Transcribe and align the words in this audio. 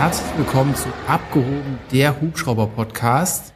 Herzlich 0.00 0.38
willkommen 0.38 0.74
zu 0.74 0.88
Abgehoben, 1.08 1.78
der 1.92 2.22
Hubschrauber-Podcast. 2.22 3.52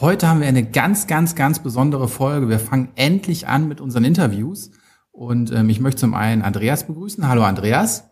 Heute 0.00 0.26
haben 0.26 0.40
wir 0.40 0.48
eine 0.48 0.68
ganz, 0.68 1.06
ganz, 1.06 1.36
ganz 1.36 1.60
besondere 1.60 2.08
Folge. 2.08 2.48
Wir 2.48 2.58
fangen 2.58 2.88
endlich 2.96 3.46
an 3.46 3.68
mit 3.68 3.80
unseren 3.80 4.02
Interviews. 4.02 4.72
Und 5.12 5.52
ähm, 5.52 5.70
ich 5.70 5.78
möchte 5.78 6.00
zum 6.00 6.14
einen 6.14 6.42
Andreas 6.42 6.88
begrüßen. 6.88 7.28
Hallo 7.28 7.44
Andreas. 7.44 8.10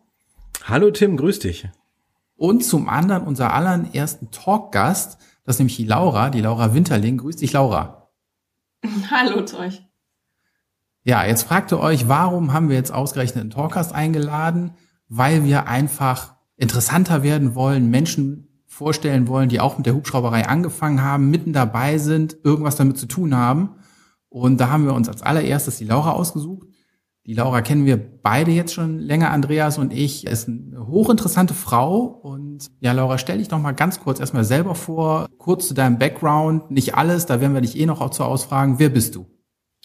Hallo 0.63 0.93
Tim, 0.93 1.17
grüß 1.17 1.41
dich. 1.41 1.69
Und 2.37 2.65
zum 2.65 2.89
anderen 2.89 3.25
unser 3.25 3.53
allerersten 3.53 4.31
Talkgast, 4.31 5.19
das 5.45 5.57
ist 5.57 5.59
nämlich 5.59 5.77
die 5.77 5.85
Laura, 5.85 6.31
die 6.31 6.43
Laura 6.43 6.75
Winterling. 6.75 7.17
Grüß 7.17 7.39
dich, 7.39 7.55
Laura. 7.55 8.13
Hallo 9.11 9.45
zu 9.45 9.59
euch. 9.59 9.83
Ja, 11.03 11.25
jetzt 11.25 11.43
fragt 11.43 11.73
ihr 11.73 11.81
euch, 11.81 12.07
warum 12.07 12.53
haben 12.53 12.69
wir 12.69 12.77
jetzt 12.77 12.95
ausgerechnet 12.95 13.41
einen 13.41 13.51
Talkgast 13.51 13.93
eingeladen? 13.93 14.75
Weil 15.09 15.43
wir 15.43 15.67
einfach 15.67 16.34
interessanter 16.57 17.23
werden 17.23 17.55
wollen, 17.55 17.91
Menschen 17.91 18.63
vorstellen 18.67 19.29
wollen, 19.29 19.49
die 19.49 19.61
auch 19.61 19.77
mit 19.77 19.87
der 19.87 19.95
Hubschrauberei 19.95 20.47
angefangen 20.47 21.03
haben, 21.03 21.31
mitten 21.31 21.53
dabei 21.53 21.99
sind, 21.99 22.37
irgendwas 22.43 22.77
damit 22.77 22.99
zu 22.99 23.07
tun 23.07 23.35
haben. 23.35 23.77
Und 24.29 24.61
da 24.61 24.69
haben 24.69 24.85
wir 24.85 24.95
uns 24.95 25.09
als 25.09 25.23
allererstes 25.23 25.79
die 25.79 25.85
Laura 25.85 26.13
ausgesucht. 26.13 26.67
Die 27.27 27.35
Laura 27.35 27.63
kennen 27.63 27.87
wir 27.87 27.97
beide 27.97 28.51
jetzt 28.51 28.75
schon 28.75 28.99
länger, 28.99 29.31
Andreas 29.31 29.79
und 29.79 29.93
ich. 29.93 30.27
Ist 30.27 30.49
eine 30.49 30.87
hochinteressante 30.87 31.55
Frau. 31.55 32.01
Und 32.01 32.71
ja, 32.81 32.93
Laura, 32.93 33.17
stell 33.17 33.39
dich 33.39 33.49
doch 33.49 33.61
mal 33.61 33.73
ganz 33.73 34.01
kurz 34.01 34.21
erstmal 34.21 34.45
selber 34.45 34.75
vor, 34.75 35.29
kurz 35.39 35.69
zu 35.69 35.75
deinem 35.75 35.99
Background. 35.99 36.71
Nicht 36.71 36.97
alles, 36.97 37.25
da 37.27 37.41
werden 37.41 37.55
wir 37.55 37.63
dich 37.63 37.79
eh 37.79 37.87
noch 37.87 38.11
zu 38.11 38.25
ausfragen. 38.25 38.79
Wer 38.79 38.91
bist 38.91 39.15
du? 39.15 39.27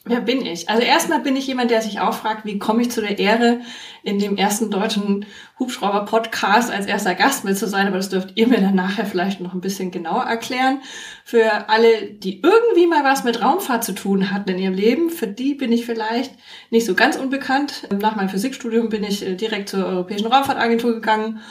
Wer 0.06 0.22
bin 0.22 0.46
ich? 0.46 0.70
Also 0.70 0.82
erstmal 0.82 1.20
bin 1.20 1.36
ich 1.36 1.46
jemand, 1.46 1.72
der 1.72 1.82
sich 1.82 2.00
auch 2.00 2.14
fragt, 2.14 2.46
wie 2.46 2.58
komme 2.58 2.82
ich 2.82 2.90
zu 2.90 3.02
der 3.02 3.20
Ehre, 3.20 3.60
in 4.02 4.18
dem 4.18 4.38
ersten 4.38 4.72
deutschen 4.72 5.26
Hubschrauber-Podcast 5.60 6.72
als 6.72 6.86
erster 6.86 7.16
Gast 7.16 7.44
mit 7.44 7.58
zu 7.58 7.68
sein. 7.68 7.86
Aber 7.86 7.98
das 7.98 8.08
dürft 8.08 8.38
ihr 8.38 8.48
mir 8.48 8.62
dann 8.62 8.76
nachher 8.76 9.06
vielleicht 9.06 9.42
noch 9.42 9.54
ein 9.54 9.60
bisschen 9.60 9.92
genauer 9.92 10.24
erklären. 10.24 10.82
Für 11.26 11.70
alle, 11.70 12.12
die 12.12 12.42
irgendwie 12.42 12.88
mal 12.88 13.04
was 13.04 13.26
mit 13.26 13.42
Raumfahrt 13.42 13.84
zu 13.84 13.94
tun 13.94 14.32
hatten 14.32 14.50
in 14.52 14.60
ihrem 14.60 14.74
Leben, 14.74 15.10
für 15.10 15.28
die 15.28 15.54
bin 15.54 15.74
ich 15.74 15.86
vielleicht 15.86 16.34
nicht 16.70 16.86
so 16.86 16.96
ganz 16.96 17.18
unbekannt. 17.18 17.90
Nach 18.00 18.16
meinem 18.16 18.30
Physikstudium 18.30 18.88
bin 18.88 19.04
ich 19.04 19.26
äh, 19.26 19.36
direkt 19.36 19.68
zur 19.68 19.86
Europäischen 19.86 20.28
Raumfahrtagentur 20.28 20.94
gegangen 20.94 21.42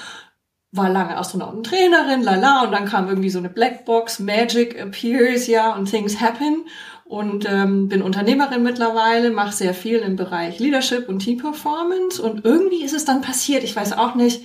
war 0.71 0.91
lange 0.91 1.17
Astronautentrainerin, 1.17 2.23
lala, 2.23 2.65
und 2.65 2.73
dann 2.73 2.85
kam 2.85 3.09
irgendwie 3.09 3.31
so 3.31 3.39
eine 3.39 3.49
Blackbox, 3.49 4.19
Magic 4.19 4.79
appears, 4.79 5.47
ja, 5.47 5.75
und 5.75 5.91
things 5.91 6.21
happen 6.21 6.67
und 7.09 7.47
ähm, 7.48 7.89
bin 7.89 8.03
Unternehmerin 8.03 8.62
mittlerweile, 8.62 9.31
mache 9.31 9.55
sehr 9.55 9.73
viel 9.73 9.98
im 9.98 10.17
Bereich 10.17 10.59
Leadership 10.59 11.09
und 11.09 11.20
Team 11.20 11.39
Performance 11.39 12.20
und 12.23 12.45
irgendwie 12.45 12.84
ist 12.84 12.95
es 12.95 13.06
dann 13.06 13.23
passiert, 13.23 13.65
ich 13.65 13.75
weiß 13.75 13.95
auch 13.95 14.15
nicht, 14.15 14.42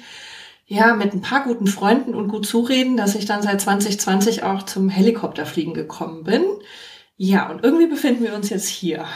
ja, 0.65 0.95
mit 0.95 1.13
ein 1.13 1.21
paar 1.21 1.43
guten 1.43 1.67
Freunden 1.67 2.15
und 2.15 2.29
gut 2.29 2.45
zureden, 2.45 2.95
dass 2.95 3.15
ich 3.15 3.25
dann 3.25 3.43
seit 3.43 3.59
2020 3.59 4.43
auch 4.43 4.63
zum 4.63 4.87
Helikopterfliegen 4.87 5.73
gekommen 5.73 6.23
bin. 6.23 6.43
Ja, 7.17 7.51
und 7.51 7.63
irgendwie 7.63 7.87
befinden 7.87 8.23
wir 8.23 8.33
uns 8.33 8.49
jetzt 8.49 8.67
hier. 8.67 9.05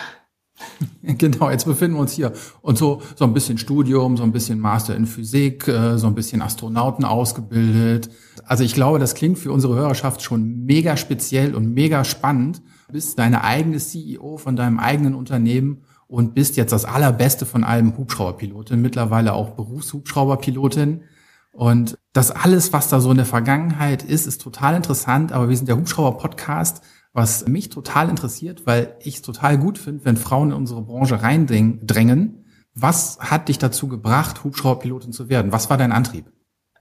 Genau, 1.04 1.50
jetzt 1.50 1.64
befinden 1.64 1.96
wir 1.96 2.02
uns 2.02 2.14
hier. 2.14 2.34
Und 2.62 2.78
so, 2.78 3.02
so 3.16 3.24
ein 3.24 3.34
bisschen 3.34 3.58
Studium, 3.58 4.18
so 4.18 4.24
ein 4.24 4.34
bisschen 4.34 4.60
Master 4.60 4.94
in 4.94 5.06
Physik, 5.06 5.68
äh, 5.70 5.98
so 5.98 6.08
ein 6.08 6.16
bisschen 6.16 6.42
Astronauten 6.42 7.06
ausgebildet. 7.06 8.10
Also 8.44 8.66
ich 8.66 8.74
glaube, 8.74 9.00
das 9.00 9.16
klingt 9.16 9.40
für 9.40 9.54
unsere 9.54 9.76
Hörerschaft 9.76 10.22
schon 10.22 10.66
mega 10.66 10.98
speziell 10.98 11.56
und 11.56 11.74
mega 11.74 12.04
spannend 12.04 12.62
bist 12.92 13.20
deine 13.20 13.44
eigene 13.44 13.78
CEO 13.78 14.38
von 14.38 14.56
deinem 14.56 14.80
eigenen 14.80 15.16
Unternehmen 15.16 15.84
und 16.08 16.34
bist 16.34 16.56
jetzt 16.56 16.72
das 16.72 16.86
allerbeste 16.86 17.46
von 17.46 17.64
allem 17.64 17.98
Hubschrauberpilotin, 17.98 18.82
mittlerweile 18.82 19.34
auch 19.34 19.52
Berufshubschrauberpilotin. 19.52 21.04
Und 21.52 21.98
das 22.14 22.32
alles, 22.32 22.72
was 22.72 22.88
da 22.88 23.00
so 23.00 23.12
in 23.12 23.18
der 23.18 23.26
Vergangenheit 23.26 24.04
ist, 24.04 24.28
ist 24.28 24.42
total 24.42 24.76
interessant, 24.76 25.32
aber 25.32 25.50
wir 25.50 25.58
sind 25.58 25.68
der 25.68 25.78
Hubschrauber-Podcast, 25.78 26.82
was 27.14 27.48
mich 27.48 27.70
total 27.70 28.10
interessiert, 28.10 28.66
weil 28.66 28.96
ich 29.02 29.16
es 29.16 29.22
total 29.22 29.58
gut 29.58 29.78
finde, 29.78 30.06
wenn 30.06 30.18
Frauen 30.18 30.52
in 30.52 30.56
unsere 30.58 30.84
Branche 30.84 31.22
reindrängen. 31.22 32.46
Was 32.74 33.18
hat 33.20 33.50
dich 33.50 33.58
dazu 33.58 33.88
gebracht, 33.88 34.44
Hubschrauberpilotin 34.44 35.12
zu 35.12 35.28
werden? 35.28 35.52
Was 35.52 35.70
war 35.70 35.78
dein 35.78 35.92
Antrieb? 35.92 36.32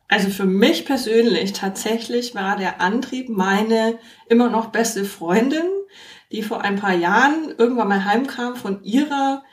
Also 0.08 0.28
für 0.28 0.44
mich 0.44 0.84
persönlich 0.84 1.52
tatsächlich 1.52 2.34
war 2.34 2.56
der 2.56 2.80
Antrieb 2.80 3.28
meine 3.28 3.98
immer 4.28 4.50
noch 4.50 4.66
beste 4.66 5.04
Freundin, 5.04 5.64
die 6.32 6.42
vor 6.42 6.62
ein 6.62 6.76
paar 6.76 6.94
Jahren 6.94 7.54
irgendwann 7.56 7.88
mal 7.88 8.04
heimkam 8.04 8.56
von 8.56 8.82
ihrer, 8.82 9.44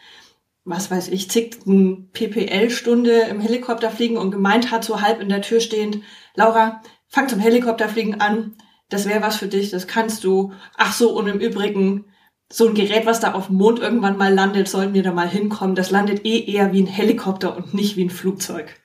was 0.66 0.90
weiß 0.92 1.10
ich, 1.10 1.30
zigten 1.30 2.10
PPL-Stunde 2.12 3.22
im 3.30 3.40
Helikopterfliegen 3.40 4.18
und 4.18 4.32
gemeint 4.32 4.72
hat, 4.72 4.84
so 4.84 5.02
halb 5.02 5.22
in 5.22 5.30
der 5.30 5.42
Tür 5.42 5.60
stehend, 5.60 6.00
Laura, 6.36 6.82
fang 7.08 7.28
zum 7.30 7.40
Helikopterfliegen 7.40 8.22
an, 8.22 8.56
das 8.90 9.08
wäre 9.08 9.22
was 9.22 9.38
für 9.38 9.48
dich, 9.48 9.72
das 9.72 9.88
kannst 9.88 10.24
du. 10.24 10.54
Ach 10.78 10.94
so, 10.94 11.18
und 11.18 11.28
im 11.28 11.40
Übrigen, 11.40 12.06
so 12.52 12.68
ein 12.68 12.76
Gerät, 12.76 13.06
was 13.06 13.20
da 13.20 13.34
auf 13.34 13.48
dem 13.48 13.56
Mond 13.56 13.80
irgendwann 13.80 14.18
mal 14.18 14.34
landet, 14.34 14.68
sollten 14.68 14.94
wir 14.94 15.02
da 15.02 15.12
mal 15.12 15.28
hinkommen. 15.28 15.76
Das 15.76 15.90
landet 15.90 16.26
eh 16.26 16.40
eher 16.40 16.72
wie 16.72 16.82
ein 16.82 16.88
Helikopter 16.88 17.58
und 17.58 17.74
nicht 17.74 17.98
wie 17.98 18.04
ein 18.04 18.12
Flugzeug. 18.12 18.80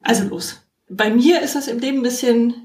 Also 0.00 0.24
los 0.24 0.62
bei 0.92 1.10
mir 1.10 1.40
ist 1.40 1.54
das 1.54 1.68
im 1.68 1.78
Leben 1.78 1.98
ein 1.98 2.02
bisschen, 2.02 2.61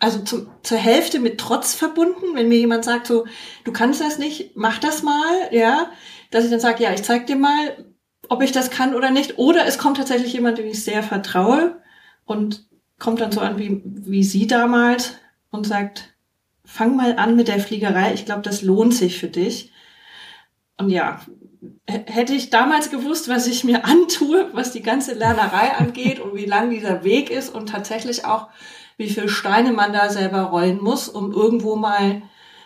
also 0.00 0.20
zum, 0.20 0.48
zur 0.62 0.78
Hälfte 0.78 1.20
mit 1.20 1.38
Trotz 1.38 1.74
verbunden, 1.74 2.34
wenn 2.34 2.48
mir 2.48 2.58
jemand 2.58 2.84
sagt 2.84 3.06
so, 3.06 3.26
du 3.64 3.72
kannst 3.72 4.00
das 4.00 4.18
nicht, 4.18 4.56
mach 4.56 4.78
das 4.78 5.02
mal, 5.02 5.48
ja, 5.52 5.90
dass 6.30 6.44
ich 6.44 6.50
dann 6.50 6.60
sage, 6.60 6.82
ja, 6.82 6.92
ich 6.92 7.02
zeig 7.02 7.26
dir 7.26 7.36
mal, 7.36 7.84
ob 8.28 8.42
ich 8.42 8.50
das 8.50 8.70
kann 8.70 8.94
oder 8.94 9.10
nicht. 9.10 9.38
Oder 9.38 9.66
es 9.66 9.78
kommt 9.78 9.98
tatsächlich 9.98 10.32
jemand, 10.32 10.58
dem 10.58 10.66
ich 10.66 10.82
sehr 10.82 11.02
vertraue 11.02 11.82
und 12.24 12.66
kommt 12.98 13.20
dann 13.20 13.32
so 13.32 13.40
an 13.40 13.58
wie, 13.58 13.82
wie 13.84 14.24
sie 14.24 14.46
damals 14.46 15.14
und 15.50 15.66
sagt, 15.66 16.14
fang 16.64 16.96
mal 16.96 17.16
an 17.16 17.36
mit 17.36 17.48
der 17.48 17.60
Fliegerei, 17.60 18.14
ich 18.14 18.24
glaube, 18.24 18.42
das 18.42 18.62
lohnt 18.62 18.94
sich 18.94 19.18
für 19.18 19.28
dich. 19.28 19.72
Und 20.78 20.88
ja, 20.88 21.20
hätte 21.86 22.32
ich 22.32 22.48
damals 22.48 22.90
gewusst, 22.90 23.28
was 23.28 23.46
ich 23.46 23.64
mir 23.64 23.84
antue, 23.84 24.48
was 24.52 24.72
die 24.72 24.82
ganze 24.82 25.12
Lernerei 25.12 25.72
angeht 25.76 26.20
und 26.20 26.34
wie 26.36 26.46
lang 26.46 26.70
dieser 26.70 27.04
Weg 27.04 27.30
ist 27.30 27.50
und 27.54 27.68
tatsächlich 27.68 28.24
auch, 28.24 28.48
wie 29.00 29.08
viele 29.08 29.30
Steine 29.30 29.72
man 29.72 29.94
da 29.94 30.10
selber 30.10 30.42
rollen 30.42 30.78
muss, 30.80 31.08
um 31.08 31.32
irgendwo 31.32 31.74
mal 31.74 32.22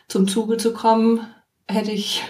zum 0.08 0.26
Zuge 0.26 0.56
zu 0.56 0.72
kommen, 0.72 1.20
hätte 1.68 1.92
ich 1.92 2.24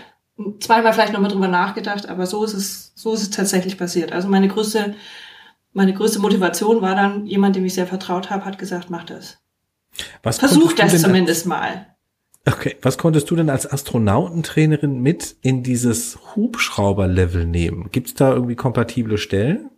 zweimal 0.61 0.93
vielleicht 0.93 1.15
nochmal 1.15 1.31
drüber 1.31 1.49
nachgedacht, 1.49 2.09
aber 2.09 2.27
so 2.27 2.45
ist 2.45 2.53
es, 2.53 2.93
so 2.95 3.15
ist 3.15 3.23
es 3.23 3.31
tatsächlich 3.31 3.79
passiert. 3.79 4.13
Also 4.13 4.29
meine 4.29 4.49
größte, 4.49 4.95
meine 5.73 5.95
größte 5.95 6.19
Motivation 6.19 6.83
war 6.83 6.95
dann, 6.95 7.25
jemand, 7.25 7.57
dem 7.57 7.65
ich 7.65 7.73
sehr 7.73 7.87
vertraut 7.87 8.29
habe, 8.29 8.45
hat 8.45 8.59
gesagt, 8.59 8.91
mach 8.91 9.05
das. 9.05 9.39
Was 10.23 10.39
Versuch 10.39 10.75
das 10.75 11.01
zumindest 11.01 11.47
mal. 11.47 11.87
Okay, 12.47 12.77
was 12.83 12.99
konntest 12.99 13.31
du 13.31 13.37
denn 13.37 13.49
als 13.49 13.71
Astronautentrainerin 13.71 15.01
mit 15.01 15.35
in 15.41 15.63
dieses 15.63 16.19
Hubschrauber-Level 16.37 17.47
nehmen? 17.47 17.89
Gibt 17.91 18.09
es 18.09 18.15
da 18.15 18.35
irgendwie 18.35 18.55
kompatible 18.55 19.17
Stellen? 19.17 19.71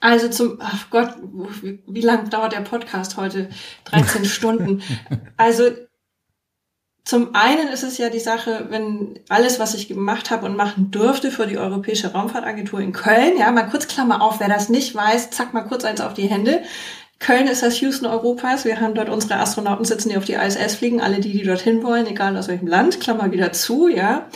Also 0.00 0.28
zum, 0.28 0.58
ach 0.60 0.90
Gott, 0.90 1.14
wie, 1.62 1.82
wie 1.86 2.00
lang 2.00 2.30
dauert 2.30 2.52
der 2.52 2.60
Podcast 2.60 3.16
heute? 3.16 3.48
13 3.86 4.24
Stunden. 4.26 4.82
Also 5.36 5.70
zum 7.04 7.34
einen 7.34 7.68
ist 7.68 7.84
es 7.84 7.96
ja 7.96 8.10
die 8.10 8.20
Sache, 8.20 8.66
wenn 8.68 9.18
alles, 9.28 9.58
was 9.58 9.74
ich 9.74 9.88
gemacht 9.88 10.30
habe 10.30 10.44
und 10.44 10.56
machen 10.56 10.90
durfte 10.90 11.30
für 11.30 11.46
die 11.46 11.56
Europäische 11.56 12.12
Raumfahrtagentur 12.12 12.80
in 12.80 12.92
Köln, 12.92 13.38
ja, 13.38 13.50
mal 13.50 13.68
kurz 13.70 13.88
Klammer 13.88 14.20
auf, 14.20 14.40
wer 14.40 14.48
das 14.48 14.68
nicht 14.68 14.94
weiß, 14.94 15.30
zack 15.30 15.54
mal 15.54 15.62
kurz 15.62 15.84
eins 15.84 16.02
auf 16.02 16.12
die 16.14 16.28
Hände. 16.28 16.62
Köln 17.18 17.48
ist 17.48 17.62
das 17.62 17.80
Houston 17.80 18.06
Europas. 18.06 18.64
Wir 18.64 18.80
haben 18.80 18.94
dort 18.94 19.08
unsere 19.08 19.40
Astronauten 19.40 19.84
sitzen, 19.84 20.10
die 20.10 20.16
auf 20.16 20.24
die 20.24 20.34
ISS 20.34 20.76
fliegen. 20.76 21.00
Alle 21.00 21.18
die, 21.18 21.32
die 21.32 21.42
dorthin 21.42 21.82
wollen, 21.82 22.06
egal 22.06 22.36
aus 22.36 22.46
welchem 22.46 22.68
Land, 22.68 23.00
Klammer 23.00 23.32
wieder 23.32 23.52
zu, 23.52 23.88
ja. 23.88 24.28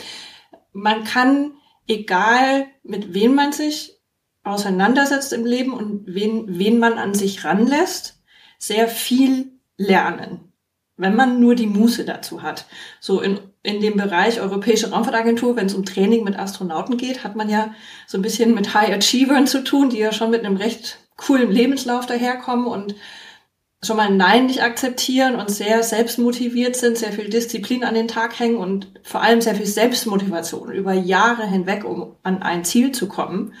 Man 0.73 1.03
kann, 1.03 1.51
egal 1.87 2.65
mit 2.83 3.13
wem 3.13 3.35
man 3.35 3.53
sich 3.53 4.01
auseinandersetzt 4.43 5.33
im 5.33 5.45
Leben 5.45 5.73
und 5.73 6.03
wen, 6.05 6.45
wen 6.47 6.79
man 6.79 6.97
an 6.97 7.13
sich 7.13 7.43
ranlässt, 7.45 8.21
sehr 8.57 8.87
viel 8.87 9.51
lernen. 9.77 10.51
Wenn 10.95 11.15
man 11.15 11.39
nur 11.39 11.55
die 11.55 11.67
Muße 11.67 12.05
dazu 12.05 12.43
hat. 12.43 12.65
So 12.99 13.19
in, 13.21 13.39
in 13.63 13.81
dem 13.81 13.97
Bereich 13.97 14.39
Europäische 14.39 14.91
Raumfahrtagentur, 14.91 15.55
wenn 15.55 15.65
es 15.65 15.73
um 15.73 15.85
Training 15.85 16.23
mit 16.23 16.37
Astronauten 16.37 16.97
geht, 16.97 17.23
hat 17.23 17.35
man 17.35 17.49
ja 17.49 17.73
so 18.05 18.17
ein 18.17 18.21
bisschen 18.21 18.53
mit 18.53 18.73
High 18.73 18.91
Achievern 18.91 19.47
zu 19.47 19.63
tun, 19.63 19.89
die 19.89 19.97
ja 19.97 20.11
schon 20.11 20.29
mit 20.29 20.45
einem 20.45 20.57
recht 20.57 20.99
coolen 21.17 21.51
Lebenslauf 21.51 22.05
daherkommen 22.05 22.67
und 22.67 22.95
schon 23.81 23.97
mal 23.97 24.09
Nein 24.09 24.45
nicht 24.45 24.63
akzeptieren 24.63 25.35
und 25.35 25.49
sehr 25.49 25.83
selbstmotiviert 25.83 26.75
sind, 26.75 26.97
sehr 26.97 27.11
viel 27.11 27.29
Disziplin 27.29 27.83
an 27.83 27.95
den 27.95 28.07
Tag 28.07 28.39
hängen 28.39 28.57
und 28.57 28.87
vor 29.03 29.21
allem 29.21 29.41
sehr 29.41 29.55
viel 29.55 29.65
Selbstmotivation 29.65 30.71
über 30.71 30.93
Jahre 30.93 31.45
hinweg, 31.45 31.83
um 31.83 32.15
an 32.23 32.41
ein 32.41 32.63
Ziel 32.63 32.91
zu 32.91 33.07
kommen. 33.07 33.53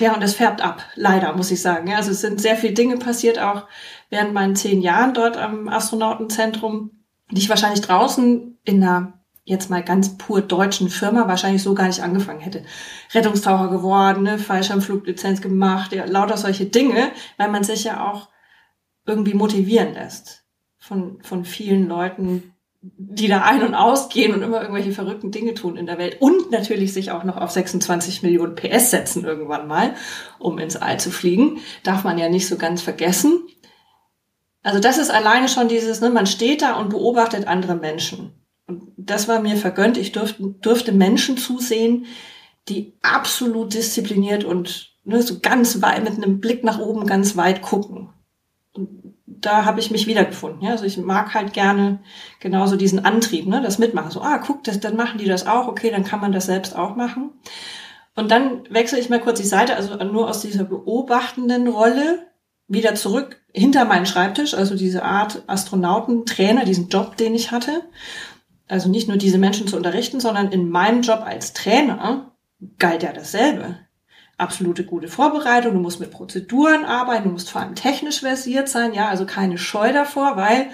Ja, 0.00 0.14
und 0.14 0.22
das 0.22 0.34
färbt 0.34 0.62
ab, 0.62 0.82
leider, 0.96 1.34
muss 1.34 1.50
ich 1.50 1.62
sagen. 1.62 1.92
Also 1.94 2.10
es 2.10 2.20
sind 2.20 2.40
sehr 2.40 2.56
viele 2.56 2.74
Dinge 2.74 2.96
passiert, 2.96 3.38
auch 3.38 3.66
während 4.10 4.34
meinen 4.34 4.56
zehn 4.56 4.82
Jahren 4.82 5.14
dort 5.14 5.36
am 5.36 5.68
Astronautenzentrum, 5.68 6.90
die 7.30 7.40
ich 7.40 7.48
wahrscheinlich 7.48 7.80
draußen 7.80 8.58
in 8.64 8.82
einer 8.82 9.22
jetzt 9.44 9.70
mal 9.70 9.82
ganz 9.82 10.16
pur 10.18 10.40
deutschen 10.40 10.88
Firma 10.88 11.26
wahrscheinlich 11.26 11.62
so 11.62 11.74
gar 11.74 11.86
nicht 11.86 12.02
angefangen 12.02 12.40
hätte. 12.40 12.64
Rettungstaucher 13.12 13.68
geworden, 13.70 14.22
ne, 14.22 14.38
Fallschirmfluglizenz 14.38 15.40
gemacht, 15.40 15.92
ja, 15.92 16.04
lauter 16.04 16.36
solche 16.36 16.66
Dinge, 16.66 17.10
weil 17.38 17.50
man 17.50 17.64
sich 17.64 17.84
ja 17.84 18.08
auch 18.08 18.28
irgendwie 19.04 19.34
motivieren 19.34 19.94
lässt 19.94 20.44
von, 20.78 21.20
von 21.22 21.44
vielen 21.44 21.88
Leuten, 21.88 22.51
die 22.82 23.28
da 23.28 23.42
ein- 23.42 23.62
und 23.62 23.76
ausgehen 23.76 24.34
und 24.34 24.42
immer 24.42 24.60
irgendwelche 24.60 24.90
verrückten 24.90 25.30
Dinge 25.30 25.54
tun 25.54 25.76
in 25.76 25.86
der 25.86 25.98
Welt 25.98 26.16
und 26.20 26.50
natürlich 26.50 26.92
sich 26.92 27.12
auch 27.12 27.22
noch 27.22 27.36
auf 27.36 27.52
26 27.52 28.22
Millionen 28.22 28.56
PS 28.56 28.90
setzen 28.90 29.24
irgendwann 29.24 29.68
mal, 29.68 29.94
um 30.40 30.58
ins 30.58 30.76
All 30.76 30.98
zu 30.98 31.12
fliegen. 31.12 31.60
Darf 31.84 32.02
man 32.02 32.18
ja 32.18 32.28
nicht 32.28 32.48
so 32.48 32.56
ganz 32.56 32.82
vergessen. 32.82 33.46
Also 34.64 34.80
das 34.80 34.98
ist 34.98 35.10
alleine 35.10 35.48
schon 35.48 35.68
dieses, 35.68 36.00
ne, 36.00 36.10
man 36.10 36.26
steht 36.26 36.62
da 36.62 36.74
und 36.74 36.90
beobachtet 36.90 37.46
andere 37.46 37.76
Menschen. 37.76 38.32
Und 38.66 38.92
das 38.96 39.28
war 39.28 39.40
mir 39.40 39.56
vergönnt. 39.56 39.96
Ich 39.96 40.10
durfte, 40.10 40.42
durfte 40.60 40.92
Menschen 40.92 41.36
zusehen, 41.36 42.06
die 42.68 42.94
absolut 43.02 43.74
diszipliniert 43.74 44.42
und 44.42 44.92
ne, 45.04 45.22
so 45.22 45.38
ganz 45.40 45.82
weit, 45.82 46.02
mit 46.02 46.14
einem 46.14 46.40
Blick 46.40 46.64
nach 46.64 46.80
oben 46.80 47.06
ganz 47.06 47.36
weit 47.36 47.62
gucken. 47.62 48.10
Und 48.72 49.01
da 49.42 49.64
habe 49.64 49.80
ich 49.80 49.90
mich 49.90 50.06
wiedergefunden. 50.06 50.62
Ja? 50.62 50.70
Also 50.70 50.84
ich 50.84 50.96
mag 50.96 51.34
halt 51.34 51.52
gerne 51.52 51.98
genauso 52.40 52.76
diesen 52.76 53.04
Antrieb, 53.04 53.46
ne? 53.46 53.60
das 53.60 53.78
Mitmachen. 53.78 54.10
So, 54.10 54.22
ah, 54.22 54.38
guck, 54.38 54.64
das, 54.64 54.80
dann 54.80 54.96
machen 54.96 55.18
die 55.18 55.26
das 55.26 55.46
auch, 55.46 55.68
okay, 55.68 55.90
dann 55.90 56.04
kann 56.04 56.20
man 56.20 56.32
das 56.32 56.46
selbst 56.46 56.76
auch 56.76 56.96
machen. 56.96 57.30
Und 58.14 58.30
dann 58.30 58.62
wechsle 58.70 58.98
ich 58.98 59.08
mal 59.08 59.20
kurz 59.20 59.40
die 59.40 59.46
Seite, 59.46 59.76
also 59.76 59.96
nur 60.04 60.28
aus 60.28 60.42
dieser 60.42 60.64
beobachtenden 60.64 61.68
Rolle 61.68 62.26
wieder 62.68 62.94
zurück 62.94 63.40
hinter 63.52 63.84
meinen 63.84 64.06
Schreibtisch, 64.06 64.54
also 64.54 64.76
diese 64.76 65.02
Art 65.02 65.42
Astronautentrainer, 65.46 66.64
diesen 66.64 66.88
Job, 66.88 67.16
den 67.16 67.34
ich 67.34 67.50
hatte. 67.50 67.82
Also 68.68 68.88
nicht 68.88 69.08
nur 69.08 69.16
diese 69.16 69.38
Menschen 69.38 69.66
zu 69.66 69.76
unterrichten, 69.76 70.20
sondern 70.20 70.52
in 70.52 70.70
meinem 70.70 71.02
Job 71.02 71.22
als 71.24 71.52
Trainer 71.52 72.32
galt 72.78 73.02
ja 73.02 73.12
dasselbe. 73.12 73.78
Absolute 74.38 74.84
gute 74.84 75.08
Vorbereitung, 75.08 75.74
du 75.74 75.80
musst 75.80 76.00
mit 76.00 76.10
Prozeduren 76.10 76.84
arbeiten, 76.84 77.24
du 77.24 77.30
musst 77.30 77.50
vor 77.50 77.60
allem 77.60 77.74
technisch 77.74 78.20
versiert 78.20 78.68
sein, 78.68 78.94
ja, 78.94 79.08
also 79.08 79.26
keine 79.26 79.58
Scheu 79.58 79.92
davor, 79.92 80.36
weil 80.36 80.68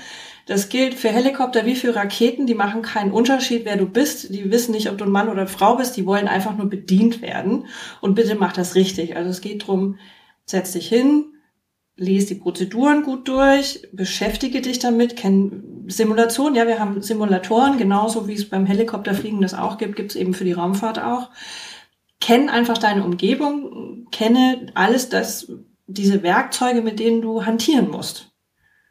das 0.49 0.71
gilt 0.71 0.95
für 0.95 1.11
Helikopter 1.11 1.67
wie 1.67 1.75
für 1.75 1.95
Raketen, 1.95 2.47
die 2.47 2.55
machen 2.55 2.81
keinen 2.81 3.13
Unterschied, 3.13 3.67
wer 3.67 3.77
du 3.77 3.85
bist. 3.85 4.35
Die 4.35 4.51
wissen 4.51 4.73
nicht, 4.73 4.89
ob 4.91 4.97
du 4.97 5.05
ein 5.05 5.11
Mann 5.11 5.29
oder 5.29 5.47
Frau 5.47 5.77
bist, 5.77 5.95
die 5.99 6.07
wollen 6.07 6.27
einfach 6.27 6.57
nur 6.57 6.71
bedient 6.71 7.21
werden. 7.21 7.67
Und 8.01 8.15
bitte 8.15 8.35
mach 8.35 8.55
das 8.55 8.75
richtig. 8.75 9.15
Also 9.15 9.29
es 9.29 9.43
geht 9.43 9.67
drum, 9.67 9.99
setz 10.47 10.73
dich 10.73 10.89
hin, 10.89 11.27
lese 11.97 12.29
die 12.29 12.41
Prozeduren 12.41 13.03
gut 13.03 13.29
durch, 13.29 13.87
beschäftige 13.93 14.63
dich 14.63 14.79
damit, 14.79 15.17
kenn 15.17 15.85
Simulation, 15.89 16.55
ja, 16.55 16.67
wir 16.67 16.79
haben 16.79 17.03
Simulatoren, 17.03 17.77
genauso 17.77 18.27
wie 18.27 18.35
es 18.35 18.49
beim 18.49 18.65
Helikopterfliegen 18.65 19.43
das 19.43 19.53
auch 19.53 19.77
gibt, 19.77 19.97
gibt 19.97 20.13
es 20.13 20.17
eben 20.17 20.33
für 20.33 20.45
die 20.45 20.53
Raumfahrt 20.53 20.99
auch. 20.99 21.29
Kenn 22.21 22.49
einfach 22.49 22.79
deine 22.79 23.05
Umgebung, 23.05 24.07
kenne 24.11 24.67
alles 24.75 25.09
das, 25.09 25.53
diese 25.87 26.23
Werkzeuge, 26.23 26.83
mit 26.83 26.99
denen 26.99 27.23
du 27.23 27.45
hantieren 27.45 27.91
musst. 27.91 28.33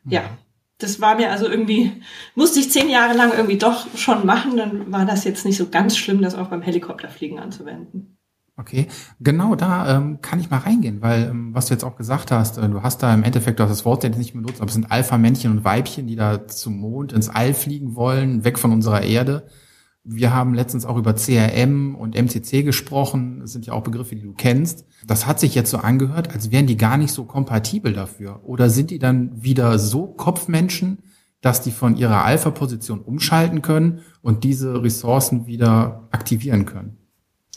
Ja, 0.06 0.38
das 0.78 1.02
war 1.02 1.16
mir 1.16 1.32
also 1.32 1.48
irgendwie, 1.48 1.92
musste 2.36 2.60
ich 2.60 2.72
zehn 2.72 2.90
Jahre 2.90 3.16
lang 3.16 3.32
irgendwie 3.32 3.58
doch 3.58 3.88
schon 3.96 4.26
machen, 4.26 4.58
dann 4.58 4.92
war 4.92 5.06
das 5.06 5.24
jetzt 5.24 5.46
nicht 5.46 5.58
so 5.58 5.70
ganz 5.70 5.98
schlimm, 5.98 6.22
das 6.22 6.36
auch 6.36 6.48
beim 6.48 6.62
Helikopterfliegen 6.62 7.40
anzuwenden. 7.40 8.18
Okay, 8.60 8.88
genau 9.20 9.54
da 9.54 9.98
ähm, 9.98 10.20
kann 10.22 10.40
ich 10.40 10.50
mal 10.50 10.58
reingehen, 10.58 11.02
weil 11.04 11.26
ähm, 11.26 11.54
was 11.54 11.68
du 11.68 11.76
jetzt 11.76 11.84
auch 11.84 11.96
gesagt 11.96 12.32
hast, 12.32 12.58
äh, 12.58 12.68
du 12.68 12.82
hast 12.82 13.04
da 13.04 13.14
im 13.14 13.24
Endeffekt, 13.24 13.60
du 13.60 13.64
hast 13.64 13.70
das 13.70 13.86
Wort 13.86 14.04
jetzt 14.04 14.18
nicht 14.18 14.34
benutzt, 14.34 14.62
aber 14.62 14.68
es 14.68 14.74
sind 14.74 14.92
Alpha-Männchen 14.92 15.52
und 15.52 15.64
Weibchen, 15.64 16.08
die 16.08 16.16
da 16.16 16.48
zum 16.48 16.78
Mond, 16.80 17.14
ins 17.14 17.30
All 17.30 17.54
fliegen 17.54 17.96
wollen, 17.96 18.44
weg 18.46 18.58
von 18.58 18.72
unserer 18.72 19.04
Erde. 19.04 19.48
Wir 20.10 20.34
haben 20.34 20.54
letztens 20.54 20.86
auch 20.86 20.98
über 20.98 21.14
CRM 21.16 21.94
und 21.96 22.16
MCC 22.16 22.64
gesprochen. 22.64 23.42
Das 23.42 23.52
sind 23.52 23.66
ja 23.66 23.74
auch 23.74 23.84
Begriffe, 23.84 24.16
die 24.16 24.22
du 24.22 24.34
kennst. 24.34 24.86
Das 25.06 25.28
hat 25.28 25.38
sich 25.38 25.54
jetzt 25.54 25.70
so 25.70 25.80
angehört, 25.80 26.34
als 26.34 26.50
wären 26.50 26.66
die 26.66 26.78
gar 26.78 26.98
nicht 26.98 27.12
so 27.12 27.26
kompatibel 27.26 27.92
dafür. 27.92 28.40
Oder 28.46 28.70
sind 28.70 28.90
die 28.90 29.00
dann 29.00 29.44
wieder 29.44 29.78
so 29.78 30.08
Kopfmenschen, 30.08 31.00
dass 31.42 31.62
die 31.62 31.72
von 31.72 31.98
ihrer 31.98 32.24
Alpha-Position 32.24 33.02
umschalten 33.02 33.62
können 33.62 34.00
und 34.22 34.46
diese 34.46 34.82
Ressourcen 34.82 35.46
wieder 35.46 36.08
aktivieren 36.12 36.66
können? 36.66 36.98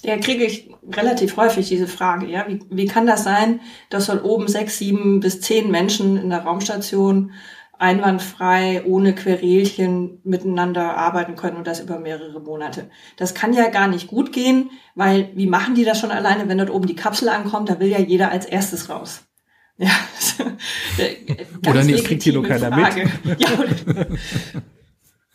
Ja, 0.03 0.17
kriege 0.17 0.44
ich 0.44 0.70
relativ 0.91 1.37
häufig 1.37 1.69
diese 1.69 1.87
Frage, 1.87 2.26
ja. 2.26 2.46
Wie, 2.49 2.61
wie 2.70 2.87
kann 2.87 3.06
das 3.06 3.23
sein, 3.23 3.61
dass 3.91 4.06
von 4.06 4.20
oben 4.20 4.49
sechs, 4.49 4.79
sieben 4.79 5.20
bis 5.20 5.41
zehn 5.41 5.70
Menschen 5.70 6.17
in 6.17 6.31
der 6.31 6.41
Raumstation 6.41 7.32
einwandfrei, 7.81 8.85
ohne 8.85 9.15
Querelchen 9.15 10.21
miteinander 10.23 10.97
arbeiten 10.97 11.35
können 11.35 11.56
und 11.56 11.67
das 11.67 11.81
über 11.81 11.99
mehrere 11.99 12.41
Monate. 12.41 12.91
Das 13.17 13.35
kann 13.35 13.55
ja 13.55 13.71
gar 13.71 13.88
nicht 13.88 14.06
gut 14.06 14.32
gehen, 14.32 14.71
weil 14.94 15.31
wie 15.35 15.47
machen 15.47 15.75
die 15.75 15.85
das 15.85 15.99
schon 15.99 16.11
alleine, 16.11 16.49
wenn 16.49 16.59
dort 16.59 16.71
oben 16.71 16.87
die 16.87 16.94
Kapsel 16.94 17.31
ankommt, 17.31 17.71
da 17.71 17.81
will 17.81 17.88
ja 17.88 17.99
jeder 17.99 18.31
als 18.31 18.47
erstes 18.47 18.88
raus. 18.88 19.25
Ja, 19.79 19.91
oder 21.67 21.85
nicht, 21.85 22.05
kriegt 22.05 22.23
hier 22.23 22.35
nur 22.35 22.47
keiner 22.47 22.71
Frage. 22.71 23.11
mit. 23.25 23.41
Ja, 23.41 23.49
oder, 23.59 24.06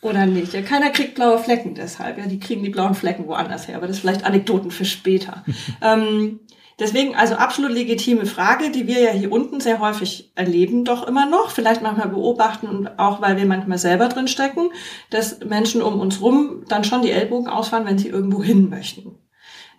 oder 0.02 0.26
nicht. 0.26 0.52
Ja, 0.52 0.62
keiner 0.62 0.90
kriegt 0.90 1.16
blaue 1.16 1.40
Flecken 1.40 1.74
deshalb. 1.74 2.18
Ja, 2.18 2.26
die 2.26 2.38
kriegen 2.38 2.62
die 2.62 2.70
blauen 2.70 2.94
Flecken 2.94 3.26
woanders 3.26 3.66
her, 3.66 3.76
aber 3.76 3.88
das 3.88 3.96
ist 3.96 4.02
vielleicht 4.02 4.24
Anekdoten 4.24 4.70
für 4.70 4.84
später. 4.84 5.44
ähm, 5.82 6.38
Deswegen 6.78 7.14
also 7.14 7.36
absolut 7.36 7.72
legitime 7.72 8.26
Frage, 8.26 8.70
die 8.70 8.86
wir 8.86 9.00
ja 9.00 9.10
hier 9.10 9.32
unten 9.32 9.60
sehr 9.60 9.80
häufig 9.80 10.32
erleben, 10.34 10.84
doch 10.84 11.06
immer 11.06 11.24
noch, 11.24 11.50
vielleicht 11.50 11.80
manchmal 11.80 12.08
beobachten 12.08 12.68
und 12.68 12.98
auch 12.98 13.22
weil 13.22 13.38
wir 13.38 13.46
manchmal 13.46 13.78
selber 13.78 14.08
drin 14.08 14.28
stecken, 14.28 14.70
dass 15.08 15.40
Menschen 15.40 15.80
um 15.80 15.98
uns 15.98 16.20
rum 16.20 16.64
dann 16.68 16.84
schon 16.84 17.00
die 17.00 17.10
Ellbogen 17.10 17.48
ausfahren, 17.48 17.86
wenn 17.86 17.96
sie 17.96 18.08
irgendwo 18.08 18.42
hin 18.42 18.68
möchten. 18.68 19.18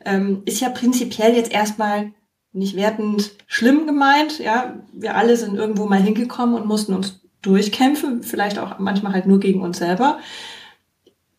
Ähm, 0.05 0.41
ist 0.45 0.59
ja 0.59 0.69
prinzipiell 0.69 1.35
jetzt 1.35 1.51
erstmal 1.51 2.13
nicht 2.51 2.75
wertend 2.75 3.35
schlimm 3.45 3.85
gemeint, 3.85 4.39
ja. 4.39 4.75
Wir 4.91 5.15
alle 5.15 5.37
sind 5.37 5.55
irgendwo 5.55 5.85
mal 5.85 6.01
hingekommen 6.01 6.55
und 6.55 6.65
mussten 6.65 6.95
uns 6.95 7.21
durchkämpfen, 7.43 8.23
vielleicht 8.23 8.57
auch 8.57 8.79
manchmal 8.79 9.13
halt 9.13 9.27
nur 9.27 9.39
gegen 9.39 9.61
uns 9.61 9.77
selber. 9.77 10.19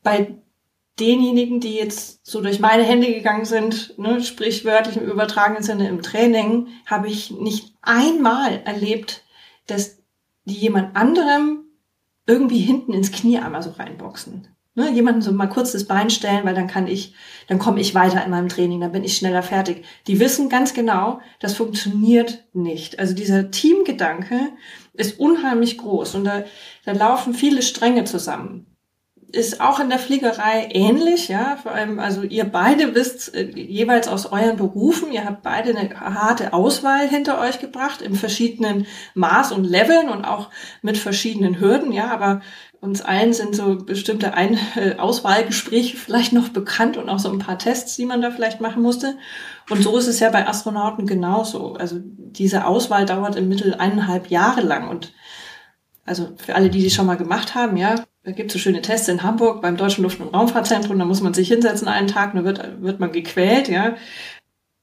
Bei 0.05 0.37
denjenigen, 1.01 1.61
die 1.61 1.75
jetzt 1.75 2.25
so 2.27 2.41
durch 2.41 2.61
meine 2.61 2.83
Hände 2.83 3.13
gegangen 3.13 3.45
sind, 3.45 3.99
ne, 3.99 4.23
sprichwörtlich 4.23 4.97
im 4.97 5.11
übertragenen 5.11 5.63
Sinne 5.63 5.89
im 5.89 6.03
Training, 6.03 6.69
habe 6.87 7.09
ich 7.09 7.31
nicht 7.31 7.75
einmal 7.83 8.63
erlebt, 8.65 9.23
dass 9.67 9.99
die 10.45 10.55
jemand 10.55 10.97
anderem 10.97 11.65
irgendwie 12.27 12.59
hinten 12.61 12.93
ins 12.93 13.13
Knie 13.13 13.39
einmal 13.39 13.63
so 13.63 13.71
reinboxen. 13.71 14.49
Ne, 14.75 14.93
jemanden 14.93 15.23
so 15.23 15.33
mal 15.33 15.49
kurz 15.49 15.73
das 15.73 15.89
Bein 15.89 16.09
stellen, 16.09 16.45
weil 16.45 16.55
dann 16.55 16.69
kann 16.69 16.87
ich, 16.87 17.15
dann 17.49 17.59
komme 17.59 17.81
ich 17.81 17.97
weiter 17.97 18.25
in 18.25 18.31
meinem 18.31 18.49
Training, 18.49 18.81
dann 18.81 18.93
bin 18.93 19.03
ich 19.03 19.17
schneller 19.17 19.43
fertig. 19.43 19.85
Die 20.07 20.21
wissen 20.21 20.49
ganz 20.49 20.73
genau, 20.73 21.21
das 21.41 21.55
funktioniert 21.55 22.45
nicht. 22.53 23.01
Also 23.01 23.15
dieser 23.15 23.51
Teamgedanke 23.51 24.39
ist 24.93 25.19
unheimlich 25.19 25.79
groß 25.79 26.15
und 26.15 26.25
da, 26.25 26.45
da 26.85 26.93
laufen 26.93 27.35
viele 27.35 27.63
Stränge 27.63 28.05
zusammen 28.05 28.67
ist 29.31 29.61
auch 29.61 29.79
in 29.79 29.91
der 29.91 29.99
Fliegerei 29.99 30.69
ähnlich, 30.71 31.29
ja. 31.29 31.59
Vor 31.63 31.73
allem, 31.73 31.99
also 31.99 32.23
ihr 32.23 32.45
beide 32.45 32.95
wisst 32.95 33.35
äh, 33.35 33.45
jeweils 33.45 34.09
aus 34.09 34.27
euren 34.27 34.57
Berufen, 34.57 35.13
ihr 35.13 35.25
habt 35.25 35.43
beide 35.43 35.77
eine 35.77 36.01
harte 36.01 36.53
Auswahl 36.53 37.07
hinter 37.09 37.41
euch 37.41 37.61
gebracht 37.61 38.01
in 38.01 38.15
verschiedenen 38.15 38.87
Maß 39.15 39.53
und 39.53 39.65
Leveln 39.65 40.09
und 40.09 40.25
auch 40.25 40.49
mit 40.81 40.97
verschiedenen 40.97 41.61
Hürden, 41.61 41.93
ja. 41.93 42.11
Aber 42.11 42.41
uns 42.81 43.03
allen 43.03 43.33
sind 43.35 43.55
so 43.55 43.77
bestimmte 43.77 44.35
Ein 44.35 44.59
äh, 44.77 44.97
Auswahlgespräche 44.97 45.97
vielleicht 45.97 46.33
noch 46.33 46.49
bekannt 46.49 46.97
und 46.97 47.09
auch 47.09 47.19
so 47.19 47.31
ein 47.31 47.41
paar 47.41 47.59
Tests, 47.59 47.97
die 47.97 48.07
man 48.07 48.23
da 48.23 48.31
vielleicht 48.31 48.61
machen 48.61 48.83
musste. 48.83 49.19
Und 49.69 49.83
so 49.83 49.99
ist 49.99 50.07
es 50.07 50.21
ja 50.21 50.31
bei 50.31 50.47
Astronauten 50.47 51.07
genauso. 51.07 51.75
Also 51.75 51.97
diese 52.01 52.65
Auswahl 52.65 53.05
dauert 53.05 53.37
im 53.37 53.49
Mittel 53.49 53.75
eineinhalb 53.75 54.31
Jahre 54.31 54.63
lang 54.63 54.89
und 54.89 55.13
also 56.07 56.31
für 56.39 56.55
alle, 56.55 56.71
die 56.71 56.81
die 56.81 56.91
schon 56.91 57.05
mal 57.05 57.19
gemacht 57.19 57.55
haben, 57.55 57.77
ja, 57.77 57.97
da 58.29 58.35
gibt 58.35 58.51
es 58.51 58.53
so 58.53 58.59
schöne 58.59 58.83
Tests 58.83 59.09
in 59.09 59.23
Hamburg 59.23 59.63
beim 59.63 59.79
Deutschen 59.79 60.05
Luft- 60.05 60.21
und 60.21 60.35
Raumfahrtzentrum, 60.35 60.99
da 60.99 61.07
muss 61.07 61.23
man 61.23 61.33
sich 61.33 61.49
hinsetzen 61.49 61.89
einen 61.89 62.09
Tag, 62.09 62.35
dann 62.35 62.45
wird, 62.45 62.83
wird 62.83 63.01
man 63.01 63.11
gequält, 63.11 63.69
ja. 63.69 63.97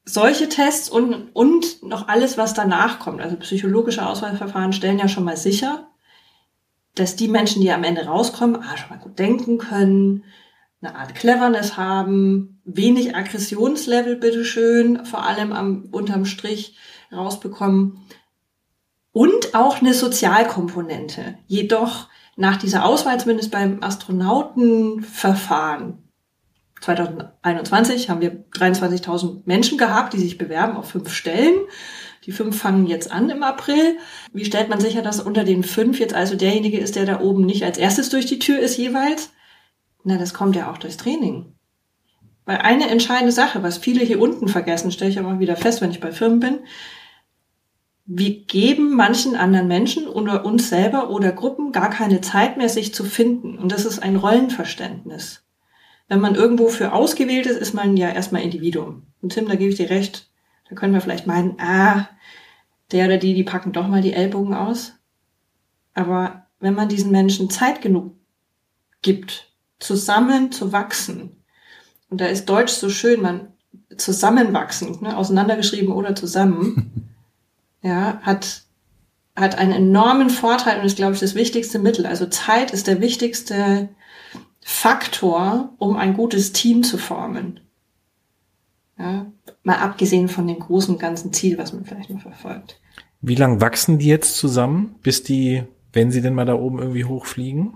Solche 0.03 0.49
Tests 0.49 0.89
und, 0.89 1.29
und 1.33 1.83
noch 1.83 2.07
alles, 2.07 2.39
was 2.39 2.55
danach 2.55 2.97
kommt, 2.97 3.21
also 3.21 3.35
psychologische 3.35 4.03
Auswahlverfahren 4.03 4.73
stellen 4.73 4.97
ja 4.97 5.07
schon 5.07 5.25
mal 5.25 5.37
sicher, 5.37 5.87
dass 6.95 7.15
die 7.15 7.27
Menschen, 7.27 7.61
die 7.61 7.71
am 7.71 7.83
Ende 7.83 8.07
rauskommen, 8.07 8.55
ah, 8.63 8.77
schon 8.77 8.89
mal 8.89 9.03
gut 9.03 9.19
denken 9.19 9.59
können, 9.59 10.23
eine 10.81 10.95
Art 10.95 11.13
Cleverness 11.13 11.77
haben, 11.77 12.61
wenig 12.65 13.15
Aggressionslevel, 13.15 14.15
bitteschön, 14.15 15.05
vor 15.05 15.23
allem 15.23 15.53
am, 15.53 15.89
unterm 15.91 16.25
Strich 16.25 16.79
rausbekommen 17.11 18.07
und 19.11 19.53
auch 19.53 19.81
eine 19.81 19.93
Sozialkomponente. 19.93 21.37
Jedoch 21.45 22.07
nach 22.35 22.57
dieser 22.57 22.85
Auswahl, 22.85 23.19
zumindest 23.19 23.51
beim 23.51 23.81
Astronautenverfahren 23.81 26.03
2021, 26.81 28.09
haben 28.09 28.21
wir 28.21 28.45
23.000 28.51 29.43
Menschen 29.45 29.77
gehabt, 29.77 30.13
die 30.13 30.19
sich 30.19 30.37
bewerben 30.37 30.75
auf 30.75 30.89
fünf 30.89 31.13
Stellen. 31.13 31.55
Die 32.25 32.31
fünf 32.31 32.59
fangen 32.59 32.87
jetzt 32.87 33.11
an 33.11 33.29
im 33.29 33.43
April. 33.43 33.97
Wie 34.33 34.45
stellt 34.45 34.69
man 34.69 34.79
sicher, 34.79 35.01
dass 35.01 35.21
unter 35.21 35.43
den 35.43 35.63
fünf 35.63 35.99
jetzt 35.99 36.13
also 36.13 36.35
derjenige 36.35 36.79
ist, 36.79 36.95
der 36.95 37.05
da 37.05 37.21
oben 37.21 37.45
nicht 37.45 37.63
als 37.63 37.77
erstes 37.77 38.09
durch 38.09 38.25
die 38.25 38.39
Tür 38.39 38.59
ist 38.59 38.77
jeweils? 38.77 39.31
Na, 40.03 40.17
das 40.17 40.33
kommt 40.33 40.55
ja 40.55 40.71
auch 40.71 40.77
durchs 40.77 40.97
Training. 40.97 41.53
Weil 42.45 42.57
eine 42.57 42.89
entscheidende 42.89 43.31
Sache, 43.31 43.63
was 43.63 43.77
viele 43.77 44.03
hier 44.03 44.19
unten 44.19 44.47
vergessen, 44.47 44.91
stelle 44.91 45.11
ich 45.11 45.19
aber 45.19 45.39
wieder 45.39 45.55
fest, 45.55 45.81
wenn 45.81 45.91
ich 45.91 45.99
bei 45.99 46.11
Firmen 46.11 46.39
bin, 46.39 46.59
wir 48.05 48.45
geben 48.45 48.95
manchen 48.95 49.35
anderen 49.35 49.67
Menschen 49.67 50.07
oder 50.07 50.45
uns 50.45 50.69
selber 50.69 51.09
oder 51.09 51.31
Gruppen 51.31 51.71
gar 51.71 51.89
keine 51.89 52.21
Zeit 52.21 52.55
mehr, 52.57 52.69
sich 52.69 52.93
zu 52.93 53.03
finden. 53.03 53.57
Und 53.57 53.71
das 53.71 53.85
ist 53.85 53.99
ein 53.99 54.15
Rollenverständnis. 54.15 55.43
Wenn 56.07 56.19
man 56.19 56.35
irgendwo 56.35 56.67
für 56.67 56.93
ausgewählt 56.93 57.47
ist, 57.47 57.57
ist 57.57 57.73
man 57.73 57.97
ja 57.97 58.09
erstmal 58.09 58.43
Individuum. 58.43 59.07
Und 59.21 59.33
Tim, 59.33 59.47
da 59.47 59.55
gebe 59.55 59.71
ich 59.71 59.77
dir 59.77 59.89
recht. 59.89 60.29
Da 60.69 60.75
können 60.75 60.93
wir 60.93 61.01
vielleicht 61.01 61.25
meinen, 61.25 61.55
ah, 61.59 62.07
der 62.91 63.05
oder 63.05 63.17
die, 63.17 63.33
die 63.33 63.43
packen 63.43 63.71
doch 63.71 63.87
mal 63.87 64.01
die 64.01 64.13
Ellbogen 64.13 64.53
aus. 64.53 64.93
Aber 65.95 66.45
wenn 66.59 66.75
man 66.75 66.89
diesen 66.89 67.11
Menschen 67.11 67.49
Zeit 67.49 67.81
genug 67.81 68.13
gibt, 69.01 69.51
zusammen 69.79 70.51
zu 70.51 70.71
wachsen, 70.71 71.43
und 72.11 72.21
da 72.21 72.27
ist 72.27 72.45
Deutsch 72.45 72.73
so 72.73 72.89
schön, 72.89 73.21
man 73.21 73.53
zusammenwachsen, 73.97 75.01
ne, 75.01 75.17
auseinandergeschrieben 75.17 75.91
oder 75.91 76.15
zusammen, 76.15 76.91
ja, 77.85 78.19
hat, 78.23 78.63
hat 79.35 79.59
einen 79.59 79.71
enormen 79.71 80.31
Vorteil 80.31 80.79
und 80.79 80.85
ist, 80.85 80.97
glaube 80.97 81.13
ich, 81.13 81.19
das 81.19 81.35
wichtigste 81.35 81.77
Mittel. 81.77 82.07
Also 82.07 82.25
Zeit 82.25 82.71
ist 82.71 82.87
der 82.87 82.99
wichtigste 82.99 83.89
Faktor, 84.59 85.75
um 85.77 85.95
ein 85.95 86.15
gutes 86.15 86.51
Team 86.51 86.83
zu 86.83 86.97
formen. 86.97 87.59
Ja, 88.97 89.27
mal 89.63 89.77
abgesehen 89.77 90.29
von 90.29 90.47
dem 90.47 90.57
großen 90.57 90.97
ganzen 90.97 91.31
Ziel, 91.31 91.59
was 91.59 91.73
man 91.73 91.85
vielleicht 91.85 92.09
noch 92.09 92.21
verfolgt. 92.21 92.81
Wie 93.21 93.35
lang 93.35 93.61
wachsen 93.61 93.99
die 93.99 94.07
jetzt 94.07 94.37
zusammen, 94.37 94.95
bis 95.03 95.21
die, 95.21 95.63
wenn 95.93 96.09
sie 96.09 96.21
denn 96.21 96.33
mal 96.33 96.45
da 96.45 96.55
oben 96.55 96.79
irgendwie 96.79 97.05
hochfliegen? 97.05 97.73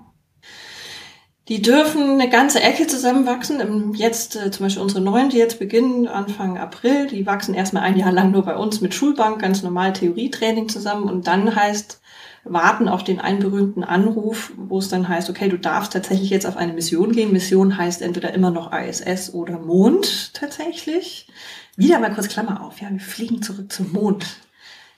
Die 1.50 1.64
dürfen 1.64 2.12
eine 2.12 2.30
ganze 2.30 2.62
Ecke 2.62 2.86
zusammenwachsen. 2.86 3.94
Jetzt 3.96 4.36
äh, 4.36 4.52
zum 4.52 4.68
Beispiel 4.68 4.84
unsere 4.84 5.02
neuen, 5.02 5.30
die 5.30 5.38
jetzt 5.38 5.58
beginnen 5.58 6.08
Anfang 6.08 6.60
April, 6.60 7.08
die 7.08 7.26
wachsen 7.26 7.56
erstmal 7.56 7.84
ein 7.84 7.98
Jahr 7.98 8.12
lang 8.12 8.30
nur 8.30 8.44
bei 8.44 8.56
uns 8.56 8.82
mit 8.82 8.94
Schulbank, 8.94 9.42
ganz 9.42 9.64
normal 9.64 9.94
Theorietraining 9.94 10.70
zusammen 10.70 11.10
und 11.10 11.26
dann 11.26 11.56
heißt 11.56 12.02
warten 12.46 12.88
auf 12.88 13.04
den 13.04 13.20
einen 13.20 13.40
berühmten 13.40 13.84
Anruf, 13.84 14.54
wo 14.56 14.78
es 14.78 14.90
dann 14.90 15.08
heißt, 15.08 15.30
okay, 15.30 15.50
du 15.50 15.58
darfst 15.58 15.92
tatsächlich 15.92 16.30
jetzt 16.30 16.46
auf 16.46 16.56
eine 16.56 16.74
Mission 16.74 17.12
gehen. 17.12 17.34
Mission 17.34 17.78
heißt 17.78 18.02
entweder 18.02 18.34
immer 18.34 18.52
noch 18.52 18.72
ISS 18.72 19.34
oder 19.34 19.60
Mond 19.60 20.34
tatsächlich. 20.36 21.28
Wieder 21.76 22.00
mal 22.00 22.14
kurz 22.14 22.30
Klammer 22.30 22.64
auf, 22.64 22.80
ja, 22.80 22.90
wir 22.92 23.00
fliegen 23.00 23.42
zurück 23.42 23.72
zum 23.72 23.92
Mond. 23.92 24.26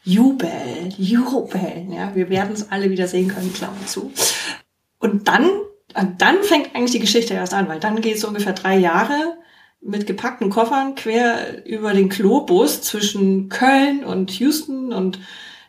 Jubel, 0.04 0.50
Jubel, 0.98 1.88
ja, 1.90 2.14
wir 2.14 2.30
werden 2.30 2.54
es 2.54 2.72
alle 2.72 2.90
wieder 2.90 3.08
sehen 3.08 3.30
können, 3.30 3.54
Klammer 3.54 3.86
zu. 3.86 4.12
Und 5.00 5.28
dann 5.28 5.50
und 5.96 6.22
dann 6.22 6.44
fängt 6.44 6.76
eigentlich 6.76 6.92
die 6.92 7.00
Geschichte 7.00 7.34
erst 7.34 7.54
an, 7.54 7.68
weil 7.68 7.80
dann 7.80 8.02
geht 8.02 8.16
es 8.16 8.24
ungefähr 8.24 8.54
drei 8.54 8.78
Jahre 8.78 9.38
mit 9.82 10.06
gepackten 10.06 10.50
Koffern 10.50 10.96
quer 10.96 11.66
über 11.66 11.94
den 11.94 12.10
Globus 12.10 12.82
zwischen 12.82 13.50
Köln 13.50 14.04
und 14.04 14.32
Houston 14.40 14.94
und 14.94 15.20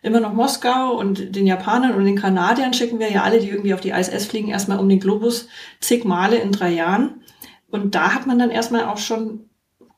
immer 0.03 0.21
noch 0.21 0.35
Moskau 0.35 0.99
und 0.99 1.35
den 1.35 1.47
Japanern 1.47 1.95
und 1.95 2.05
den 2.05 2.19
Kanadiern 2.19 2.75
schicken 2.75 2.99
wir 2.99 3.11
ja 3.11 3.23
alle, 3.23 3.41
die 3.41 3.49
irgendwie 3.49 3.73
auf 3.73 3.81
die 3.81 3.91
ISS 3.91 4.27
fliegen, 4.27 4.49
erstmal 4.49 4.81
um 4.81 4.89
den 4.89 5.01
Globus 5.01 5.49
zig 5.81 6.05
Male 6.05 6.37
in 6.37 6.53
drei 6.53 6.71
Jahren. 6.71 7.23
Und 7.71 7.95
da 7.95 8.13
hat 8.13 8.27
man 8.27 8.39
dann 8.39 8.51
erstmal 8.51 8.85
auch 8.85 8.99
schon 8.99 9.49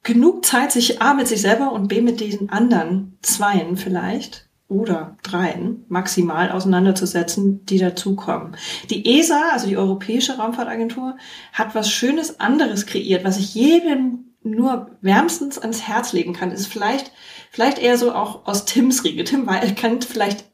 genug 0.03 0.45
Zeit, 0.45 0.71
sich 0.71 1.03
A 1.03 1.15
mit 1.15 1.27
sich 1.27 1.41
selber 1.41 1.73
und 1.73 1.89
B 1.89 2.01
mit 2.03 2.21
diesen 2.21 2.51
anderen 2.51 3.19
Zweien 3.23 3.77
vielleicht 3.77 4.44
oder 4.69 5.17
dreien 5.23 5.85
maximal 5.89 6.51
auseinanderzusetzen, 6.51 7.65
die 7.67 7.79
dazukommen. 7.79 8.57
Die 8.91 9.19
ESA, 9.19 9.51
also 9.53 9.67
die 9.67 9.77
Europäische 9.77 10.37
Raumfahrtagentur, 10.37 11.17
hat 11.53 11.75
was 11.75 11.91
Schönes 11.91 12.41
anderes 12.41 12.87
kreiert, 12.87 13.25
was 13.25 13.39
ich 13.39 13.55
jedem 13.55 14.35
nur 14.43 14.91
wärmstens 15.01 15.59
ans 15.59 15.83
Herz 15.83 16.13
legen 16.13 16.35
kann. 16.35 16.51
Ist 16.51 16.67
vielleicht, 16.67 17.13
vielleicht 17.51 17.79
eher 17.79 17.99
so 17.99 18.15
auch 18.15 18.47
aus 18.47 18.65
Tims 18.65 19.05
Riege. 19.05 19.25
Tim 19.25 19.49
kennt 19.77 20.05
vielleicht 20.05 20.45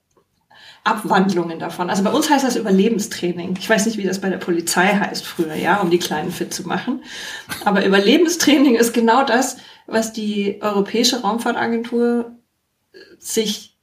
Abwandlungen 0.85 1.59
davon. 1.59 1.90
Also 1.90 2.02
bei 2.02 2.11
uns 2.11 2.31
heißt 2.31 2.45
das 2.45 2.57
Überlebenstraining. 2.57 3.57
Ich 3.59 3.69
weiß 3.69 3.87
nicht, 3.87 3.99
wie 3.99 4.05
das 4.05 4.21
bei 4.21 4.31
der 4.31 4.38
Polizei 4.38 4.87
heißt 4.87 5.26
früher, 5.26 5.55
ja, 5.55 5.81
um 5.81 5.90
die 5.90 5.99
Kleinen 5.99 6.31
fit 6.31 6.55
zu 6.55 6.67
machen. 6.67 7.02
Aber 7.64 7.85
Überlebenstraining 7.85 8.76
ist 8.76 8.95
genau 8.95 9.25
das, 9.25 9.59
was 9.87 10.12
die 10.12 10.59
Europäische 10.62 11.21
Raumfahrtagentur 11.21 12.37
sich 13.19 13.79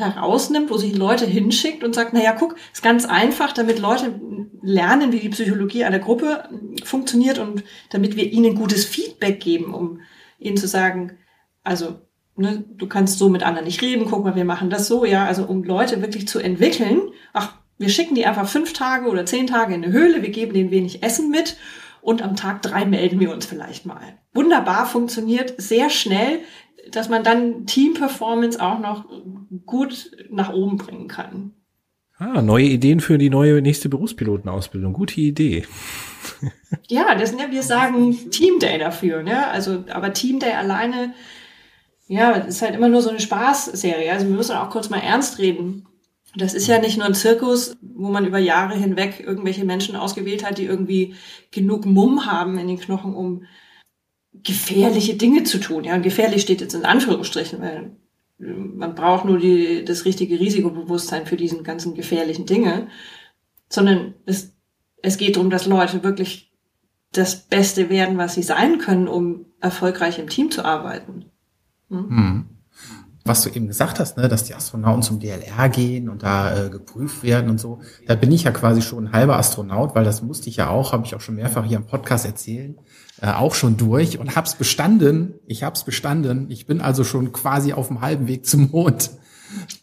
herausnimmt, 0.00 0.70
wo 0.70 0.76
sich 0.76 0.96
Leute 0.96 1.26
hinschickt 1.26 1.84
und 1.84 1.94
sagt, 1.94 2.12
naja, 2.12 2.32
guck, 2.32 2.56
ist 2.72 2.82
ganz 2.82 3.04
einfach, 3.04 3.52
damit 3.52 3.78
Leute 3.78 4.20
lernen, 4.62 5.12
wie 5.12 5.20
die 5.20 5.28
Psychologie 5.28 5.84
einer 5.84 5.98
Gruppe 5.98 6.48
funktioniert 6.84 7.38
und 7.38 7.62
damit 7.90 8.16
wir 8.16 8.32
ihnen 8.32 8.54
gutes 8.54 8.84
Feedback 8.84 9.40
geben, 9.40 9.74
um 9.74 10.00
ihnen 10.38 10.56
zu 10.56 10.66
sagen, 10.66 11.18
also, 11.62 12.00
ne, 12.36 12.64
du 12.76 12.86
kannst 12.86 13.18
so 13.18 13.28
mit 13.28 13.42
anderen 13.42 13.66
nicht 13.66 13.82
reden, 13.82 14.06
guck 14.08 14.24
mal, 14.24 14.34
wir 14.34 14.44
machen 14.44 14.70
das 14.70 14.88
so, 14.88 15.04
ja, 15.04 15.26
also 15.26 15.44
um 15.44 15.62
Leute 15.62 16.02
wirklich 16.02 16.26
zu 16.26 16.38
entwickeln, 16.38 17.02
ach, 17.32 17.54
wir 17.78 17.88
schicken 17.88 18.14
die 18.14 18.26
einfach 18.26 18.48
fünf 18.48 18.72
Tage 18.72 19.08
oder 19.08 19.24
zehn 19.24 19.46
Tage 19.46 19.74
in 19.74 19.84
eine 19.84 19.92
Höhle, 19.92 20.22
wir 20.22 20.30
geben 20.30 20.52
denen 20.52 20.70
wenig 20.70 21.02
Essen 21.02 21.30
mit 21.30 21.56
und 22.02 22.22
am 22.22 22.36
Tag 22.36 22.62
drei 22.62 22.84
melden 22.84 23.20
wir 23.20 23.32
uns 23.32 23.46
vielleicht 23.46 23.86
mal. 23.86 24.18
Wunderbar 24.34 24.86
funktioniert, 24.86 25.54
sehr 25.58 25.90
schnell, 25.90 26.40
dass 26.90 27.08
man 27.08 27.24
dann 27.24 27.66
Team-Performance 27.66 28.60
auch 28.60 28.78
noch 28.78 29.04
gut 29.66 30.10
nach 30.30 30.52
oben 30.52 30.76
bringen 30.76 31.08
kann. 31.08 31.52
Ah, 32.18 32.42
neue 32.42 32.66
Ideen 32.66 33.00
für 33.00 33.16
die 33.16 33.30
neue 33.30 33.62
nächste 33.62 33.88
Berufspilotenausbildung. 33.88 34.92
Gute 34.92 35.20
Idee. 35.20 35.64
ja, 36.88 37.14
das, 37.14 37.32
ne, 37.32 37.50
wir 37.50 37.62
sagen 37.62 38.30
Team 38.30 38.58
Day 38.58 38.78
dafür, 38.78 39.22
ne? 39.22 39.48
Also, 39.48 39.84
aber 39.90 40.12
Team 40.12 40.38
Day 40.38 40.52
alleine, 40.52 41.14
ja, 42.08 42.32
ist 42.32 42.60
halt 42.60 42.74
immer 42.74 42.90
nur 42.90 43.00
so 43.00 43.08
eine 43.08 43.20
Spaßserie. 43.20 44.12
Also 44.12 44.26
wir 44.26 44.34
müssen 44.34 44.56
auch 44.56 44.68
kurz 44.68 44.90
mal 44.90 44.98
ernst 44.98 45.38
reden. 45.38 45.86
Das 46.36 46.54
ist 46.54 46.66
ja 46.66 46.78
nicht 46.78 46.98
nur 46.98 47.06
ein 47.06 47.14
Zirkus, 47.14 47.74
wo 47.80 48.08
man 48.08 48.26
über 48.26 48.38
Jahre 48.38 48.76
hinweg 48.76 49.20
irgendwelche 49.26 49.64
Menschen 49.64 49.96
ausgewählt 49.96 50.44
hat, 50.44 50.58
die 50.58 50.66
irgendwie 50.66 51.14
genug 51.50 51.86
Mumm 51.86 52.26
haben 52.26 52.58
in 52.58 52.68
den 52.68 52.78
Knochen, 52.78 53.14
um 53.14 53.44
gefährliche 54.32 55.14
Dinge 55.14 55.44
zu 55.44 55.58
tun. 55.58 55.84
Ja, 55.84 55.96
gefährlich 55.96 56.42
steht 56.42 56.60
jetzt 56.60 56.74
in 56.74 56.84
Anführungsstrichen, 56.84 57.60
weil 57.60 57.96
man 58.40 58.94
braucht 58.94 59.24
nur 59.24 59.38
die, 59.38 59.84
das 59.84 60.04
richtige 60.04 60.40
Risikobewusstsein 60.40 61.26
für 61.26 61.36
diesen 61.36 61.62
ganzen 61.62 61.94
gefährlichen 61.94 62.46
Dinge, 62.46 62.88
sondern 63.68 64.14
es, 64.26 64.54
es 65.02 65.18
geht 65.18 65.36
darum, 65.36 65.50
dass 65.50 65.66
Leute 65.66 66.02
wirklich 66.02 66.50
das 67.12 67.36
Beste 67.36 67.90
werden, 67.90 68.18
was 68.18 68.34
sie 68.34 68.42
sein 68.42 68.78
können, 68.78 69.08
um 69.08 69.46
erfolgreich 69.60 70.18
im 70.18 70.28
Team 70.28 70.50
zu 70.50 70.64
arbeiten. 70.64 71.26
Hm? 71.88 72.08
Hm. 72.08 72.44
Was 73.24 73.42
du 73.42 73.50
eben 73.50 73.66
gesagt 73.66 74.00
hast, 74.00 74.16
ne, 74.16 74.28
dass 74.28 74.44
die 74.44 74.54
Astronauten 74.54 75.02
zum 75.02 75.20
DLR 75.20 75.68
gehen 75.68 76.08
und 76.08 76.22
da 76.22 76.66
äh, 76.66 76.70
geprüft 76.70 77.22
werden 77.22 77.50
und 77.50 77.60
so, 77.60 77.80
da 78.06 78.14
bin 78.14 78.32
ich 78.32 78.44
ja 78.44 78.50
quasi 78.50 78.80
schon 78.80 79.08
ein 79.08 79.12
halber 79.12 79.36
Astronaut, 79.36 79.94
weil 79.94 80.04
das 80.04 80.22
musste 80.22 80.48
ich 80.48 80.56
ja 80.56 80.70
auch, 80.70 80.92
habe 80.92 81.04
ich 81.04 81.14
auch 81.14 81.20
schon 81.20 81.34
mehrfach 81.34 81.66
hier 81.66 81.76
im 81.76 81.86
Podcast 81.86 82.24
erzählen 82.24 82.78
äh, 83.20 83.32
auch 83.32 83.54
schon 83.54 83.76
durch 83.76 84.18
und 84.18 84.36
hab's 84.36 84.54
bestanden. 84.54 85.34
Ich 85.46 85.62
hab's 85.62 85.84
bestanden. 85.84 86.50
Ich 86.50 86.66
bin 86.66 86.80
also 86.80 87.04
schon 87.04 87.32
quasi 87.32 87.72
auf 87.72 87.88
dem 87.88 88.00
halben 88.00 88.26
Weg 88.26 88.46
zum 88.46 88.70
Mond. 88.70 89.10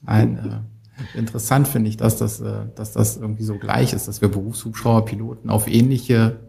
Ein, 0.06 0.38
äh, 0.38 1.18
interessant 1.18 1.68
finde 1.68 1.90
ich, 1.90 1.98
dass 1.98 2.18
das, 2.18 2.42
äh, 2.42 2.66
dass 2.76 2.94
das 2.94 3.18
irgendwie 3.18 3.44
so 3.44 3.58
gleich 3.58 3.94
ist, 3.94 4.08
dass 4.08 4.22
wir 4.22 4.30
Berufshubschrauberpiloten 4.30 5.50
auf 5.50 5.68
ähnliche 5.68 6.40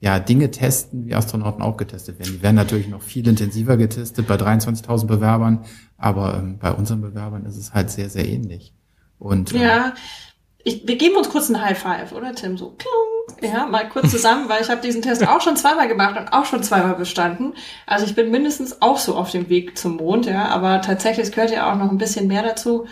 ja, 0.00 0.18
Dinge 0.18 0.50
testen, 0.50 1.04
wie 1.06 1.14
Astronauten 1.14 1.62
auch 1.62 1.76
getestet 1.76 2.18
werden. 2.18 2.32
Die 2.32 2.42
werden 2.42 2.56
natürlich 2.56 2.88
noch 2.88 3.02
viel 3.02 3.26
intensiver 3.28 3.76
getestet 3.76 4.26
bei 4.26 4.36
23.000 4.36 5.06
Bewerbern, 5.06 5.64
aber 5.98 6.38
ähm, 6.38 6.58
bei 6.58 6.72
unseren 6.72 7.02
Bewerbern 7.02 7.44
ist 7.44 7.56
es 7.56 7.74
halt 7.74 7.90
sehr, 7.90 8.08
sehr 8.08 8.26
ähnlich. 8.26 8.72
Und, 9.18 9.52
ähm, 9.52 9.60
ja, 9.60 9.94
ich, 10.64 10.86
wir 10.86 10.96
geben 10.96 11.16
uns 11.16 11.28
kurz 11.28 11.48
ein 11.48 11.60
High 11.60 11.78
Five, 11.78 12.12
oder 12.12 12.34
Tim? 12.34 12.58
So, 12.58 12.74
klung. 12.76 13.10
Ja, 13.42 13.66
mal 13.66 13.88
kurz 13.88 14.10
zusammen, 14.10 14.48
weil 14.48 14.62
ich 14.62 14.68
habe 14.68 14.82
diesen 14.82 15.02
Test 15.02 15.26
auch 15.26 15.40
schon 15.40 15.56
zweimal 15.56 15.88
gemacht 15.88 16.18
und 16.18 16.32
auch 16.32 16.44
schon 16.44 16.62
zweimal 16.62 16.94
bestanden. 16.94 17.54
Also 17.86 18.04
ich 18.04 18.14
bin 18.14 18.30
mindestens 18.30 18.82
auch 18.82 18.98
so 18.98 19.14
auf 19.14 19.30
dem 19.30 19.48
Weg 19.48 19.78
zum 19.78 19.96
Mond, 19.96 20.26
ja, 20.26 20.46
aber 20.46 20.80
tatsächlich 20.82 21.26
es 21.26 21.32
gehört 21.32 21.50
ja 21.50 21.70
auch 21.70 21.76
noch 21.76 21.90
ein 21.90 21.98
bisschen 21.98 22.26
mehr 22.26 22.42
dazu. 22.42 22.86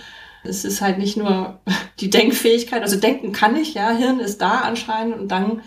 Es 0.45 0.65
ist 0.65 0.81
halt 0.81 0.99
nicht 0.99 1.17
nur 1.17 1.61
die 2.01 2.11
Denkfähigkeit, 2.11 2.83
also 2.83 2.97
denken 2.99 3.33
kann 3.33 3.57
ich, 3.57 3.75
ja, 3.75 3.91
Hirn 3.91 4.21
ist 4.21 4.41
da 4.41 4.61
anscheinend 4.61 5.19
und 5.19 5.29
dann 5.29 5.63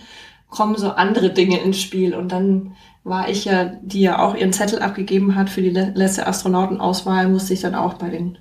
kommen 0.49 0.77
so 0.77 0.91
andere 0.91 1.29
Dinge 1.29 1.59
ins 1.59 1.79
Spiel 1.79 2.15
und 2.15 2.31
dann 2.31 2.75
war 3.03 3.29
ich 3.29 3.45
ja, 3.45 3.65
die 3.81 4.01
ja 4.01 4.19
auch 4.19 4.35
ihren 4.35 4.53
Zettel 4.53 4.79
abgegeben 4.79 5.35
hat 5.35 5.49
für 5.49 5.61
die 5.61 5.69
letzte 5.69 6.27
Astronautenauswahl, 6.27 7.27
musste 7.29 7.53
ich 7.53 7.61
dann 7.61 7.75
auch 7.75 7.95
bei 7.95 8.09
den 8.09 8.37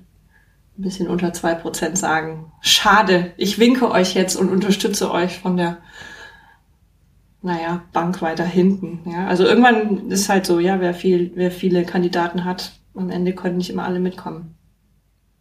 ein 0.81 0.83
bisschen 0.83 1.07
unter 1.07 1.31
zwei 1.31 1.53
Prozent 1.53 1.97
sagen. 1.97 2.51
Schade, 2.59 3.33
ich 3.37 3.59
winke 3.59 3.91
euch 3.91 4.15
jetzt 4.15 4.35
und 4.35 4.49
unterstütze 4.49 5.11
euch 5.11 5.37
von 5.37 5.55
der 5.55 5.77
naja, 7.43 7.83
Bank 7.93 8.21
weiter 8.21 8.45
hinten. 8.45 8.99
Ja, 9.09 9.27
also 9.27 9.43
irgendwann 9.43 10.09
ist 10.09 10.27
halt 10.27 10.45
so, 10.45 10.59
ja, 10.59 10.79
wer 10.79 10.93
viel, 10.93 11.31
wer 11.35 11.51
viele 11.51 11.85
Kandidaten 11.85 12.45
hat, 12.45 12.73
am 12.95 13.09
Ende 13.09 13.33
können 13.33 13.57
nicht 13.57 13.69
immer 13.69 13.83
alle 13.83 13.99
mitkommen. 13.99 14.55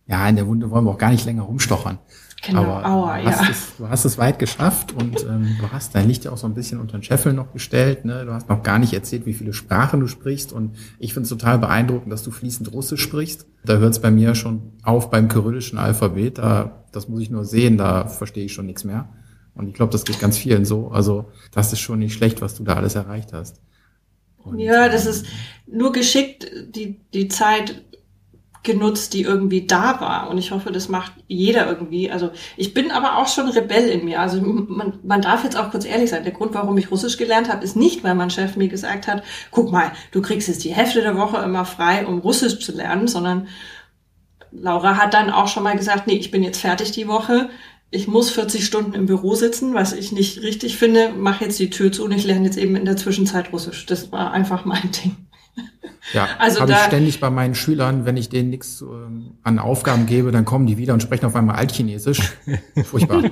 Ja, 0.06 0.28
in 0.28 0.36
der 0.36 0.46
Wunde 0.46 0.70
wollen 0.70 0.84
wir 0.84 0.90
auch 0.90 0.98
gar 0.98 1.10
nicht 1.10 1.24
länger 1.24 1.42
rumstochern. 1.42 1.98
Genau, 2.42 2.62
Aber 2.62 2.86
Aua, 2.86 3.20
du, 3.20 3.26
hast 3.26 3.42
ja. 3.42 3.50
es, 3.50 3.76
du 3.76 3.88
hast 3.88 4.04
es 4.06 4.16
weit 4.16 4.38
geschafft 4.38 4.92
und 4.92 5.24
ähm, 5.24 5.56
du 5.60 5.70
hast 5.70 5.94
dein 5.94 6.08
Licht 6.08 6.24
ja 6.24 6.32
auch 6.32 6.38
so 6.38 6.46
ein 6.46 6.54
bisschen 6.54 6.80
unter 6.80 6.96
den 6.96 7.02
Scheffel 7.02 7.34
noch 7.34 7.52
gestellt. 7.52 8.06
Ne? 8.06 8.24
Du 8.24 8.32
hast 8.32 8.48
noch 8.48 8.62
gar 8.62 8.78
nicht 8.78 8.94
erzählt, 8.94 9.26
wie 9.26 9.34
viele 9.34 9.52
Sprachen 9.52 10.00
du 10.00 10.06
sprichst. 10.06 10.52
Und 10.52 10.76
ich 10.98 11.12
finde 11.12 11.24
es 11.24 11.28
total 11.28 11.58
beeindruckend, 11.58 12.10
dass 12.10 12.22
du 12.22 12.30
fließend 12.30 12.72
Russisch 12.72 13.02
sprichst. 13.02 13.46
Da 13.64 13.76
hört 13.76 13.92
es 13.92 14.00
bei 14.00 14.10
mir 14.10 14.34
schon 14.34 14.72
auf 14.82 15.10
beim 15.10 15.28
kyrillischen 15.28 15.78
Alphabet. 15.78 16.38
Da, 16.38 16.84
das 16.92 17.08
muss 17.08 17.20
ich 17.20 17.30
nur 17.30 17.44
sehen, 17.44 17.76
da 17.76 18.06
verstehe 18.06 18.46
ich 18.46 18.54
schon 18.54 18.66
nichts 18.66 18.84
mehr. 18.84 19.10
Und 19.54 19.68
ich 19.68 19.74
glaube, 19.74 19.92
das 19.92 20.04
geht 20.04 20.18
ganz 20.18 20.38
vielen 20.38 20.64
so. 20.64 20.88
Also 20.88 21.30
das 21.52 21.74
ist 21.74 21.80
schon 21.80 21.98
nicht 21.98 22.14
schlecht, 22.14 22.40
was 22.40 22.54
du 22.54 22.64
da 22.64 22.74
alles 22.74 22.94
erreicht 22.94 23.34
hast. 23.34 23.60
Und, 24.38 24.58
ja, 24.58 24.88
das 24.88 25.04
ist 25.04 25.26
nur 25.66 25.92
geschickt, 25.92 26.50
die, 26.74 27.00
die 27.12 27.28
Zeit 27.28 27.84
genutzt, 28.62 29.14
die 29.14 29.22
irgendwie 29.22 29.66
da 29.66 30.00
war. 30.00 30.28
Und 30.28 30.36
ich 30.38 30.50
hoffe, 30.50 30.70
das 30.70 30.88
macht 30.88 31.12
jeder 31.28 31.66
irgendwie. 31.66 32.10
Also 32.10 32.30
ich 32.56 32.74
bin 32.74 32.90
aber 32.90 33.16
auch 33.16 33.28
schon 33.28 33.48
Rebell 33.48 33.88
in 33.88 34.04
mir. 34.04 34.20
Also 34.20 34.40
man, 34.42 34.98
man 35.02 35.22
darf 35.22 35.44
jetzt 35.44 35.56
auch 35.56 35.70
kurz 35.70 35.86
ehrlich 35.86 36.10
sein. 36.10 36.24
Der 36.24 36.32
Grund, 36.32 36.52
warum 36.54 36.76
ich 36.76 36.90
Russisch 36.90 37.16
gelernt 37.16 37.50
habe, 37.50 37.64
ist 37.64 37.76
nicht, 37.76 38.04
weil 38.04 38.14
mein 38.14 38.30
Chef 38.30 38.56
mir 38.56 38.68
gesagt 38.68 39.08
hat, 39.08 39.22
guck 39.50 39.72
mal, 39.72 39.92
du 40.12 40.20
kriegst 40.20 40.48
jetzt 40.48 40.64
die 40.64 40.74
Hälfte 40.74 41.00
der 41.00 41.16
Woche 41.16 41.38
immer 41.38 41.64
frei, 41.64 42.06
um 42.06 42.18
Russisch 42.18 42.58
zu 42.60 42.72
lernen, 42.72 43.08
sondern 43.08 43.48
Laura 44.52 44.96
hat 44.96 45.14
dann 45.14 45.30
auch 45.30 45.48
schon 45.48 45.62
mal 45.62 45.76
gesagt, 45.76 46.06
nee, 46.06 46.16
ich 46.16 46.30
bin 46.30 46.42
jetzt 46.42 46.60
fertig 46.60 46.90
die 46.92 47.08
Woche. 47.08 47.48
Ich 47.90 48.08
muss 48.08 48.30
40 48.30 48.64
Stunden 48.64 48.92
im 48.92 49.06
Büro 49.06 49.34
sitzen, 49.34 49.74
was 49.74 49.92
ich 49.92 50.12
nicht 50.12 50.42
richtig 50.42 50.76
finde. 50.76 51.12
Mach 51.16 51.40
jetzt 51.40 51.58
die 51.58 51.70
Tür 51.70 51.90
zu 51.90 52.04
und 52.04 52.12
ich 52.12 52.24
lerne 52.24 52.44
jetzt 52.44 52.58
eben 52.58 52.76
in 52.76 52.84
der 52.84 52.96
Zwischenzeit 52.96 53.52
Russisch. 53.52 53.86
Das 53.86 54.12
war 54.12 54.32
einfach 54.32 54.64
mein 54.64 54.90
Ding. 54.92 55.16
Ja, 56.12 56.28
also 56.38 56.60
habe 56.60 56.72
ich 56.72 56.78
ständig 56.78 57.20
bei 57.20 57.30
meinen 57.30 57.54
Schülern, 57.54 58.04
wenn 58.04 58.16
ich 58.16 58.28
denen 58.28 58.50
nichts 58.50 58.82
ähm, 58.82 59.38
an 59.42 59.58
Aufgaben 59.58 60.06
gebe, 60.06 60.32
dann 60.32 60.44
kommen 60.44 60.66
die 60.66 60.78
wieder 60.78 60.94
und 60.94 61.02
sprechen 61.02 61.26
auf 61.26 61.36
einmal 61.36 61.56
Altchinesisch. 61.56 62.32
Furchtbar. 62.84 63.24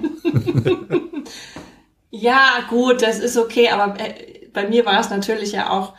ja, 2.11 2.61
gut, 2.69 3.03
das 3.03 3.19
ist 3.19 3.37
okay, 3.37 3.69
aber 3.71 3.99
äh, 4.01 4.49
bei 4.53 4.69
mir 4.69 4.87
war 4.87 5.01
es 5.01 5.11
natürlich 5.11 5.53
ja 5.53 5.71
auch 5.71 5.95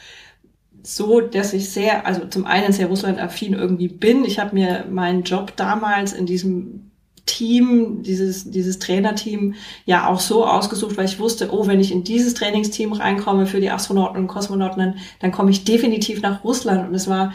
so, 0.84 1.22
dass 1.22 1.54
ich 1.54 1.70
sehr, 1.70 2.06
also 2.06 2.26
zum 2.26 2.46
einen 2.46 2.72
sehr 2.72 2.88
russlandaffin 2.88 3.54
irgendwie 3.54 3.90
bin. 3.90 4.24
Ich 4.24 4.40
habe 4.40 4.56
mir 4.56 4.86
meinen 4.90 5.24
Job 5.24 5.54
damals 5.56 6.14
in 6.14 6.26
diesem 6.26 6.88
Team, 7.30 8.02
dieses, 8.02 8.50
dieses 8.50 8.80
Trainerteam 8.80 9.54
ja 9.86 10.08
auch 10.08 10.20
so 10.20 10.46
ausgesucht, 10.46 10.98
weil 10.98 11.06
ich 11.06 11.20
wusste, 11.20 11.50
oh, 11.52 11.68
wenn 11.68 11.80
ich 11.80 11.92
in 11.92 12.04
dieses 12.04 12.34
Trainingsteam 12.34 12.92
reinkomme 12.92 13.46
für 13.46 13.60
die 13.60 13.70
Astronauten 13.70 14.18
und 14.18 14.28
Kosmonauten, 14.28 14.96
dann 15.20 15.32
komme 15.32 15.52
ich 15.52 15.64
definitiv 15.64 16.22
nach 16.22 16.44
Russland. 16.44 16.90
Und 16.90 16.96
es 16.96 17.08
war 17.08 17.34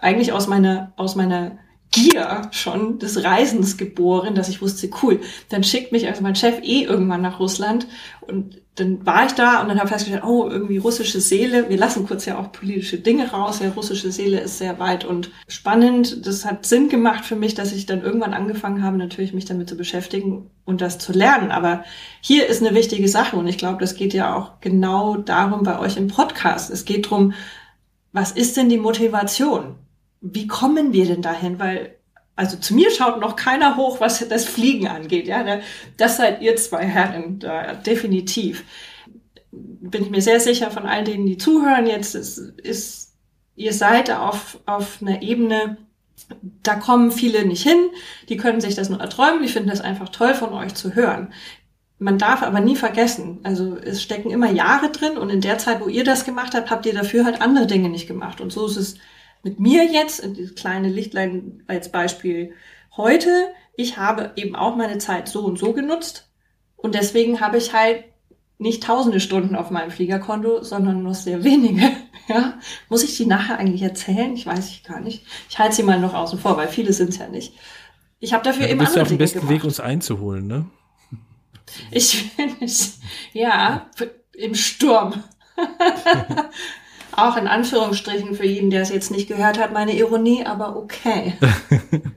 eigentlich 0.00 0.32
aus 0.32 0.46
meiner, 0.46 0.92
aus 0.96 1.16
meiner 1.16 1.58
Gier 1.94 2.42
schon 2.50 2.98
des 2.98 3.22
Reisens 3.22 3.76
geboren, 3.76 4.34
dass 4.34 4.48
ich 4.48 4.60
wusste, 4.60 4.90
cool, 5.02 5.20
dann 5.48 5.62
schickt 5.62 5.92
mich 5.92 6.08
also 6.08 6.22
mein 6.22 6.34
Chef 6.34 6.60
eh 6.62 6.82
irgendwann 6.82 7.22
nach 7.22 7.38
Russland 7.38 7.86
und 8.20 8.60
dann 8.74 9.06
war 9.06 9.26
ich 9.26 9.32
da 9.32 9.60
und 9.62 9.68
dann 9.68 9.76
habe 9.76 9.86
ich 9.86 9.92
festgestellt, 9.92 10.24
oh, 10.24 10.48
irgendwie 10.50 10.78
russische 10.78 11.20
Seele. 11.20 11.68
Wir 11.68 11.78
lassen 11.78 12.08
kurz 12.08 12.24
ja 12.24 12.38
auch 12.38 12.50
politische 12.50 12.98
Dinge 12.98 13.30
raus. 13.30 13.60
Ja, 13.60 13.70
russische 13.70 14.10
Seele 14.10 14.40
ist 14.40 14.58
sehr 14.58 14.80
weit 14.80 15.04
und 15.04 15.30
spannend. 15.46 16.26
Das 16.26 16.44
hat 16.44 16.66
Sinn 16.66 16.88
gemacht 16.88 17.24
für 17.24 17.36
mich, 17.36 17.54
dass 17.54 17.72
ich 17.72 17.86
dann 17.86 18.02
irgendwann 18.02 18.34
angefangen 18.34 18.82
habe, 18.82 18.96
natürlich 18.96 19.32
mich 19.32 19.44
damit 19.44 19.68
zu 19.68 19.76
beschäftigen 19.76 20.50
und 20.64 20.80
das 20.80 20.98
zu 20.98 21.12
lernen. 21.12 21.52
Aber 21.52 21.84
hier 22.20 22.48
ist 22.48 22.64
eine 22.64 22.74
wichtige 22.74 23.06
Sache 23.06 23.36
und 23.36 23.46
ich 23.46 23.58
glaube, 23.58 23.78
das 23.78 23.94
geht 23.94 24.12
ja 24.12 24.34
auch 24.34 24.60
genau 24.60 25.18
darum 25.18 25.62
bei 25.62 25.78
euch 25.78 25.96
im 25.96 26.08
Podcast. 26.08 26.70
Es 26.70 26.84
geht 26.84 27.08
drum, 27.08 27.32
was 28.10 28.32
ist 28.32 28.56
denn 28.56 28.68
die 28.68 28.78
Motivation? 28.78 29.76
Wie 30.26 30.46
kommen 30.46 30.92
wir 30.92 31.06
denn 31.06 31.22
dahin? 31.22 31.58
Weil 31.58 31.96
also 32.36 32.56
zu 32.56 32.74
mir 32.74 32.90
schaut 32.90 33.20
noch 33.20 33.36
keiner 33.36 33.76
hoch, 33.76 34.00
was 34.00 34.26
das 34.28 34.44
Fliegen 34.44 34.88
angeht. 34.88 35.28
Ja, 35.28 35.60
das 35.96 36.16
seid 36.16 36.42
ihr 36.42 36.56
zwei 36.56 36.84
Herren, 36.84 37.38
da, 37.38 37.74
definitiv. 37.74 38.64
Bin 39.52 40.02
ich 40.02 40.10
mir 40.10 40.22
sehr 40.22 40.40
sicher 40.40 40.70
von 40.70 40.86
all 40.86 41.04
denen, 41.04 41.26
die 41.26 41.38
zuhören 41.38 41.86
jetzt, 41.86 42.14
ist, 42.14 42.38
ist 42.38 43.14
ihr 43.54 43.72
seid 43.72 44.10
auf, 44.10 44.58
auf 44.66 44.98
einer 45.00 45.22
Ebene, 45.22 45.76
da 46.62 46.74
kommen 46.74 47.12
viele 47.12 47.44
nicht 47.44 47.62
hin, 47.62 47.90
die 48.28 48.36
können 48.36 48.60
sich 48.60 48.74
das 48.74 48.88
nur 48.88 49.00
erträumen, 49.00 49.42
die 49.42 49.48
finden 49.48 49.68
das 49.68 49.80
einfach 49.80 50.08
toll 50.08 50.34
von 50.34 50.52
euch 50.52 50.74
zu 50.74 50.94
hören. 50.94 51.32
Man 52.00 52.18
darf 52.18 52.42
aber 52.42 52.58
nie 52.58 52.74
vergessen, 52.74 53.38
also 53.44 53.76
es 53.76 54.02
stecken 54.02 54.30
immer 54.30 54.50
Jahre 54.50 54.90
drin 54.90 55.16
und 55.16 55.30
in 55.30 55.40
der 55.40 55.58
Zeit, 55.58 55.80
wo 55.80 55.86
ihr 55.86 56.02
das 56.02 56.24
gemacht 56.24 56.54
habt, 56.54 56.70
habt 56.70 56.86
ihr 56.86 56.94
dafür 56.94 57.24
halt 57.24 57.40
andere 57.40 57.66
Dinge 57.68 57.88
nicht 57.88 58.08
gemacht. 58.08 58.40
Und 58.40 58.52
so 58.52 58.66
ist 58.66 58.76
es 58.76 58.96
mit 59.44 59.60
mir 59.60 59.84
jetzt, 59.84 60.24
dieses 60.36 60.54
kleine 60.54 60.88
Lichtlein 60.88 61.62
als 61.66 61.92
Beispiel 61.92 62.54
heute, 62.96 63.28
ich 63.76 63.96
habe 63.96 64.32
eben 64.36 64.56
auch 64.56 64.76
meine 64.76 64.98
Zeit 64.98 65.28
so 65.28 65.44
und 65.44 65.58
so 65.58 65.72
genutzt 65.72 66.28
und 66.76 66.94
deswegen 66.94 67.40
habe 67.40 67.58
ich 67.58 67.72
halt 67.72 68.04
nicht 68.58 68.82
tausende 68.82 69.20
Stunden 69.20 69.56
auf 69.56 69.70
meinem 69.70 69.90
Fliegerkonto, 69.90 70.62
sondern 70.62 71.02
nur 71.02 71.14
sehr 71.14 71.44
wenige. 71.44 71.90
Ja, 72.26 72.58
muss 72.88 73.04
ich 73.04 73.18
die 73.18 73.26
nachher 73.26 73.58
eigentlich 73.58 73.82
erzählen? 73.82 74.32
Ich 74.32 74.46
weiß 74.46 74.70
ich 74.70 74.82
gar 74.82 74.98
nicht. 74.98 75.26
Ich 75.50 75.58
halte 75.58 75.76
sie 75.76 75.82
mal 75.82 76.00
noch 76.00 76.14
außen 76.14 76.38
vor, 76.38 76.56
weil 76.56 76.68
viele 76.68 76.94
sind 76.94 77.10
es 77.10 77.18
ja 77.18 77.28
nicht. 77.28 77.52
Ich 78.18 78.32
habe 78.32 78.42
dafür 78.42 78.62
ja, 78.62 78.70
eben 78.70 78.78
bist 78.78 78.92
andere 78.92 79.00
du 79.00 79.02
auf 79.02 79.08
dem 79.08 79.18
besten 79.18 79.40
gemacht. 79.40 79.54
Weg, 79.54 79.64
uns 79.64 79.78
einzuholen, 79.78 80.46
ne? 80.46 80.64
Ich 81.90 82.34
bin, 82.36 82.56
ja, 83.34 83.90
im 84.32 84.54
Sturm. 84.54 85.22
Auch 87.16 87.36
in 87.36 87.46
Anführungsstrichen 87.46 88.34
für 88.34 88.46
jeden, 88.46 88.70
der 88.70 88.82
es 88.82 88.90
jetzt 88.90 89.10
nicht 89.10 89.28
gehört 89.28 89.58
hat, 89.58 89.72
meine 89.72 89.96
Ironie, 89.96 90.44
aber 90.44 90.76
okay. 90.76 91.34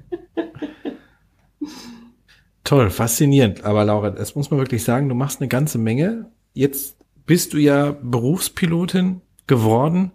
Toll, 2.63 2.89
faszinierend. 2.89 3.63
Aber 3.63 3.85
Laura, 3.85 4.09
das 4.09 4.35
muss 4.35 4.51
man 4.51 4.59
wirklich 4.59 4.83
sagen, 4.83 5.07
du 5.07 5.15
machst 5.15 5.39
eine 5.39 5.47
ganze 5.47 5.77
Menge. 5.77 6.31
Jetzt 6.53 6.97
bist 7.25 7.53
du 7.53 7.57
ja 7.57 7.95
Berufspilotin 8.01 9.21
geworden. 9.45 10.11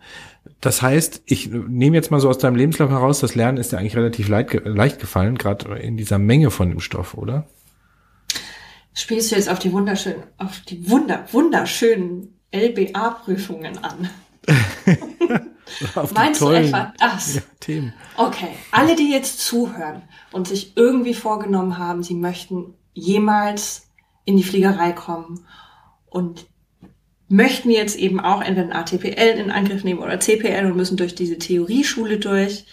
Das 0.61 0.83
heißt, 0.83 1.23
ich 1.27 1.51
nehme 1.51 1.97
jetzt 1.97 2.11
mal 2.11 2.21
so 2.21 2.29
aus 2.29 2.39
deinem 2.39 2.57
Lebenslauf 2.57 2.91
heraus, 2.91 3.21
das 3.21 3.35
Lernen 3.35 3.59
ist 3.59 3.73
ja 3.73 3.79
eigentlich 3.79 3.97
relativ 3.97 4.29
leicht, 4.29 5.01
gefallen, 5.01 5.39
gerade 5.39 5.79
in 5.79 5.97
dieser 5.97 6.19
Menge 6.19 6.51
von 6.51 6.69
dem 6.69 6.81
Stoff, 6.81 7.15
oder? 7.15 7.47
Spielst 8.95 9.31
du 9.31 9.37
jetzt 9.37 9.49
auf 9.49 9.59
die 9.59 9.73
wunderschönen, 9.73 10.23
auf 10.39 10.61
die 10.61 10.91
wunder, 10.91 11.25
wunderschönen 11.33 12.39
LBA-Prüfungen 12.53 13.79
an? 13.79 14.11
Meinst 16.15 16.41
du 16.41 16.51
etwa 16.51 16.93
das? 16.99 17.37
Ja, 17.37 17.43
Themen. 17.61 17.93
Okay, 18.17 18.49
alle, 18.71 18.97
die 18.97 19.11
jetzt 19.11 19.41
zuhören 19.41 20.03
und 20.33 20.49
sich 20.49 20.77
irgendwie 20.77 21.15
vorgenommen 21.15 21.79
haben, 21.79 22.03
sie 22.03 22.15
möchten 22.15 22.75
jemals 22.93 23.89
in 24.25 24.37
die 24.37 24.43
Fliegerei 24.43 24.93
kommen 24.93 25.47
und 26.07 26.47
möchten 27.29 27.71
jetzt 27.71 27.97
eben 27.97 28.21
auch 28.21 28.43
entweder 28.43 28.67
ein 28.67 28.73
ATPL 28.73 29.39
in 29.39 29.51
Angriff 29.51 29.85
nehmen 29.85 30.01
oder 30.01 30.21
CPL 30.21 30.67
und 30.67 30.77
müssen 30.77 30.99
durch 30.99 31.15
diese 31.15 31.39
Theorieschule 31.39 32.19
durch. 32.19 32.67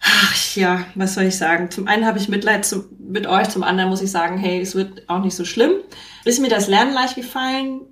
Ach 0.00 0.56
ja, 0.56 0.86
was 0.94 1.14
soll 1.14 1.24
ich 1.24 1.36
sagen? 1.36 1.70
Zum 1.70 1.88
einen 1.88 2.06
habe 2.06 2.18
ich 2.18 2.28
Mitleid 2.28 2.64
zu, 2.64 2.88
mit 2.98 3.26
euch, 3.26 3.50
zum 3.50 3.62
anderen 3.62 3.90
muss 3.90 4.00
ich 4.00 4.10
sagen, 4.10 4.38
hey, 4.38 4.60
es 4.60 4.74
wird 4.74 5.08
auch 5.08 5.22
nicht 5.22 5.34
so 5.34 5.44
schlimm. 5.44 5.72
Ist 6.24 6.40
mir 6.40 6.48
das 6.48 6.68
Lernen 6.68 6.94
leicht 6.94 7.16
gefallen? 7.16 7.82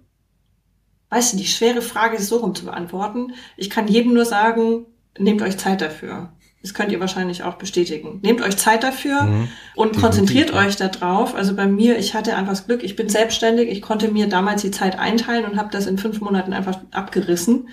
Weißt 1.10 1.32
du, 1.32 1.36
die 1.36 1.46
schwere 1.46 1.82
Frage 1.82 2.16
ist 2.16 2.28
so 2.28 2.38
rum 2.38 2.54
zu 2.54 2.64
beantworten. 2.64 3.34
Ich 3.56 3.70
kann 3.70 3.88
jedem 3.88 4.12
nur 4.14 4.24
sagen, 4.24 4.86
nehmt 5.18 5.42
euch 5.42 5.56
Zeit 5.56 5.80
dafür. 5.80 6.32
Das 6.62 6.74
könnt 6.74 6.90
ihr 6.90 6.98
wahrscheinlich 6.98 7.44
auch 7.44 7.54
bestätigen. 7.54 8.18
Nehmt 8.22 8.42
euch 8.42 8.56
Zeit 8.56 8.82
dafür 8.82 9.22
mhm. 9.22 9.48
und 9.76 10.00
konzentriert 10.00 10.52
euch 10.52 10.74
darauf. 10.74 11.36
Also 11.36 11.54
bei 11.54 11.66
mir, 11.68 11.96
ich 11.96 12.14
hatte 12.14 12.34
einfach 12.34 12.52
das 12.52 12.66
Glück, 12.66 12.82
ich 12.82 12.96
bin 12.96 13.08
selbstständig, 13.08 13.68
ich 13.68 13.82
konnte 13.82 14.08
mir 14.08 14.28
damals 14.28 14.62
die 14.62 14.72
Zeit 14.72 14.98
einteilen 14.98 15.44
und 15.44 15.58
habe 15.58 15.68
das 15.70 15.86
in 15.86 15.96
fünf 15.96 16.20
Monaten 16.20 16.52
einfach 16.52 16.80
abgerissen 16.90 17.68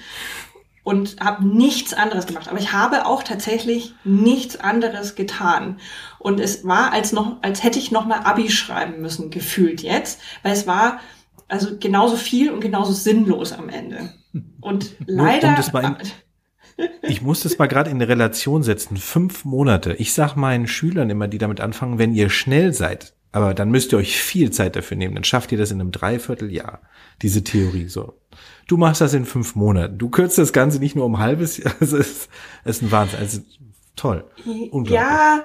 und 0.83 1.15
habe 1.21 1.47
nichts 1.47 1.93
anderes 1.93 2.27
gemacht. 2.27 2.49
Aber 2.49 2.59
ich 2.59 2.73
habe 2.73 3.07
auch 3.07 3.23
tatsächlich 3.23 3.95
nichts 4.03 4.59
anderes 4.59 5.15
getan. 5.15 5.79
Und 6.19 6.39
es 6.39 6.67
war 6.67 6.91
als 6.91 7.13
noch, 7.13 7.37
als 7.41 7.63
hätte 7.63 7.79
ich 7.79 7.91
noch 7.91 8.05
mal 8.05 8.19
Abi 8.19 8.51
schreiben 8.51 9.01
müssen, 9.01 9.31
gefühlt 9.31 9.81
jetzt, 9.81 10.19
weil 10.43 10.53
es 10.53 10.67
war 10.67 10.99
also 11.53 11.77
genauso 11.79 12.15
viel 12.15 12.51
und 12.51 12.61
genauso 12.61 12.93
sinnlos 12.93 13.51
am 13.51 13.69
Ende. 13.69 14.11
Und 14.59 14.95
leider. 15.05 15.55
Um 15.71 15.97
ich 17.03 17.21
muss 17.21 17.41
das 17.41 17.59
mal 17.59 17.67
gerade 17.67 17.91
in 17.91 17.97
eine 17.97 18.07
Relation 18.07 18.63
setzen. 18.63 18.97
Fünf 18.97 19.45
Monate. 19.45 19.93
Ich 19.93 20.13
sag 20.13 20.35
meinen 20.35 20.65
Schülern 20.65 21.11
immer, 21.11 21.27
die 21.27 21.37
damit 21.37 21.61
anfangen, 21.61 21.99
wenn 21.99 22.15
ihr 22.15 22.31
schnell 22.31 22.73
seid, 22.73 23.13
aber 23.31 23.53
dann 23.53 23.69
müsst 23.69 23.91
ihr 23.91 23.99
euch 23.99 24.17
viel 24.19 24.49
Zeit 24.49 24.75
dafür 24.75 24.97
nehmen. 24.97 25.13
Dann 25.13 25.23
schafft 25.23 25.51
ihr 25.51 25.59
das 25.59 25.69
in 25.69 25.79
einem 25.79 25.91
Dreivierteljahr. 25.91 26.81
Diese 27.21 27.43
Theorie 27.43 27.87
so. 27.87 28.19
Du 28.67 28.77
machst 28.77 29.01
das 29.01 29.13
in 29.13 29.25
fünf 29.25 29.55
Monaten. 29.55 29.99
Du 29.99 30.09
kürzt 30.09 30.39
das 30.39 30.53
Ganze 30.53 30.79
nicht 30.79 30.95
nur 30.95 31.05
um 31.05 31.19
halbes 31.19 31.57
Jahr. 31.57 31.75
Es 31.79 31.93
ist, 31.93 32.29
es 32.63 32.77
ist 32.77 32.81
ein 32.81 32.91
Wahnsinn. 32.91 33.19
Also 33.19 33.41
toll. 33.95 34.25
Unglaublich. 34.43 34.93
Ja, 34.93 35.43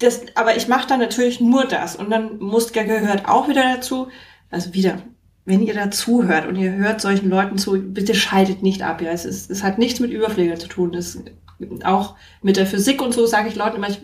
das, 0.00 0.20
aber 0.34 0.54
ich 0.54 0.68
mache 0.68 0.86
dann 0.86 1.00
natürlich 1.00 1.40
nur 1.40 1.64
das. 1.64 1.96
Und 1.96 2.10
dann 2.10 2.38
muss 2.40 2.74
gehört 2.74 3.26
auch 3.26 3.48
wieder 3.48 3.62
dazu, 3.62 4.08
also 4.50 4.74
wieder 4.74 5.02
wenn 5.46 5.62
ihr 5.62 5.74
da 5.74 5.90
zuhört 5.90 6.46
und 6.46 6.56
ihr 6.56 6.72
hört 6.72 7.00
solchen 7.00 7.30
Leuten 7.30 7.56
zu, 7.56 7.80
bitte 7.80 8.14
schaltet 8.14 8.62
nicht 8.62 8.82
ab. 8.82 9.00
Ja, 9.00 9.12
es, 9.12 9.24
ist, 9.24 9.48
es 9.48 9.62
hat 9.62 9.78
nichts 9.78 10.00
mit 10.00 10.10
Überpflege 10.10 10.56
zu 10.56 10.66
tun. 10.66 10.92
Das, 10.92 11.18
auch 11.84 12.16
mit 12.42 12.56
der 12.56 12.66
Physik 12.66 13.00
und 13.00 13.14
so 13.14 13.26
sage 13.26 13.48
ich 13.48 13.54
Leuten 13.54 13.76
immer, 13.76 13.88
ich, 13.88 14.00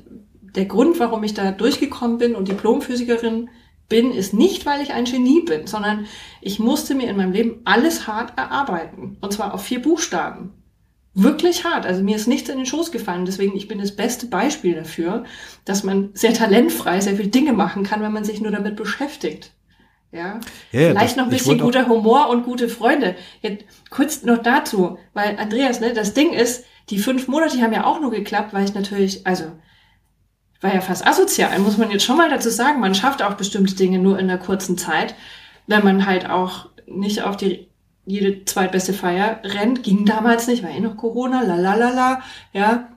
der 0.55 0.67
Grund, 0.67 1.01
warum 1.01 1.25
ich 1.25 1.35
da 1.35 1.51
durchgekommen 1.51 2.19
bin 2.19 2.37
und 2.37 2.47
Diplomphysikerin 2.47 3.51
bin, 3.89 4.13
ist 4.13 4.33
nicht, 4.33 4.65
weil 4.67 4.81
ich 4.83 4.93
ein 4.93 5.05
Genie 5.05 5.43
bin, 5.43 5.67
sondern 5.67 6.07
ich 6.41 6.61
musste 6.61 6.95
mir 6.95 7.11
in 7.11 7.17
meinem 7.17 7.33
Leben 7.33 7.61
alles 7.65 8.07
hart 8.07 8.39
erarbeiten. 8.39 9.19
Und 9.21 9.33
zwar 9.33 9.53
auf 9.53 9.65
vier 9.65 9.83
Buchstaben. 9.83 10.53
Wirklich 11.15 11.65
hart. 11.65 11.85
Also 11.87 12.05
mir 12.05 12.17
ist 12.17 12.29
nichts 12.29 12.49
in 12.49 12.57
den 12.57 12.67
Schoß 12.67 12.93
gefallen. 12.93 13.27
Deswegen, 13.27 13.57
ich 13.57 13.67
bin 13.67 13.81
das 13.81 13.97
beste 13.97 14.27
Beispiel 14.27 14.77
dafür, 14.77 15.25
dass 15.65 15.83
man 15.83 16.11
sehr 16.15 16.33
talentfrei 16.33 17.01
sehr 17.01 17.17
viele 17.17 17.29
Dinge 17.29 17.53
machen 17.53 17.83
kann, 17.83 18.01
wenn 18.01 18.13
man 18.13 18.25
sich 18.25 18.41
nur 18.41 18.53
damit 18.53 18.77
beschäftigt. 18.77 19.53
Ja, 20.13 20.41
ja 20.73 20.91
vielleicht 20.91 21.03
das, 21.03 21.17
noch 21.17 21.25
ein 21.25 21.31
bisschen 21.31 21.59
guter 21.59 21.89
Humor 21.89 22.29
und 22.29 22.45
gute 22.45 22.69
Freunde. 22.69 23.17
Jetzt 23.41 23.65
kurz 23.91 24.23
noch 24.23 24.39
dazu, 24.39 24.99
weil 25.15 25.39
Andreas, 25.39 25.81
ne, 25.81 25.95
das 25.95 26.13
Ding 26.13 26.33
ist, 26.33 26.65
die 26.91 26.99
fünf 26.99 27.29
Monate 27.29 27.61
haben 27.63 27.73
ja 27.73 27.85
auch 27.85 28.01
nur 28.01 28.11
geklappt, 28.11 28.53
weil 28.53 28.65
ich 28.65 28.75
natürlich, 28.75 29.27
also 29.27 29.45
war 30.61 30.75
ja 30.75 30.81
fast 30.81 31.07
asozial, 31.07 31.59
muss 31.59 31.79
man 31.79 31.91
jetzt 31.91 32.05
schon 32.05 32.19
mal 32.19 32.31
dazu 32.31 32.51
sagen. 32.51 32.81
Man 32.81 32.95
schafft 32.95 33.23
auch 33.23 33.35
bestimmte 33.35 33.75
Dinge 33.75 33.99
nur 33.99 34.19
in 34.19 34.31
einer 34.31 34.39
kurzen 34.39 34.79
Zeit, 34.79 35.15
wenn 35.67 35.83
man 35.83 36.07
halt 36.07 36.29
auch 36.29 36.69
nicht 36.87 37.23
auf 37.23 37.37
die 37.37 37.69
jede 38.05 38.45
zweitbeste 38.45 38.93
Feier 38.93 39.41
rennt, 39.45 39.83
ging 39.83 40.05
damals 40.05 40.47
nicht, 40.47 40.63
war 40.63 40.71
eh 40.71 40.81
noch 40.81 40.97
Corona, 40.97 41.43
la 41.43 41.57
la 41.57 41.75
la 41.75 41.91
la, 41.91 42.23
ja. 42.53 42.89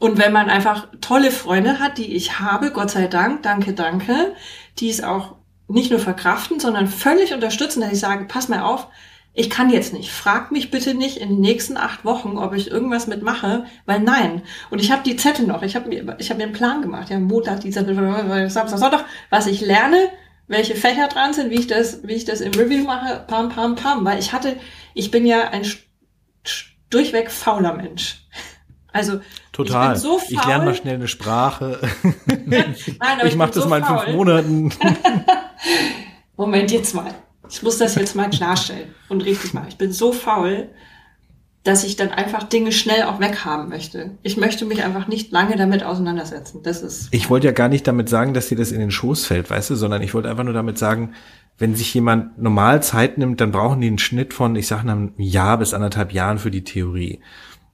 Und 0.00 0.18
wenn 0.18 0.32
man 0.32 0.48
einfach 0.48 0.88
tolle 1.00 1.30
Freunde 1.30 1.80
hat, 1.80 1.98
die 1.98 2.14
ich 2.14 2.38
habe, 2.38 2.70
Gott 2.70 2.90
sei 2.90 3.08
Dank, 3.08 3.42
danke, 3.42 3.72
danke, 3.72 4.34
die 4.78 4.90
es 4.90 5.02
auch 5.02 5.37
nicht 5.68 5.90
nur 5.90 6.00
verkraften, 6.00 6.60
sondern 6.60 6.88
völlig 6.88 7.32
unterstützen, 7.34 7.80
dass 7.80 7.92
ich 7.92 8.00
sage, 8.00 8.24
pass 8.24 8.48
mal 8.48 8.62
auf, 8.62 8.88
ich 9.34 9.50
kann 9.50 9.70
jetzt 9.70 9.92
nicht. 9.92 10.10
Frag 10.10 10.50
mich 10.50 10.70
bitte 10.70 10.94
nicht 10.94 11.18
in 11.18 11.28
den 11.28 11.40
nächsten 11.40 11.76
acht 11.76 12.04
Wochen, 12.04 12.38
ob 12.38 12.54
ich 12.54 12.70
irgendwas 12.70 13.06
mitmache, 13.06 13.66
weil 13.86 14.00
nein. 14.00 14.42
Und 14.70 14.80
ich 14.80 14.90
habe 14.90 15.04
die 15.04 15.14
Zettel 15.14 15.46
noch. 15.46 15.62
Ich 15.62 15.76
habe 15.76 15.88
mir, 15.88 16.16
ich 16.18 16.30
hab 16.30 16.38
mir 16.38 16.44
einen 16.44 16.52
Plan 16.52 16.82
gemacht. 16.82 17.10
Ja, 17.10 17.20
Montag, 17.20 17.60
Dienstag, 17.60 17.86
Samstag, 18.50 18.78
Sonntag, 18.78 19.04
was 19.30 19.46
ich 19.46 19.60
lerne, 19.60 20.08
welche 20.48 20.74
Fächer 20.74 21.06
dran 21.06 21.34
sind, 21.34 21.50
wie 21.50 21.60
ich 21.60 21.66
das, 21.68 22.02
wie 22.02 22.14
ich 22.14 22.24
das 22.24 22.40
im 22.40 22.52
Review 22.52 22.84
mache, 22.84 23.24
pam, 23.28 23.50
pam, 23.50 23.76
pam. 23.76 24.04
Weil 24.04 24.18
ich 24.18 24.32
hatte, 24.32 24.56
ich 24.94 25.12
bin 25.12 25.24
ja 25.24 25.50
ein 25.50 25.64
durchweg 26.90 27.30
fauler 27.30 27.74
Mensch. 27.74 28.26
Also 28.92 29.20
total. 29.64 29.96
Ich, 29.96 30.02
so 30.02 30.20
ich 30.28 30.44
lerne 30.44 30.64
mal 30.66 30.74
schnell 30.74 30.94
eine 30.94 31.08
Sprache. 31.08 31.80
Nein, 32.46 32.74
ich, 32.76 32.88
ich 33.24 33.36
mache 33.36 33.52
das 33.52 33.64
so 33.64 33.68
mal 33.68 33.80
in 33.80 33.84
fünf 33.84 34.08
Monaten. 34.08 34.72
Moment 36.36 36.70
jetzt 36.70 36.94
mal. 36.94 37.14
Ich 37.50 37.62
muss 37.62 37.78
das 37.78 37.94
jetzt 37.94 38.14
mal 38.14 38.30
klarstellen 38.30 38.94
und 39.08 39.24
richtig 39.24 39.54
machen. 39.54 39.66
Ich 39.68 39.78
bin 39.78 39.92
so 39.92 40.12
faul, 40.12 40.68
dass 41.64 41.84
ich 41.84 41.96
dann 41.96 42.10
einfach 42.10 42.44
Dinge 42.44 42.72
schnell 42.72 43.02
auch 43.02 43.20
weghaben 43.20 43.68
möchte. 43.68 44.12
Ich 44.22 44.36
möchte 44.36 44.64
mich 44.64 44.84
einfach 44.84 45.08
nicht 45.08 45.32
lange 45.32 45.56
damit 45.56 45.82
auseinandersetzen. 45.82 46.62
Das 46.62 46.82
ist. 46.82 47.08
Ich 47.10 47.28
wollte 47.28 47.46
ja 47.46 47.52
gar 47.52 47.68
nicht 47.68 47.86
damit 47.86 48.08
sagen, 48.08 48.34
dass 48.34 48.48
dir 48.48 48.56
das 48.56 48.72
in 48.72 48.80
den 48.80 48.90
Schoß 48.90 49.26
fällt, 49.26 49.50
weißt 49.50 49.70
du, 49.70 49.74
sondern 49.74 50.02
ich 50.02 50.14
wollte 50.14 50.30
einfach 50.30 50.44
nur 50.44 50.54
damit 50.54 50.78
sagen, 50.78 51.14
wenn 51.58 51.74
sich 51.74 51.92
jemand 51.92 52.40
normal 52.40 52.82
Zeit 52.82 53.18
nimmt, 53.18 53.40
dann 53.40 53.50
brauchen 53.50 53.80
die 53.80 53.88
einen 53.88 53.98
Schnitt 53.98 54.32
von, 54.32 54.54
ich 54.54 54.68
sage 54.68 54.82
einem 54.82 55.12
Jahr 55.16 55.58
bis 55.58 55.74
anderthalb 55.74 56.12
Jahren 56.12 56.38
für 56.38 56.52
die 56.52 56.62
Theorie. 56.62 57.20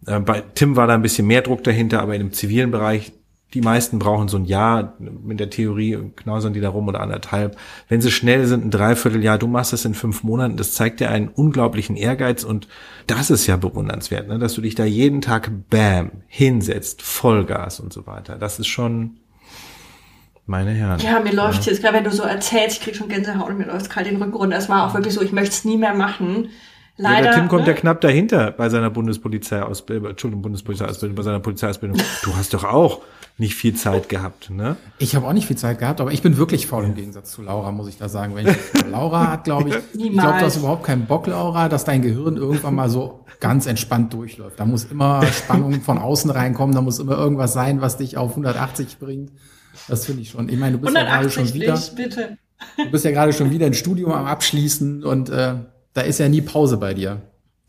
Äh, 0.06 0.20
bei 0.20 0.42
Tim 0.54 0.76
war 0.76 0.86
da 0.86 0.94
ein 0.94 1.02
bisschen 1.02 1.26
mehr 1.26 1.42
Druck 1.42 1.64
dahinter, 1.64 2.00
aber 2.02 2.14
in 2.14 2.20
dem 2.20 2.32
zivilen 2.32 2.70
Bereich 2.70 3.12
die 3.54 3.60
meisten 3.60 4.00
brauchen 4.00 4.26
so 4.26 4.36
ein 4.36 4.44
Jahr 4.44 4.94
mit 4.98 5.38
der 5.38 5.48
Theorie 5.48 5.94
und 5.94 6.16
knausern 6.16 6.52
die 6.52 6.60
da 6.60 6.70
rum 6.70 6.88
oder 6.88 7.00
anderthalb. 7.00 7.56
Wenn 7.88 8.00
sie 8.00 8.10
schnell 8.10 8.46
sind, 8.46 8.64
ein 8.64 8.70
Dreivierteljahr, 8.72 9.38
du 9.38 9.46
machst 9.46 9.72
das 9.72 9.84
in 9.84 9.94
fünf 9.94 10.24
Monaten, 10.24 10.56
das 10.56 10.74
zeigt 10.74 10.98
dir 10.98 11.08
einen 11.08 11.28
unglaublichen 11.28 11.96
Ehrgeiz 11.96 12.42
und 12.42 12.66
das 13.06 13.30
ist 13.30 13.46
ja 13.46 13.56
bewundernswert, 13.56 14.26
ne? 14.26 14.40
dass 14.40 14.54
du 14.54 14.60
dich 14.60 14.74
da 14.74 14.84
jeden 14.84 15.20
Tag 15.20 15.52
bam 15.70 16.10
hinsetzt, 16.26 17.02
Vollgas 17.02 17.78
und 17.78 17.92
so 17.92 18.08
weiter. 18.08 18.36
Das 18.38 18.58
ist 18.58 18.66
schon, 18.66 19.18
meine 20.46 20.72
Herren. 20.72 21.00
Ja, 21.00 21.20
mir 21.20 21.32
läuft 21.32 21.64
ja. 21.64 21.72
jetzt, 21.72 21.80
gerade 21.80 21.96
wenn 21.96 22.04
du 22.04 22.10
so 22.10 22.24
erzählst, 22.24 22.78
ich 22.78 22.82
krieg 22.82 22.96
schon 22.96 23.08
Gänsehaut 23.08 23.50
und 23.50 23.58
mir 23.58 23.66
läuft 23.66 23.88
kalt 23.88 24.06
den 24.06 24.20
Rücken 24.20 24.34
runter. 24.34 24.56
Es 24.56 24.68
war 24.68 24.86
auch 24.86 24.94
wirklich 24.94 25.14
so, 25.14 25.22
ich 25.22 25.32
möchte 25.32 25.54
es 25.54 25.64
nie 25.64 25.76
mehr 25.76 25.94
machen. 25.94 26.48
Leider, 26.96 27.16
ja, 27.16 27.22
der 27.22 27.34
Tim 27.40 27.48
kommt 27.48 27.62
ne? 27.62 27.68
ja 27.68 27.74
knapp 27.74 28.00
dahinter 28.00 28.52
bei 28.52 28.68
seiner 28.68 28.88
Bundespolizeiausbildung, 28.88 30.10
Entschuldigung, 30.10 30.42
Bundespolizeiausbildung, 30.42 31.16
bei 31.16 31.22
seiner 31.22 31.40
Polizeiausbildung. 31.40 31.98
Du 32.22 32.36
hast 32.36 32.54
doch 32.54 32.62
auch 32.62 33.00
nicht 33.36 33.56
viel 33.56 33.74
Zeit 33.74 34.08
gehabt, 34.08 34.50
ne? 34.50 34.76
Ich 34.98 35.16
habe 35.16 35.26
auch 35.26 35.32
nicht 35.32 35.48
viel 35.48 35.56
Zeit 35.56 35.80
gehabt, 35.80 36.00
aber 36.00 36.12
ich 36.12 36.22
bin 36.22 36.36
wirklich 36.36 36.68
faul 36.68 36.84
im 36.84 36.94
Gegensatz 36.94 37.32
zu 37.32 37.42
Laura, 37.42 37.72
muss 37.72 37.88
ich 37.88 37.98
da 37.98 38.08
sagen. 38.08 38.36
Wenn 38.36 38.46
ich, 38.46 38.56
Laura 38.90 39.32
hat, 39.32 39.42
glaube 39.42 39.70
ich, 39.70 39.74
Niemals. 39.94 40.12
ich 40.14 40.20
glaube, 40.20 40.38
du 40.38 40.44
hast 40.44 40.56
überhaupt 40.56 40.84
keinen 40.84 41.06
Bock, 41.06 41.26
Laura, 41.26 41.68
dass 41.68 41.84
dein 41.84 42.02
Gehirn 42.02 42.36
irgendwann 42.36 42.76
mal 42.76 42.88
so 42.88 43.24
ganz 43.40 43.66
entspannt 43.66 44.12
durchläuft. 44.12 44.60
Da 44.60 44.64
muss 44.64 44.84
immer 44.84 45.26
Spannung 45.26 45.80
von 45.80 45.98
außen 45.98 46.30
reinkommen, 46.30 46.76
da 46.76 46.80
muss 46.80 47.00
immer 47.00 47.18
irgendwas 47.18 47.52
sein, 47.52 47.80
was 47.80 47.96
dich 47.96 48.16
auf 48.16 48.30
180 48.30 48.98
bringt. 49.00 49.32
Das 49.88 50.06
finde 50.06 50.22
ich 50.22 50.30
schon. 50.30 50.48
Ich 50.48 50.56
meine, 50.56 50.78
du 50.78 50.82
bist 50.82 50.94
ja 50.94 51.02
gerade 51.02 51.28
schon 51.28 51.52
wieder. 51.52 51.76
Bitte. 51.96 52.38
Du 52.76 52.90
bist 52.90 53.04
ja 53.04 53.10
gerade 53.10 53.32
schon 53.32 53.50
wieder 53.50 53.66
ein 53.66 53.74
Studium 53.74 54.12
am 54.12 54.26
Abschließen 54.26 55.02
und 55.02 55.28
äh, 55.28 55.56
da 55.94 56.02
ist 56.02 56.20
ja 56.20 56.28
nie 56.28 56.42
Pause 56.42 56.76
bei 56.76 56.94
dir. 56.94 57.22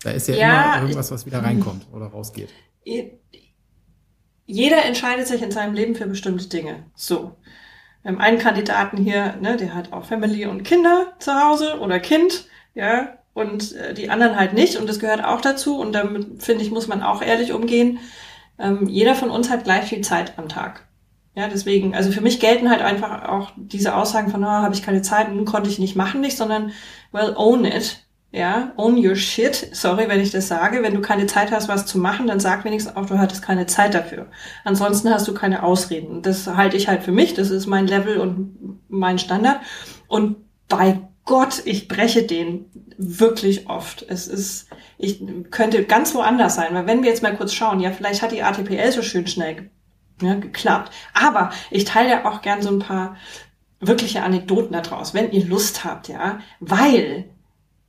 Da 0.04 0.12
ist 0.12 0.28
ja, 0.28 0.36
ja 0.36 0.74
immer 0.74 0.82
irgendwas, 0.82 1.12
was 1.12 1.26
wieder 1.26 1.42
reinkommt 1.42 1.88
oder 1.94 2.08
rausgeht 2.08 2.50
jeder 4.46 4.86
entscheidet 4.86 5.28
sich 5.28 5.42
in 5.42 5.52
seinem 5.52 5.74
Leben 5.74 5.96
für 5.96 6.08
bestimmte 6.08 6.48
Dinge. 6.48 6.84
So. 6.96 7.36
Wir 8.04 8.12
haben 8.12 8.22
einen 8.22 8.38
Kandidaten 8.38 8.98
hier, 8.98 9.36
ne, 9.42 9.58
der 9.58 9.74
hat 9.74 9.92
auch 9.92 10.06
Family 10.06 10.46
und 10.46 10.64
Kinder 10.64 11.14
zu 11.18 11.34
Hause 11.34 11.80
oder 11.80 12.00
Kind, 12.00 12.46
ja, 12.76 13.18
und 13.34 13.76
äh, 13.76 13.94
die 13.94 14.10
anderen 14.10 14.36
halt 14.36 14.54
nicht. 14.54 14.78
Und 14.78 14.88
das 14.88 15.00
gehört 15.00 15.24
auch 15.24 15.42
dazu. 15.42 15.80
Und 15.80 15.94
damit, 15.94 16.44
finde 16.44 16.64
ich, 16.64 16.72
muss 16.72 16.88
man 16.88 17.02
auch 17.02 17.22
ehrlich 17.22 17.52
umgehen. 17.52 18.00
Ähm, 18.60 18.88
jeder 18.88 19.16
von 19.16 19.30
uns 19.32 19.50
hat 19.50 19.64
gleich 19.64 19.86
viel 19.86 20.02
Zeit 20.02 20.38
am 20.38 20.48
Tag. 20.48 20.88
Ja, 21.36 21.50
deswegen, 21.50 21.96
also 21.96 22.12
für 22.12 22.22
mich 22.22 22.40
gelten 22.40 22.70
halt 22.70 22.82
einfach 22.82 23.28
auch 23.28 23.52
diese 23.58 23.96
Aussagen 23.96 24.32
von, 24.32 24.44
oh, 24.44 24.48
habe 24.48 24.74
ich 24.74 24.84
keine 24.84 25.02
Zeit, 25.02 25.28
konnte 25.46 25.70
ich 25.70 25.80
nicht 25.80 25.98
machen, 25.98 26.22
nicht, 26.22 26.38
sondern, 26.38 26.72
well, 27.12 27.34
own 27.36 27.66
it. 27.66 28.05
Ja, 28.36 28.74
own 28.76 28.98
your 28.98 29.16
shit. 29.16 29.70
Sorry, 29.72 30.10
wenn 30.10 30.20
ich 30.20 30.32
das 30.32 30.50
sage. 30.50 30.84
Wenn 30.84 30.94
du 30.94 31.00
keine 31.00 31.26
Zeit 31.26 31.52
hast, 31.52 31.70
was 31.70 31.86
zu 31.86 31.98
machen, 31.98 32.28
dann 32.28 32.42
sag 32.42 32.66
wenigstens 32.66 32.98
auch, 32.98 33.06
du 33.06 33.18
hattest 33.18 33.42
keine 33.42 33.66
Zeit 33.66 33.94
dafür. 33.94 34.28
Ansonsten 34.66 35.10
hast 35.10 35.26
du 35.30 35.34
keine 35.34 35.64
Ausreden. 35.64 36.22
Das 36.22 36.46
halte 36.46 36.76
ich 36.76 36.90
halt 36.90 37.04
für 37.04 37.14
mich. 37.14 37.34
Das 37.34 37.50
ist 37.50 37.66
mein 37.66 37.88
Level 37.88 38.18
und 38.18 38.84
mein 38.90 39.20
Standard. 39.20 39.62
Und 40.10 40.36
bei 40.68 41.00
Gott, 41.24 41.62
ich 41.64 41.88
breche 41.88 42.24
den 42.24 42.66
wirklich 42.98 43.70
oft. 43.70 44.06
Es 44.06 44.28
ist, 44.28 44.68
ich 44.98 45.24
könnte 45.50 45.86
ganz 45.86 46.14
woanders 46.14 46.56
sein, 46.56 46.74
weil 46.74 46.88
wenn 46.88 47.04
wir 47.04 47.12
jetzt 47.12 47.24
mal 47.24 47.38
kurz 47.38 47.54
schauen, 47.54 47.80
ja, 47.80 47.92
vielleicht 47.92 48.22
hat 48.22 48.34
die 48.34 48.44
ATPL 48.44 48.92
so 48.92 49.02
schön 49.02 49.28
schnell 49.28 49.70
ja, 50.22 50.34
geklappt. 50.34 50.92
Aber 51.14 51.52
ich 51.72 51.86
teile 51.86 52.10
ja 52.10 52.26
auch 52.26 52.42
gern 52.42 52.62
so 52.62 52.70
ein 52.70 52.80
paar 52.80 53.16
wirkliche 53.80 54.24
Anekdoten 54.24 54.74
daraus, 54.74 55.14
wenn 55.14 55.32
ihr 55.32 55.46
Lust 55.46 55.86
habt, 55.86 56.10
ja, 56.10 56.40
weil 56.60 57.30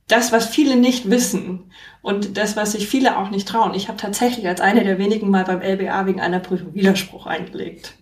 das, 0.07 0.31
was 0.31 0.47
viele 0.47 0.75
nicht 0.75 1.09
wissen 1.09 1.71
und 2.01 2.37
das, 2.37 2.55
was 2.55 2.71
sich 2.71 2.87
viele 2.87 3.17
auch 3.17 3.29
nicht 3.29 3.47
trauen. 3.47 3.73
Ich 3.73 3.87
habe 3.87 3.97
tatsächlich 3.97 4.47
als 4.47 4.61
eine 4.61 4.83
der 4.83 4.97
wenigen 4.97 5.29
mal 5.29 5.43
beim 5.43 5.61
LBA 5.61 6.05
wegen 6.05 6.21
einer 6.21 6.39
Prüfung 6.39 6.73
Widerspruch 6.73 7.25
eingelegt. 7.25 7.95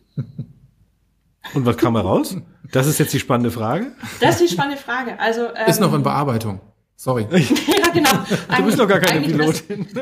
Und 1.53 1.65
was 1.65 1.77
kam 1.77 1.95
heraus? 1.95 2.37
Das 2.71 2.87
ist 2.87 2.99
jetzt 2.99 3.13
die 3.13 3.19
spannende 3.19 3.51
Frage. 3.51 3.91
Das 4.19 4.41
ist 4.41 4.49
die 4.49 4.53
spannende 4.53 4.81
Frage. 4.81 5.19
Also 5.19 5.47
ähm, 5.55 5.67
ist 5.67 5.79
noch 5.79 5.93
in 5.93 6.03
Bearbeitung. 6.03 6.61
Sorry. 6.95 7.27
ja, 7.31 7.89
genau. 7.93 8.11
Du 8.57 8.63
bist 8.63 8.77
noch 8.77 8.87
gar 8.87 8.99
keine 8.99 9.21
Pilotin. 9.21 9.87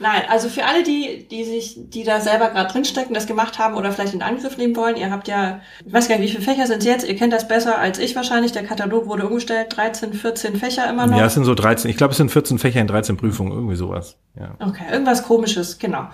Nein, 0.00 0.22
also 0.28 0.48
für 0.48 0.64
alle, 0.64 0.84
die, 0.84 1.26
die 1.28 1.42
sich, 1.42 1.76
die 1.76 2.04
da 2.04 2.20
selber 2.20 2.50
gerade 2.50 2.72
drinstecken, 2.72 3.14
das 3.14 3.26
gemacht 3.26 3.58
haben 3.58 3.74
oder 3.74 3.90
vielleicht 3.90 4.14
in 4.14 4.22
Angriff 4.22 4.56
nehmen 4.56 4.76
wollen, 4.76 4.96
ihr 4.96 5.10
habt 5.10 5.26
ja, 5.26 5.60
ich 5.84 5.92
weiß 5.92 6.08
gar 6.08 6.18
nicht, 6.18 6.28
wie 6.28 6.36
viele 6.36 6.44
Fächer 6.44 6.68
sind 6.68 6.78
es 6.78 6.84
jetzt? 6.84 7.08
Ihr 7.08 7.16
kennt 7.16 7.32
das 7.32 7.48
besser 7.48 7.78
als 7.78 7.98
ich 7.98 8.14
wahrscheinlich. 8.14 8.52
Der 8.52 8.62
Katalog 8.62 9.06
wurde 9.06 9.26
umgestellt, 9.26 9.76
13, 9.76 10.12
14 10.12 10.56
Fächer 10.56 10.88
immer 10.88 11.08
noch. 11.08 11.18
Ja, 11.18 11.26
es 11.26 11.34
sind 11.34 11.44
so 11.44 11.54
13, 11.54 11.90
ich 11.90 11.96
glaube, 11.96 12.12
es 12.12 12.18
sind 12.18 12.30
14 12.30 12.60
Fächer 12.60 12.80
in 12.80 12.86
13 12.86 13.16
Prüfungen, 13.16 13.52
irgendwie 13.52 13.74
sowas. 13.74 14.16
Ja. 14.38 14.54
Okay, 14.60 14.84
irgendwas 14.92 15.24
komisches, 15.24 15.80
genau. 15.80 16.06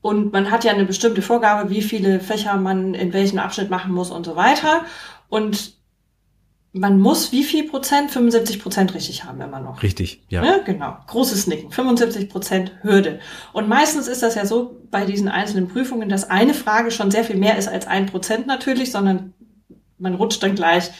Und 0.00 0.32
man 0.32 0.52
hat 0.52 0.62
ja 0.62 0.72
eine 0.72 0.84
bestimmte 0.84 1.22
Vorgabe, 1.22 1.70
wie 1.70 1.82
viele 1.82 2.20
Fächer 2.20 2.56
man 2.56 2.94
in 2.94 3.12
welchem 3.12 3.40
Abschnitt 3.40 3.68
machen 3.68 3.92
muss 3.92 4.12
und 4.12 4.26
so 4.26 4.36
weiter. 4.36 4.82
Und 5.28 5.77
man 6.72 7.00
muss 7.00 7.32
wie 7.32 7.44
viel 7.44 7.68
Prozent? 7.68 8.10
75 8.10 8.62
Prozent 8.62 8.94
richtig 8.94 9.24
haben 9.24 9.40
immer 9.40 9.60
noch. 9.60 9.82
Richtig, 9.82 10.22
ja. 10.28 10.44
ja. 10.44 10.58
Genau. 10.58 10.96
Großes 11.06 11.46
Nicken. 11.46 11.70
75 11.70 12.28
Prozent 12.28 12.72
Hürde. 12.82 13.20
Und 13.52 13.68
meistens 13.68 14.06
ist 14.06 14.22
das 14.22 14.34
ja 14.34 14.44
so 14.44 14.76
bei 14.90 15.04
diesen 15.04 15.28
einzelnen 15.28 15.68
Prüfungen, 15.68 16.08
dass 16.08 16.28
eine 16.28 16.54
Frage 16.54 16.90
schon 16.90 17.10
sehr 17.10 17.24
viel 17.24 17.36
mehr 17.36 17.56
ist 17.56 17.68
als 17.68 17.86
ein 17.86 18.06
Prozent 18.06 18.46
natürlich, 18.46 18.92
sondern 18.92 19.32
man 19.98 20.14
rutscht 20.14 20.42
dann 20.42 20.54
gleich 20.54 20.90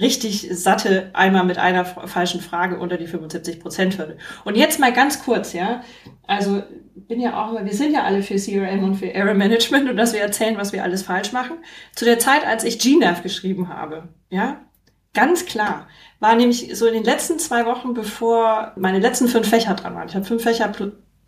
richtig 0.00 0.48
satte 0.50 1.10
einmal 1.12 1.44
mit 1.44 1.58
einer 1.58 1.84
falschen 1.84 2.40
Frage 2.40 2.78
unter 2.78 2.96
die 2.96 3.06
75 3.06 3.60
Prozent 3.60 3.98
Hürde. 3.98 4.18
Und 4.44 4.56
jetzt 4.56 4.80
mal 4.80 4.92
ganz 4.92 5.22
kurz, 5.24 5.52
ja. 5.52 5.82
Also 6.26 6.62
bin 6.94 7.20
ja 7.20 7.42
auch 7.42 7.50
immer, 7.50 7.64
wir 7.64 7.74
sind 7.74 7.92
ja 7.92 8.04
alle 8.04 8.22
für 8.22 8.36
CRM 8.36 8.84
und 8.84 8.94
für 8.94 9.12
Error 9.12 9.34
Management 9.34 9.90
und 9.90 9.96
dass 9.96 10.12
wir 10.12 10.20
erzählen, 10.20 10.56
was 10.56 10.72
wir 10.72 10.82
alles 10.82 11.02
falsch 11.02 11.32
machen. 11.32 11.58
Zu 11.94 12.04
der 12.04 12.18
Zeit, 12.18 12.46
als 12.46 12.64
ich 12.64 12.78
GNAV 12.78 13.22
geschrieben 13.22 13.68
habe, 13.68 14.08
ja, 14.30 14.60
Ganz 15.14 15.46
klar. 15.46 15.88
War 16.20 16.36
nämlich 16.36 16.76
so 16.76 16.86
in 16.86 16.94
den 16.94 17.04
letzten 17.04 17.38
zwei 17.38 17.64
Wochen, 17.66 17.94
bevor 17.94 18.72
meine 18.76 18.98
letzten 18.98 19.28
fünf 19.28 19.48
Fächer 19.48 19.74
dran 19.74 19.94
waren. 19.94 20.08
Ich 20.08 20.14
habe 20.14 20.24
fünf 20.24 20.42
Fächer 20.42 20.72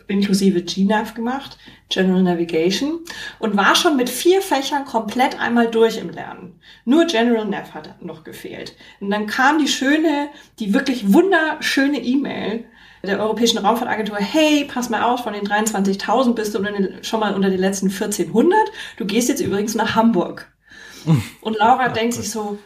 inklusive 0.08 0.62
GNAV 0.62 1.14
gemacht, 1.14 1.58
General 1.88 2.22
Navigation, 2.22 3.00
und 3.38 3.56
war 3.56 3.74
schon 3.74 3.96
mit 3.96 4.08
vier 4.08 4.40
Fächern 4.40 4.84
komplett 4.84 5.40
einmal 5.40 5.68
durch 5.70 5.98
im 5.98 6.10
Lernen. 6.10 6.60
Nur 6.84 7.06
General 7.06 7.44
Nav 7.44 7.74
hat 7.74 8.02
noch 8.02 8.24
gefehlt. 8.24 8.76
Und 9.00 9.10
dann 9.10 9.26
kam 9.26 9.58
die 9.58 9.68
schöne, 9.68 10.28
die 10.58 10.74
wirklich 10.74 11.12
wunderschöne 11.12 11.98
E-Mail 11.98 12.64
der 13.02 13.20
Europäischen 13.20 13.58
Raumfahrtagentur, 13.58 14.16
hey, 14.16 14.64
pass 14.64 14.90
mal 14.90 15.02
auf, 15.02 15.22
von 15.22 15.32
den 15.32 15.46
23.000 15.46 16.34
bist 16.34 16.54
du 16.54 16.62
schon 17.02 17.20
mal 17.20 17.34
unter 17.34 17.50
den 17.50 17.60
letzten 17.60 17.86
1400. 17.86 18.58
Du 18.96 19.06
gehst 19.06 19.28
jetzt 19.28 19.40
übrigens 19.40 19.74
nach 19.74 19.94
Hamburg. 19.94 20.52
Und 21.40 21.58
Laura 21.58 21.88
denkt 21.88 22.14
sich 22.14 22.30
so, 22.30 22.58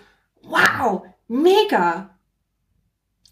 wow, 0.43 1.03
mega. 1.31 2.19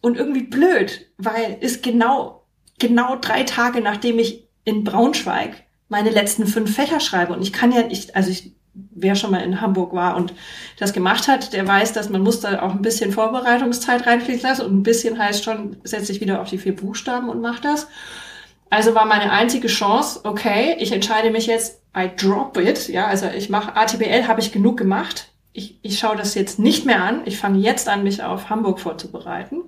Und 0.01 0.17
irgendwie 0.17 0.45
blöd, 0.45 1.11
weil 1.19 1.59
ist 1.61 1.83
genau, 1.83 2.47
genau 2.79 3.17
drei 3.17 3.43
Tage 3.43 3.81
nachdem 3.81 4.21
ich 4.21 4.49
in 4.65 4.85
Braunschweig 4.85 5.65
meine 5.89 6.11
letzten 6.11 6.47
fünf 6.47 6.75
Fächer 6.75 7.01
schreibe. 7.01 7.33
Und 7.33 7.43
ich 7.43 7.53
kann 7.53 7.73
ja 7.73 7.83
nicht, 7.83 8.15
also 8.15 8.31
ich, 8.31 8.55
wer 8.75 9.17
schon 9.17 9.33
mal 9.33 9.43
in 9.43 9.61
Hamburg 9.61 9.93
war 9.93 10.17
und 10.17 10.35
das 10.79 10.93
gemacht 10.93 11.27
hat, 11.27 11.53
der 11.53 11.67
weiß, 11.67 11.95
dass 11.95 12.11
man 12.11 12.23
muss 12.23 12.41
da 12.41 12.63
auch 12.63 12.73
ein 12.73 12.83
bisschen 12.83 13.11
Vorbereitungszeit 13.11 14.07
reinfließen 14.07 14.43
lassen 14.43 14.67
und 14.67 14.77
ein 14.77 14.83
bisschen 14.85 15.19
heißt 15.19 15.43
schon, 15.43 15.79
setze 15.83 16.13
ich 16.13 16.21
wieder 16.21 16.41
auf 16.41 16.51
die 16.51 16.59
vier 16.59 16.77
Buchstaben 16.77 17.29
und 17.29 17.41
mach 17.41 17.59
das. 17.59 17.89
Also 18.71 18.95
war 18.95 19.07
meine 19.07 19.33
einzige 19.33 19.69
Chance, 19.69 20.21
okay, 20.25 20.77
ich 20.79 20.93
entscheide 20.93 21.31
mich 21.31 21.47
jetzt, 21.47 21.83
I 21.97 22.11
drop 22.15 22.57
it, 22.59 22.89
ja, 22.89 23.07
also 23.07 23.27
ich 23.27 23.49
mache 23.49 23.75
ATBL, 23.75 24.29
habe 24.29 24.41
ich 24.41 24.53
genug 24.53 24.77
gemacht. 24.77 25.33
Ich, 25.59 25.81
ich 25.83 25.99
schaue 25.99 26.17
das 26.17 26.37
jetzt 26.37 26.61
nicht 26.61 26.87
mehr 26.87 27.03
an. 27.03 27.23
Ich 27.25 27.37
fange 27.37 27.59
jetzt 27.59 27.89
an, 27.89 28.05
mich 28.05 28.23
auf 28.23 28.49
Hamburg 28.49 28.79
vorzubereiten. 28.79 29.65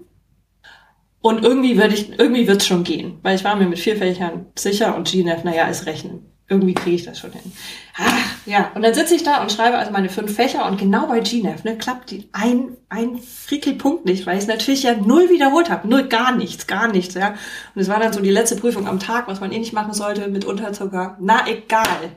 Und 1.20 1.42
irgendwie 1.42 1.76
würde 1.76 1.94
ich, 1.94 2.16
irgendwie 2.16 2.46
wird's 2.46 2.64
schon 2.64 2.85
gehen, 2.85 3.18
weil 3.22 3.35
ich 3.35 3.42
war 3.42 3.57
mir 3.57 3.66
mit 3.66 3.81
vier 3.81 3.96
Fächern 3.96 4.46
sicher 4.57 4.94
und 4.96 5.11
GNF, 5.11 5.42
naja, 5.42 5.66
ist 5.66 5.87
Rechnen. 5.87 6.26
Irgendwie 6.48 6.74
kriege 6.74 6.94
ich 6.94 7.05
das 7.05 7.18
schon 7.18 7.33
hin. 7.33 7.53
Ach, 7.98 8.14
ja, 8.46 8.70
und 8.74 8.83
dann 8.83 8.94
sitze 8.94 9.16
ich 9.16 9.24
da 9.24 9.42
und 9.42 9.50
schreibe 9.50 9.79
also 9.79 9.90
meine 9.90 10.09
fünf 10.09 10.33
Fächer 10.35 10.64
und 10.66 10.79
genau 10.79 11.09
bei 11.09 11.18
GNF, 11.18 11.64
ne, 11.64 11.76
klappt 11.76 12.12
die 12.12 12.29
ein, 12.31 12.76
ein 12.88 13.18
Frickelpunkt 13.18 14.05
nicht, 14.05 14.26
weil 14.26 14.37
ich 14.37 14.44
es 14.44 14.48
natürlich 14.48 14.85
ja 14.85 14.94
null 14.94 15.29
wiederholt 15.29 15.70
habe. 15.70 15.88
Null, 15.88 16.05
gar 16.07 16.37
nichts, 16.37 16.68
gar 16.68 16.87
nichts, 16.87 17.14
ja. 17.14 17.35
Und 17.74 17.83
es 17.83 17.88
war 17.88 17.98
dann 17.98 18.12
so 18.12 18.20
die 18.20 18.31
letzte 18.31 18.57
Prüfung 18.57 18.87
am 18.87 19.00
Tag, 19.00 19.26
was 19.26 19.40
man 19.40 19.50
eh 19.50 19.59
nicht 19.59 19.72
machen 19.72 19.92
sollte, 19.92 20.29
mit 20.29 20.44
Unterzucker. 20.44 21.16
Na, 21.20 21.48
egal. 21.48 22.12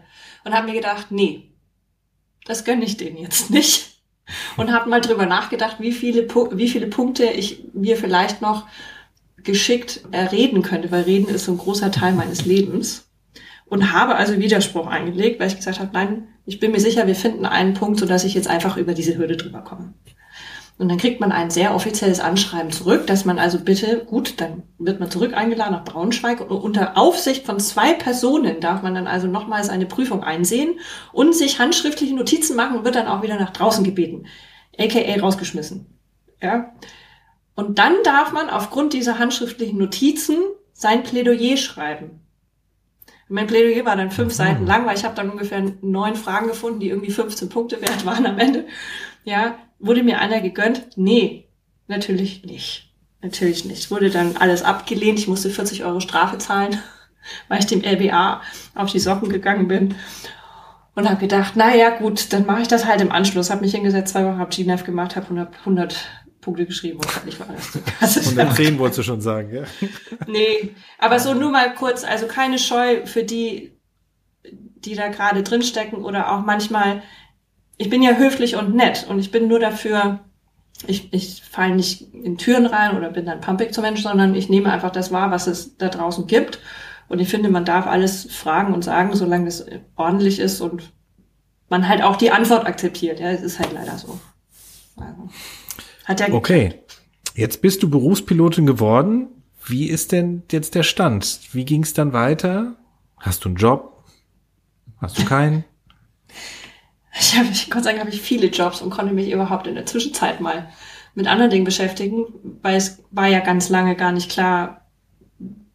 Und 0.46 0.54
habe 0.54 0.68
mir 0.68 0.76
gedacht, 0.76 1.08
nee, 1.10 1.53
das 2.46 2.66
gönne 2.66 2.86
ich 2.86 2.98
denen 2.98 3.18
jetzt 3.18 3.50
nicht 3.50 3.94
und 4.58 4.72
habe 4.72 4.90
mal 4.90 5.02
drüber 5.02 5.26
nachgedacht, 5.26 5.78
wie 5.80 5.92
viele, 5.92 6.28
wie 6.52 6.70
viele 6.70 6.88
Punkte 6.88 7.26
ich 7.26 7.64
mir 7.74 7.98
vielleicht 7.98 8.42
noch 8.42 8.68
geschickt 9.38 10.02
erreden 10.12 10.62
könnte, 10.62 10.92
weil 10.92 11.04
Reden 11.04 11.28
ist 11.28 11.46
so 11.46 11.52
ein 11.52 11.58
großer 11.58 11.92
Teil 11.92 12.14
meines 12.14 12.46
Lebens. 12.46 13.10
Und 13.66 13.92
habe 13.92 14.16
also 14.16 14.38
Widerspruch 14.38 14.88
eingelegt, 14.88 15.40
weil 15.40 15.48
ich 15.48 15.56
gesagt 15.56 15.80
habe, 15.80 15.90
nein, 15.94 16.28
ich 16.46 16.60
bin 16.60 16.72
mir 16.72 16.80
sicher, 16.80 17.08
wir 17.08 17.16
finden 17.16 17.46
einen 17.46 17.74
Punkt, 17.74 18.00
sodass 18.00 18.24
ich 18.24 18.36
jetzt 18.36 18.48
einfach 18.48 18.78
über 18.78 18.94
diese 18.94 19.18
Hürde 19.18 19.36
drüber 19.36 19.62
komme. 19.62 19.94
Und 20.78 20.90
dann 20.90 20.98
kriegt 20.98 21.20
man 21.20 21.32
ein 21.32 21.52
sehr 21.52 21.76
offizielles 21.76 22.20
Anschreiben 22.20 22.72
zurück, 22.72 23.06
dass 23.06 23.26
man 23.26 23.38
also 23.38 23.60
bitte, 23.60 24.06
gut, 24.06 24.42
dann 24.42 24.64
wird 24.80 25.00
man 25.00 25.12
zurück 25.12 25.34
eingeladen 25.34 25.74
nach 25.74 25.86
Braunschweig 25.86 26.42
und 26.42 26.50
unter 26.50 26.98
Aufsicht 26.98 27.46
von 27.46 27.60
zwei 27.60 27.94
Personen 27.94 28.60
darf 28.60 28.82
man 28.82 28.96
dann 28.96 29.08
also 29.08 29.28
nochmals 29.28 29.70
eine 29.70 29.86
Prüfung 29.86 30.24
einsehen 30.24 30.80
und 31.12 31.36
sich 31.36 31.60
handschriftliche 31.60 32.16
Notizen 32.16 32.56
machen 32.56 32.78
und 32.78 32.86
wird 32.86 32.96
dann 32.96 33.08
auch 33.08 33.22
wieder 33.22 33.40
nach 33.40 33.52
draußen 33.52 33.84
gebeten, 33.84 34.26
aka 34.78 35.20
rausgeschmissen. 35.22 35.86
Ja. 36.42 36.74
Und 37.56 37.78
dann 37.78 37.94
darf 38.04 38.32
man 38.32 38.50
aufgrund 38.50 38.94
dieser 38.94 39.20
handschriftlichen 39.20 39.78
Notizen 39.78 40.38
sein 40.74 41.04
Plädoyer 41.04 41.56
schreiben. 41.56 42.20
Mein 43.30 43.48
Plädoyer 43.48 43.86
war 43.86 43.96
dann 43.96 44.12
fünf. 44.12 44.34
Seiten 44.34 44.66
lang, 44.66 44.86
weil 44.86 44.98
ich 44.98 45.06
habe 45.06 45.16
dann 45.16 45.30
ungefähr 45.30 45.64
neun 45.82 46.16
Fragen 46.16 46.48
gefunden, 46.48 46.80
die 46.80 46.90
irgendwie 46.90 47.12
15 47.12 47.50
Punkte 47.50 47.82
wert 47.82 48.06
waren 48.06 48.26
am 48.26 48.38
Ende. 48.38 48.66
Ja, 49.24 49.58
Wurde 49.84 50.02
mir 50.02 50.20
einer 50.20 50.40
gegönnt? 50.40 50.96
Nee, 50.96 51.50
natürlich 51.88 52.46
nicht. 52.46 52.90
Natürlich 53.22 53.66
nicht. 53.66 53.92
Wurde 53.92 54.10
dann 54.10 54.38
alles 54.38 54.64
abgelehnt. 54.64 55.20
Ich 55.20 55.28
musste 55.28 55.50
40 55.50 55.84
Euro 55.84 56.00
Strafe 56.00 56.38
zahlen, 56.38 56.80
weil 57.50 57.60
ich 57.60 57.66
dem 57.66 57.84
LBA 57.84 58.42
auf 58.76 58.90
die 58.90 59.00
Socken 59.00 59.28
gegangen 59.28 59.68
bin. 59.68 59.96
Und 60.96 61.10
habe 61.10 61.20
gedacht, 61.20 61.54
na 61.56 61.76
ja, 61.76 61.90
gut, 61.90 62.32
dann 62.32 62.46
mache 62.46 62.62
ich 62.62 62.68
das 62.70 62.86
halt 62.86 63.02
im 63.02 63.12
Anschluss. 63.12 63.50
Habe 63.50 63.62
mich 63.62 63.74
hingesetzt, 63.74 64.14
zwei 64.14 64.24
Wochen, 64.26 64.38
habe 64.38 64.56
GNF 64.56 64.86
gemacht, 64.86 65.18
habe 65.18 65.26
100, 65.26 65.60
100 65.60 65.96
Punkte 66.40 66.66
geschrieben 66.66 67.00
und 67.00 67.10
fertig 67.10 67.40
war 67.40 67.48
das. 68.00 68.18
110 68.18 68.80
wolltest 68.80 69.00
du 69.00 69.04
schon 69.04 69.22
sagen, 69.22 69.54
ja? 69.54 69.64
Nee, 70.28 70.76
aber 70.98 71.20
so 71.20 71.34
nur 71.34 71.52
mal 71.52 71.74
kurz, 71.74 72.06
also 72.06 72.28
keine 72.28 72.58
Scheu 72.58 73.06
für 73.06 73.24
die, 73.24 73.74
die 74.46 74.96
da 74.96 75.10
gerade 75.10 75.44
drinstecken 75.44 76.06
oder 76.06 76.32
auch 76.32 76.42
manchmal 76.42 77.02
ich 77.78 77.90
bin 77.90 78.02
ja 78.02 78.14
höflich 78.14 78.56
und 78.56 78.76
nett 78.76 79.06
und 79.10 79.20
ich 79.20 79.32
bin 79.32 79.48
nur 79.48 79.60
dafür, 79.60 80.20
ich, 80.88 81.12
ich 81.14 81.44
falle 81.44 81.76
nicht 81.76 82.14
in 82.14 82.38
Türen 82.38 82.66
rein 82.66 82.96
oder 82.98 83.10
bin 83.10 83.26
dann 83.26 83.42
pumpig 83.42 83.74
zum 83.74 83.84
Mensch, 83.84 84.02
sondern 84.02 84.36
ich 84.36 84.50
nehme 84.50 84.72
einfach 84.72 84.92
das 84.92 85.12
wahr, 85.12 85.32
was 85.32 85.48
es 85.48 85.78
da 85.78 85.90
draußen 85.90 86.28
gibt. 86.28 86.60
Und 87.10 87.20
ich 87.20 87.30
finde, 87.30 87.50
man 87.50 87.66
darf 87.66 87.86
alles 87.86 88.32
fragen 88.32 88.74
und 88.74 88.84
sagen, 88.84 89.16
solange 89.16 89.48
es 89.48 89.66
ordentlich 89.96 90.40
ist 90.40 90.62
und 90.62 90.92
man 91.70 91.88
halt 91.88 92.02
auch 92.02 92.16
die 92.16 92.32
Antwort 92.32 92.66
akzeptiert. 92.66 93.20
Ja, 93.20 93.30
es 93.32 93.42
ist 93.42 93.60
halt 93.60 93.74
leider 93.74 93.98
so. 93.98 94.20
Also, 94.96 95.30
hat 96.06 96.20
ja 96.20 96.34
okay. 96.34 96.80
Jetzt 97.36 97.62
bist 97.62 97.82
du 97.82 97.90
Berufspilotin 97.90 98.66
geworden. 98.66 99.28
Wie 99.66 99.90
ist 99.90 100.12
denn 100.12 100.44
jetzt 100.52 100.76
der 100.76 100.84
Stand? 100.84 101.40
Wie 101.52 101.66
ging 101.66 101.84
es 101.84 101.94
dann 101.94 102.14
weiter? 102.14 102.76
Hast 103.18 103.44
du 103.44 103.50
einen 103.50 103.56
Job? 103.56 104.04
Hast 105.00 105.18
du 105.18 105.26
keinen? 105.26 105.66
ich 107.34 107.40
habe, 107.40 107.50
Gott 107.70 107.84
sei 107.84 107.92
Dank 107.92 108.02
habe 108.02 108.10
ich 108.10 108.22
viele 108.22 108.48
Jobs 108.48 108.82
und 108.82 108.90
konnte 108.90 109.14
mich 109.14 109.32
überhaupt 109.32 109.68
in 109.68 109.76
der 109.76 109.86
Zwischenzeit 109.86 110.40
mal 110.42 110.70
mit 111.16 111.28
anderen 111.28 111.52
Dingen 111.52 111.66
beschäftigen, 111.66 112.26
weil 112.62 112.76
es 112.76 113.04
war 113.12 113.28
ja 113.28 113.40
ganz 113.40 113.70
lange 113.70 113.96
gar 113.96 114.12
nicht 114.12 114.32
klar, 114.32 114.88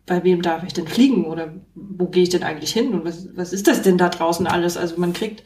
bei 0.07 0.25
wem 0.25 0.43
darf 0.43 0.65
ich 0.65 0.73
denn 0.73 0.89
fliegen 0.89 1.27
oder 1.27 1.53
wo 1.75 2.07
gehe 2.07 2.23
ich 2.23 2.31
denn 2.31 2.43
eigentlich 2.43 2.73
hin 2.73 2.95
und 2.95 3.05
was, 3.05 3.29
was 3.37 3.53
ist 3.53 3.69
das 3.69 3.83
denn 3.83 3.99
da 3.99 4.09
draußen 4.09 4.47
alles? 4.47 4.77
Also 4.77 4.99
man 4.99 5.13
kriegt 5.13 5.43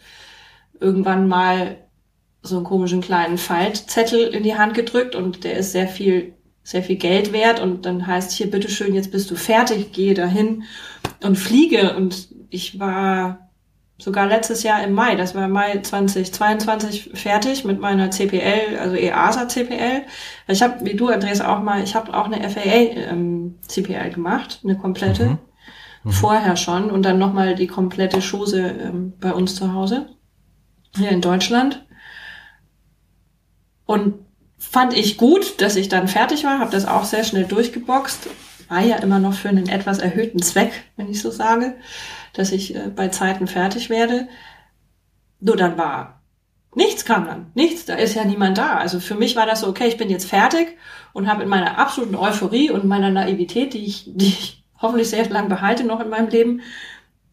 irgendwann 0.80 1.28
mal 1.28 1.78
so 2.42 2.56
einen 2.56 2.64
komischen 2.64 3.00
kleinen 3.00 3.38
Faltzettel 3.38 4.28
in 4.28 4.42
die 4.42 4.56
Hand 4.56 4.74
gedrückt 4.74 5.14
und 5.14 5.44
der 5.44 5.56
ist 5.56 5.72
sehr 5.72 5.88
viel, 5.88 6.34
sehr 6.62 6.82
viel 6.82 6.96
Geld 6.96 7.32
wert 7.32 7.60
und 7.60 7.86
dann 7.86 8.06
heißt 8.06 8.32
hier, 8.32 8.50
bitteschön, 8.50 8.94
jetzt 8.94 9.10
bist 9.10 9.30
du 9.30 9.34
fertig, 9.34 9.92
gehe 9.92 10.14
dahin 10.14 10.64
und 11.22 11.36
fliege 11.36 11.96
und 11.96 12.28
ich 12.50 12.78
war 12.78 13.51
sogar 14.02 14.26
letztes 14.26 14.64
Jahr 14.64 14.82
im 14.82 14.94
Mai, 14.94 15.14
das 15.14 15.34
war 15.36 15.46
Mai 15.46 15.78
2022 15.80 17.10
fertig 17.14 17.64
mit 17.64 17.78
meiner 17.78 18.10
CPL, 18.10 18.76
also 18.78 18.96
EASA 18.96 19.46
CPL. 19.46 20.02
Ich 20.48 20.60
habe, 20.60 20.84
wie 20.84 20.94
du 20.94 21.08
Andreas 21.08 21.40
auch 21.40 21.60
mal, 21.62 21.84
ich 21.84 21.94
habe 21.94 22.12
auch 22.12 22.26
eine 22.26 22.48
FAA 22.50 23.10
ähm, 23.10 23.58
CPL 23.68 24.10
gemacht, 24.10 24.60
eine 24.64 24.76
komplette, 24.76 25.26
mhm. 25.26 25.38
Mhm. 26.02 26.10
vorher 26.10 26.56
schon 26.56 26.90
und 26.90 27.04
dann 27.04 27.18
nochmal 27.18 27.54
die 27.54 27.68
komplette 27.68 28.18
Chose 28.20 28.60
ähm, 28.60 29.12
bei 29.20 29.32
uns 29.32 29.54
zu 29.54 29.72
Hause 29.72 30.08
hier 30.96 31.10
in 31.10 31.20
Deutschland. 31.20 31.86
Und 33.86 34.14
fand 34.58 34.96
ich 34.96 35.16
gut, 35.16 35.60
dass 35.60 35.76
ich 35.76 35.88
dann 35.88 36.08
fertig 36.08 36.42
war, 36.42 36.58
habe 36.58 36.72
das 36.72 36.86
auch 36.86 37.04
sehr 37.04 37.22
schnell 37.22 37.44
durchgeboxt. 37.44 38.28
War 38.68 38.80
ja 38.80 38.96
immer 38.96 39.20
noch 39.20 39.34
für 39.34 39.48
einen 39.48 39.68
etwas 39.68 39.98
erhöhten 39.98 40.42
Zweck, 40.42 40.72
wenn 40.96 41.08
ich 41.08 41.20
so 41.20 41.30
sage 41.30 41.74
dass 42.32 42.52
ich 42.52 42.74
äh, 42.74 42.90
bei 42.94 43.08
Zeiten 43.08 43.46
fertig 43.46 43.90
werde. 43.90 44.28
Nur 45.40 45.56
dann 45.56 45.76
war 45.76 46.22
nichts 46.74 47.04
kam 47.04 47.26
dann, 47.26 47.50
nichts, 47.54 47.84
da 47.84 47.94
ist 47.94 48.14
ja 48.14 48.24
niemand 48.24 48.58
da. 48.58 48.76
Also 48.76 49.00
für 49.00 49.14
mich 49.14 49.36
war 49.36 49.46
das 49.46 49.60
so, 49.60 49.68
okay, 49.68 49.88
ich 49.88 49.96
bin 49.96 50.10
jetzt 50.10 50.28
fertig 50.28 50.76
und 51.12 51.28
habe 51.28 51.42
in 51.42 51.48
meiner 51.48 51.78
absoluten 51.78 52.14
Euphorie 52.14 52.70
und 52.70 52.84
meiner 52.84 53.10
Naivität, 53.10 53.74
die 53.74 53.84
ich, 53.84 54.10
die 54.14 54.26
ich 54.26 54.64
hoffentlich 54.80 55.10
sehr 55.10 55.28
lang 55.28 55.48
behalte 55.48 55.84
noch 55.84 56.00
in 56.00 56.08
meinem 56.08 56.28
Leben, 56.28 56.60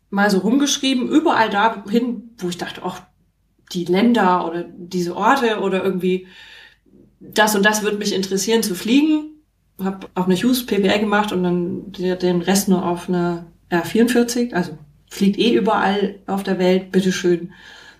mal 0.10 0.30
so 0.30 0.40
rumgeschrieben, 0.40 1.08
überall 1.08 1.50
dahin, 1.50 2.32
wo 2.38 2.50
ich 2.50 2.58
dachte, 2.58 2.82
ach, 2.84 3.02
die 3.72 3.86
Länder 3.86 4.48
oder 4.48 4.64
diese 4.64 5.16
Orte 5.16 5.60
oder 5.60 5.84
irgendwie 5.84 6.28
das 7.20 7.56
und 7.56 7.64
das 7.64 7.84
würde 7.84 7.98
mich 7.98 8.14
interessieren 8.14 8.64
zu 8.64 8.74
fliegen. 8.74 9.44
Habe 9.82 10.08
auch 10.16 10.26
eine 10.26 10.36
Hughes 10.36 10.66
PPL 10.66 11.00
gemacht 11.00 11.32
und 11.32 11.44
dann 11.44 11.92
den 11.92 12.42
Rest 12.42 12.68
nur 12.68 12.86
auf 12.86 13.08
eine 13.08 13.46
R44, 13.70 14.54
also 14.54 14.78
fliegt 15.10 15.38
eh 15.38 15.54
überall 15.54 16.20
auf 16.28 16.44
der 16.44 16.60
Welt, 16.60 16.92
bitteschön. 16.92 17.52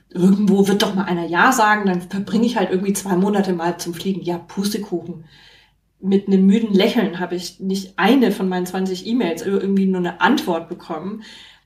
Irgendwo 0.10 0.68
wird 0.68 0.82
doch 0.82 0.96
mal 0.96 1.04
einer 1.04 1.26
Ja 1.26 1.52
sagen, 1.52 1.86
dann 1.86 2.02
verbringe 2.02 2.46
ich 2.46 2.58
halt 2.58 2.72
irgendwie 2.72 2.94
zwei 2.94 3.16
Monate 3.16 3.54
mal 3.54 3.78
zum 3.78 3.94
Fliegen. 3.94 4.22
Ja, 4.22 4.38
Pustekuchen. 4.38 5.26
Mit 6.00 6.28
einem 6.28 6.46
müden 6.46 6.74
Lächeln 6.74 7.20
habe 7.20 7.36
ich 7.36 7.60
nicht 7.60 7.94
eine 7.98 8.32
von 8.32 8.48
meinen 8.48 8.66
20 8.66 9.06
E-Mails 9.06 9.42
irgendwie 9.42 9.86
nur 9.86 10.00
eine 10.00 10.22
Antwort 10.22 10.70
bekommen. 10.70 11.24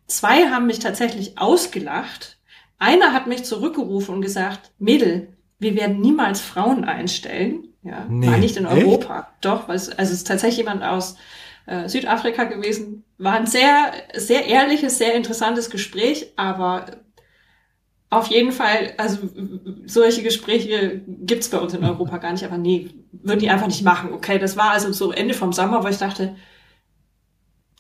Zwei 0.08 0.50
haben 0.50 0.68
mich 0.68 0.80
tatsächlich 0.80 1.38
ausgelacht. 1.38 2.38
Einer 2.80 3.14
hat 3.14 3.28
mich 3.28 3.46
zurückgerufen 3.46 4.16
und 4.16 4.22
gesagt, 4.22 4.72
Mädel, 4.80 5.30
wir 5.60 5.76
werden 5.76 6.02
niemals 6.02 6.42
Frauen 6.42 6.84
einstellen. 6.84 7.68
Ja, 7.84 8.06
nee, 8.10 8.28
war 8.28 8.38
nicht 8.38 8.58
in 8.58 8.66
Europa. 8.66 9.20
Echt? 9.20 9.46
Doch, 9.46 9.70
also 9.70 9.92
es 9.96 10.12
ist 10.12 10.28
tatsächlich 10.28 10.58
jemand 10.58 10.84
aus 10.84 11.16
äh, 11.66 11.88
Südafrika 11.88 12.46
gewesen. 12.46 13.04
War 13.18 13.34
ein 13.34 13.48
sehr, 13.48 13.94
sehr 14.16 14.46
ehrliches, 14.48 14.98
sehr 14.98 15.14
interessantes 15.14 15.70
Gespräch, 15.70 16.34
aber 16.36 17.04
auf 18.10 18.28
jeden 18.28 18.52
Fall, 18.52 18.94
also 18.98 19.18
solche 19.86 20.24
Gespräche 20.24 21.02
gibt's 21.08 21.50
bei 21.50 21.58
uns 21.58 21.74
in 21.74 21.84
Europa 21.84 22.18
gar 22.18 22.32
nicht, 22.32 22.44
aber 22.44 22.58
nee, 22.58 22.92
würden 23.12 23.40
die 23.40 23.50
einfach 23.50 23.68
nicht 23.68 23.84
machen. 23.84 24.14
Okay, 24.14 24.38
das 24.40 24.56
war 24.56 24.72
also 24.72 24.92
so 24.94 25.12
Ende 25.12 25.34
vom 25.34 25.52
Sommer, 25.52 25.84
wo 25.84 25.88
ich 25.88 25.98
dachte, 25.98 26.36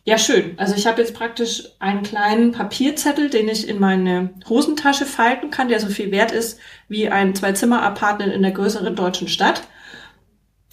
ja, 0.06 0.18
schön. 0.18 0.58
Also 0.58 0.76
ich 0.76 0.86
habe 0.86 1.02
jetzt 1.02 1.14
praktisch 1.14 1.64
einen 1.80 2.04
kleinen 2.04 2.52
Papierzettel, 2.52 3.30
den 3.30 3.48
ich 3.48 3.70
in 3.70 3.80
meine 3.80 4.34
Hosentasche 4.50 5.06
falten 5.06 5.50
kann, 5.50 5.70
der 5.70 5.80
so 5.80 5.88
viel 5.88 6.12
wert 6.12 6.32
ist 6.32 6.60
wie 6.90 7.08
ein 7.10 7.36
Zwei-Zimmer-Apartment 7.36 8.34
in 8.34 8.42
der 8.42 8.52
größeren 8.52 8.96
deutschen 8.96 9.30
Stadt 9.30 9.62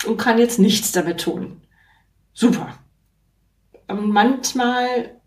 und 0.05 0.17
kann 0.17 0.39
jetzt 0.39 0.59
nichts 0.59 0.91
damit 0.91 1.21
tun. 1.21 1.61
Super. 2.33 2.80
Manchmal 3.93 5.21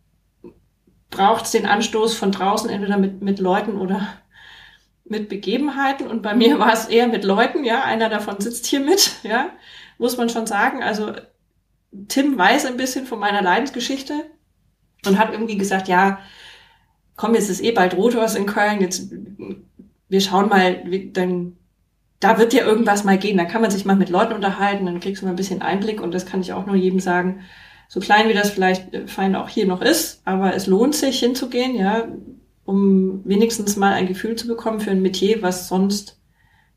braucht 1.10 1.46
es 1.46 1.52
den 1.52 1.66
Anstoß 1.66 2.16
von 2.16 2.32
draußen, 2.32 2.70
entweder 2.70 2.98
mit, 2.98 3.22
mit 3.22 3.40
Leuten 3.40 3.78
oder 3.78 4.08
mit 5.06 5.30
Begebenheiten. 5.30 6.08
Und 6.08 6.22
bei 6.22 6.36
mir 6.36 6.60
war 6.60 6.74
es 6.74 6.86
eher 6.86 7.08
mit 7.08 7.24
Leuten, 7.24 7.64
ja, 7.64 7.84
einer 7.84 8.10
davon 8.10 8.40
sitzt 8.40 8.66
hier 8.66 8.80
mit, 8.80 9.24
ja, 9.24 9.50
muss 9.98 10.18
man 10.18 10.30
schon 10.30 10.48
sagen. 10.48 10.84
Also 10.84 11.14
Tim 12.08 12.38
weiß 12.38 12.66
ein 12.66 12.78
bisschen 12.78 13.06
von 13.06 13.20
meiner 13.20 13.42
Leidensgeschichte 13.42 14.26
und 15.06 15.20
hat 15.20 15.32
irgendwie 15.32 15.58
gesagt, 15.58 15.88
ja, 15.88 16.20
komm, 17.16 17.36
jetzt 17.36 17.50
ist 17.50 17.64
eh 17.64 17.72
bald 17.72 17.96
Rothaus 17.96 18.36
in 18.36 18.48
Köln, 18.48 18.82
jetzt 18.82 19.12
wir 20.10 20.22
schauen 20.22 20.50
mal, 20.50 20.84
dann 21.14 21.58
da 22.24 22.38
wird 22.38 22.54
ja 22.54 22.66
irgendwas 22.66 23.04
mal 23.04 23.18
gehen, 23.18 23.38
da 23.38 23.44
kann 23.44 23.62
man 23.62 23.72
sich 23.72 23.84
mal 23.84 23.98
mit 23.98 24.10
Leuten 24.10 24.34
unterhalten, 24.34 24.86
dann 24.86 25.02
kriegst 25.02 25.22
du 25.22 25.26
mal 25.26 25.34
ein 25.34 25.38
bisschen 25.38 25.62
Einblick. 25.62 26.02
Und 26.02 26.14
das 26.14 26.26
kann 26.26 26.40
ich 26.40 26.54
auch 26.54 26.66
nur 26.66 26.76
jedem 26.76 27.02
sagen, 27.02 27.42
so 27.88 28.00
klein 28.00 28.30
wie 28.30 28.34
das 28.34 28.50
vielleicht 28.50 28.94
äh, 28.94 29.08
fein 29.08 29.36
auch 29.36 29.50
hier 29.50 29.66
noch 29.66 29.82
ist, 29.82 30.22
aber 30.26 30.54
es 30.56 30.68
lohnt 30.68 30.96
sich 30.96 31.20
hinzugehen, 31.20 31.76
ja, 31.76 32.08
um 32.66 33.22
wenigstens 33.26 33.76
mal 33.76 33.94
ein 33.94 34.08
Gefühl 34.08 34.36
zu 34.36 34.48
bekommen 34.48 34.80
für 34.80 34.92
ein 34.92 35.02
Metier, 35.02 35.42
was 35.42 35.68
sonst 35.68 36.20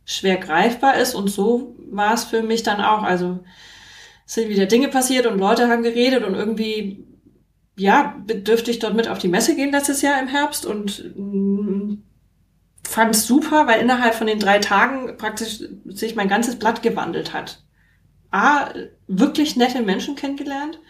schwer 0.04 0.36
greifbar 0.36 0.96
ist. 0.96 1.14
Und 1.14 1.28
so 1.28 1.76
war 1.90 2.14
es 2.14 2.24
für 2.24 2.42
mich 2.42 2.62
dann 2.62 2.80
auch. 2.80 3.02
Also 3.02 3.40
sind 4.24 4.48
wieder 4.48 4.66
Dinge 4.66 4.88
passiert 4.88 5.26
und 5.26 5.38
Leute 5.38 5.68
haben 5.68 5.82
geredet 5.82 6.24
und 6.24 6.34
irgendwie, 6.34 7.04
ja, 7.76 8.16
dürfte 8.26 8.70
ich 8.70 8.80
dort 8.80 8.94
mit 8.94 9.08
auf 9.08 9.18
die 9.18 9.28
Messe 9.28 9.54
gehen 9.54 9.70
letztes 9.70 10.02
Jahr 10.02 10.20
im 10.20 10.28
Herbst 10.28 10.66
und 10.66 11.12
mm, 11.16 12.02
fand 12.82 13.14
es 13.14 13.26
super, 13.26 13.66
weil 13.68 13.80
innerhalb 13.80 14.14
von 14.14 14.26
den 14.26 14.40
drei 14.40 14.58
Tagen 14.58 15.16
praktisch 15.16 15.60
sich 15.84 16.16
mein 16.16 16.28
ganzes 16.28 16.58
Blatt 16.58 16.82
gewandelt 16.82 17.32
hat. 17.32 17.62
A, 18.32 18.70
wirklich 19.06 19.56
nette 19.56 19.82
Menschen 19.82 20.16
kennengelernt, 20.16 20.80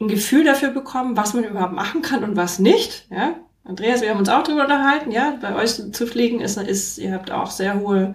ein 0.00 0.08
Gefühl 0.08 0.44
dafür 0.44 0.70
bekommen, 0.70 1.16
was 1.16 1.34
man 1.34 1.44
überhaupt 1.44 1.74
machen 1.74 2.02
kann 2.02 2.24
und 2.24 2.36
was 2.36 2.58
nicht. 2.58 3.06
Ja? 3.10 3.34
Andreas, 3.64 4.00
wir 4.00 4.10
haben 4.10 4.18
uns 4.18 4.28
auch 4.28 4.42
darüber 4.42 4.62
unterhalten, 4.62 5.12
ja, 5.12 5.36
bei 5.40 5.54
euch 5.54 5.92
zu 5.92 6.06
fliegen 6.06 6.40
ist, 6.40 6.56
ist 6.56 6.98
ihr 6.98 7.12
habt 7.12 7.30
auch 7.30 7.50
sehr 7.50 7.78
hohe, 7.80 8.14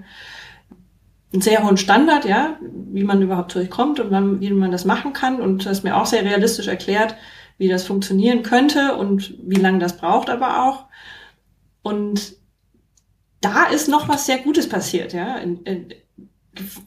einen 1.32 1.42
sehr 1.42 1.64
hohen 1.64 1.78
Standard, 1.78 2.26
ja, 2.26 2.58
wie 2.62 3.04
man 3.04 3.22
überhaupt 3.22 3.54
durchkommt 3.54 4.00
und 4.00 4.10
wann, 4.10 4.42
wie 4.42 4.52
man 4.52 4.72
das 4.72 4.86
machen 4.86 5.14
kann 5.14 5.40
und 5.40 5.66
das 5.66 5.84
mir 5.84 5.96
auch 5.96 6.08
sehr 6.08 6.26
realistisch 6.26 6.68
erklärt, 6.68 7.16
wie 7.58 7.68
das 7.68 7.86
funktionieren 7.86 8.42
könnte 8.42 8.96
und 8.96 9.36
wie 9.44 9.60
lange 9.60 9.80
das 9.80 9.98
braucht 9.98 10.30
aber 10.30 10.64
auch. 10.64 10.86
Und 11.84 12.36
da 13.42 13.66
ist 13.66 13.88
noch 13.88 14.10
was 14.10 14.26
sehr 14.26 14.40
Gutes 14.40 14.68
passiert, 14.68 15.14
ja, 15.14 15.38
in, 15.38 15.62
in, 15.64 15.94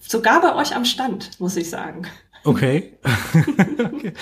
sogar 0.00 0.40
bei 0.40 0.56
euch 0.56 0.74
am 0.74 0.84
Stand, 0.84 1.38
muss 1.38 1.56
ich 1.56 1.70
sagen. 1.70 2.06
Okay. 2.44 2.98
okay. 3.84 4.12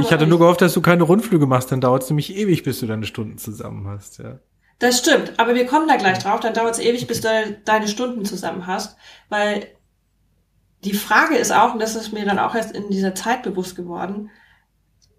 Ich 0.00 0.12
hatte 0.12 0.26
nur 0.26 0.38
gehofft, 0.38 0.60
dass 0.60 0.74
du 0.74 0.80
keine 0.80 1.04
Rundflüge 1.04 1.46
machst, 1.46 1.72
dann 1.72 1.80
dauert 1.80 2.02
es 2.02 2.10
nämlich 2.10 2.36
ewig, 2.36 2.62
bis 2.62 2.80
du 2.80 2.86
deine 2.86 3.06
Stunden 3.06 3.38
zusammen 3.38 3.86
hast, 3.86 4.18
ja. 4.18 4.38
Das 4.78 4.98
stimmt, 4.98 5.38
aber 5.38 5.54
wir 5.54 5.66
kommen 5.66 5.86
da 5.86 5.96
gleich 5.96 6.18
drauf, 6.18 6.40
dann 6.40 6.54
dauert 6.54 6.74
es 6.74 6.80
ewig, 6.80 7.06
bis 7.06 7.20
du 7.20 7.28
deine 7.64 7.86
Stunden 7.86 8.24
zusammen 8.24 8.66
hast, 8.66 8.96
weil 9.28 9.68
die 10.84 10.94
Frage 10.94 11.36
ist 11.36 11.52
auch, 11.52 11.74
und 11.74 11.80
das 11.80 11.94
ist 11.94 12.12
mir 12.12 12.24
dann 12.24 12.40
auch 12.40 12.54
erst 12.54 12.74
in 12.74 12.90
dieser 12.90 13.14
Zeit 13.14 13.44
bewusst 13.44 13.76
geworden, 13.76 14.30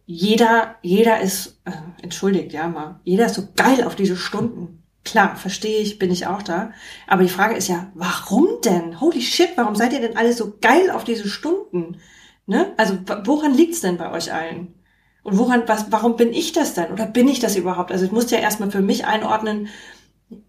jeder, 0.06 0.76
jeder 0.82 1.22
ist, 1.22 1.62
äh, 1.66 1.72
entschuldigt, 2.02 2.52
ja 2.52 2.68
mal, 2.68 3.00
jeder 3.04 3.28
ist 3.28 3.36
so 3.36 3.48
geil 3.56 3.84
auf 3.84 3.96
diese 3.96 4.18
Stunden. 4.18 4.84
Klar, 5.06 5.36
verstehe 5.36 5.80
ich, 5.80 6.00
bin 6.00 6.12
ich 6.12 6.28
auch 6.28 6.42
da. 6.42 6.72
Aber 7.08 7.24
die 7.24 7.30
Frage 7.30 7.56
ist 7.56 7.68
ja, 7.68 7.92
warum 7.94 8.48
denn? 8.64 9.00
Holy 9.02 9.22
shit, 9.22 9.50
warum 9.56 9.76
seid 9.76 9.94
ihr 9.94 10.00
denn 10.00 10.18
alle 10.18 10.34
so 10.34 10.58
geil 10.62 10.92
auf 10.92 11.04
diese 11.04 11.28
Stunden? 11.28 11.98
Ne? 12.46 12.74
Also 12.78 12.98
woran 13.26 13.54
liegt's 13.54 13.82
denn 13.82 13.98
bei 13.98 14.12
euch 14.12 14.34
allen? 14.34 14.76
Und 15.24 15.38
woran, 15.38 15.64
was, 15.68 15.92
warum 15.92 16.18
bin 16.18 16.34
ich 16.34 16.52
das 16.52 16.74
denn? 16.74 16.92
Oder 16.92 17.06
bin 17.06 17.28
ich 17.30 17.40
das 17.40 17.56
überhaupt? 17.56 17.92
Also 17.92 18.06
ich 18.06 18.12
muss 18.12 18.30
ja 18.30 18.40
erstmal 18.40 18.72
für 18.72 18.82
mich 18.82 19.06
einordnen, 19.06 19.70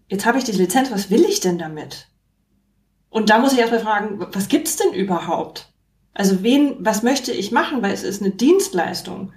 jetzt 0.09 0.25
habe 0.25 0.37
ich 0.37 0.43
diese 0.43 0.61
Lizenz, 0.61 0.91
was 0.91 1.09
will 1.09 1.23
ich 1.23 1.39
denn 1.39 1.57
damit? 1.57 2.07
Und 3.09 3.29
da 3.29 3.39
muss 3.39 3.53
ich 3.53 3.59
erstmal 3.59 3.79
fragen, 3.79 4.27
was 4.33 4.49
gibt's 4.49 4.75
denn 4.75 4.93
überhaupt? 4.93 5.71
Also 6.13 6.43
wen, 6.43 6.75
was 6.79 7.03
möchte 7.03 7.31
ich 7.31 7.51
machen? 7.51 7.81
Weil 7.81 7.93
es 7.93 8.03
ist 8.03 8.21
eine 8.21 8.31
Dienstleistung, 8.31 9.31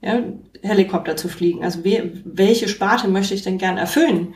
ja, 0.00 0.22
Helikopter 0.62 1.16
zu 1.16 1.28
fliegen. 1.28 1.64
Also 1.64 1.84
we, 1.84 2.22
welche 2.24 2.68
Sparte 2.68 3.08
möchte 3.08 3.34
ich 3.34 3.42
denn 3.42 3.58
gern 3.58 3.78
erfüllen? 3.78 4.34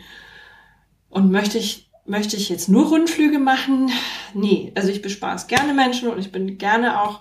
Und 1.08 1.30
möchte 1.30 1.58
ich 1.58 1.90
möchte 2.06 2.36
ich 2.36 2.48
jetzt 2.48 2.68
nur 2.68 2.88
Rundflüge 2.88 3.38
machen? 3.38 3.90
Nee, 4.34 4.72
also 4.74 4.88
ich 4.88 5.02
bespaß 5.02 5.46
gerne 5.46 5.74
Menschen 5.74 6.08
und 6.08 6.18
ich 6.18 6.32
bin 6.32 6.58
gerne 6.58 7.00
auch 7.00 7.20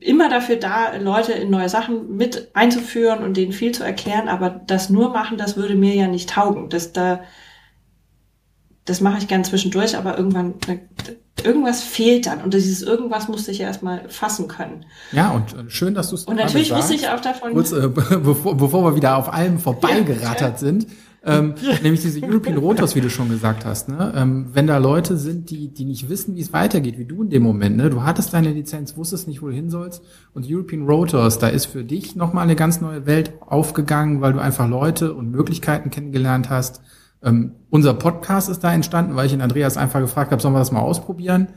immer 0.00 0.28
dafür 0.28 0.56
da, 0.56 0.96
Leute 0.96 1.32
in 1.32 1.50
neue 1.50 1.68
Sachen 1.68 2.16
mit 2.16 2.48
einzuführen 2.54 3.22
und 3.22 3.36
denen 3.36 3.52
viel 3.52 3.72
zu 3.72 3.84
erklären, 3.84 4.28
aber 4.28 4.50
das 4.50 4.90
nur 4.90 5.10
machen, 5.10 5.38
das 5.38 5.56
würde 5.56 5.74
mir 5.74 5.94
ja 5.94 6.08
nicht 6.08 6.30
taugen. 6.30 6.68
Das 6.68 6.92
da, 6.92 7.20
das 8.84 9.00
mache 9.00 9.18
ich 9.18 9.28
gern 9.28 9.44
zwischendurch, 9.44 9.96
aber 9.96 10.16
irgendwann, 10.16 10.54
irgendwas 11.44 11.82
fehlt 11.82 12.26
dann 12.26 12.42
und 12.42 12.54
dieses 12.54 12.82
irgendwas 12.82 13.28
musste 13.28 13.50
ich 13.50 13.60
erstmal 13.60 14.08
fassen 14.08 14.48
können. 14.48 14.86
Ja, 15.12 15.30
und 15.30 15.52
äh, 15.52 15.70
schön, 15.70 15.94
dass 15.94 16.10
du 16.10 16.16
es 16.16 16.24
Und 16.24 16.36
natürlich 16.36 16.74
wusste 16.74 16.94
ich 16.94 17.08
auch 17.08 17.20
davon. 17.20 17.52
Kurz, 17.52 17.72
äh, 17.72 17.88
bevor, 17.88 18.56
bevor 18.56 18.84
wir 18.84 18.96
wieder 18.96 19.16
auf 19.16 19.32
allem 19.32 19.58
vorbeigerattert 19.58 20.54
ja, 20.54 20.58
sind, 20.58 20.86
ähm, 21.22 21.54
nämlich 21.82 22.00
diese 22.00 22.22
European 22.22 22.56
Rotors, 22.56 22.94
wie 22.94 23.00
du 23.00 23.10
schon 23.10 23.28
gesagt 23.28 23.64
hast. 23.66 23.88
Ne? 23.88 24.12
Ähm, 24.16 24.46
wenn 24.52 24.66
da 24.66 24.78
Leute 24.78 25.16
sind, 25.16 25.50
die, 25.50 25.68
die 25.68 25.84
nicht 25.84 26.08
wissen, 26.08 26.34
wie 26.34 26.40
es 26.40 26.52
weitergeht, 26.52 26.98
wie 26.98 27.04
du 27.04 27.22
in 27.22 27.30
dem 27.30 27.42
Moment, 27.42 27.76
ne? 27.76 27.90
du 27.90 28.02
hattest 28.02 28.32
deine 28.32 28.52
Lizenz, 28.52 28.96
wusstest 28.96 29.28
nicht, 29.28 29.42
wo 29.42 29.48
du 29.48 29.52
hin 29.52 29.68
sollst 29.68 30.02
und 30.32 30.46
European 30.48 30.86
Rotors, 30.86 31.38
da 31.38 31.48
ist 31.48 31.66
für 31.66 31.84
dich 31.84 32.16
nochmal 32.16 32.44
eine 32.44 32.56
ganz 32.56 32.80
neue 32.80 33.04
Welt 33.06 33.34
aufgegangen, 33.40 34.20
weil 34.20 34.32
du 34.32 34.38
einfach 34.38 34.68
Leute 34.68 35.14
und 35.14 35.30
Möglichkeiten 35.30 35.90
kennengelernt 35.90 36.48
hast. 36.48 36.80
Ähm, 37.22 37.52
unser 37.68 37.92
Podcast 37.92 38.48
ist 38.48 38.64
da 38.64 38.72
entstanden, 38.72 39.14
weil 39.14 39.26
ich 39.26 39.34
in 39.34 39.42
Andreas 39.42 39.76
einfach 39.76 40.00
gefragt 40.00 40.32
habe, 40.32 40.40
sollen 40.40 40.54
wir 40.54 40.60
das 40.60 40.72
mal 40.72 40.80
ausprobieren? 40.80 41.48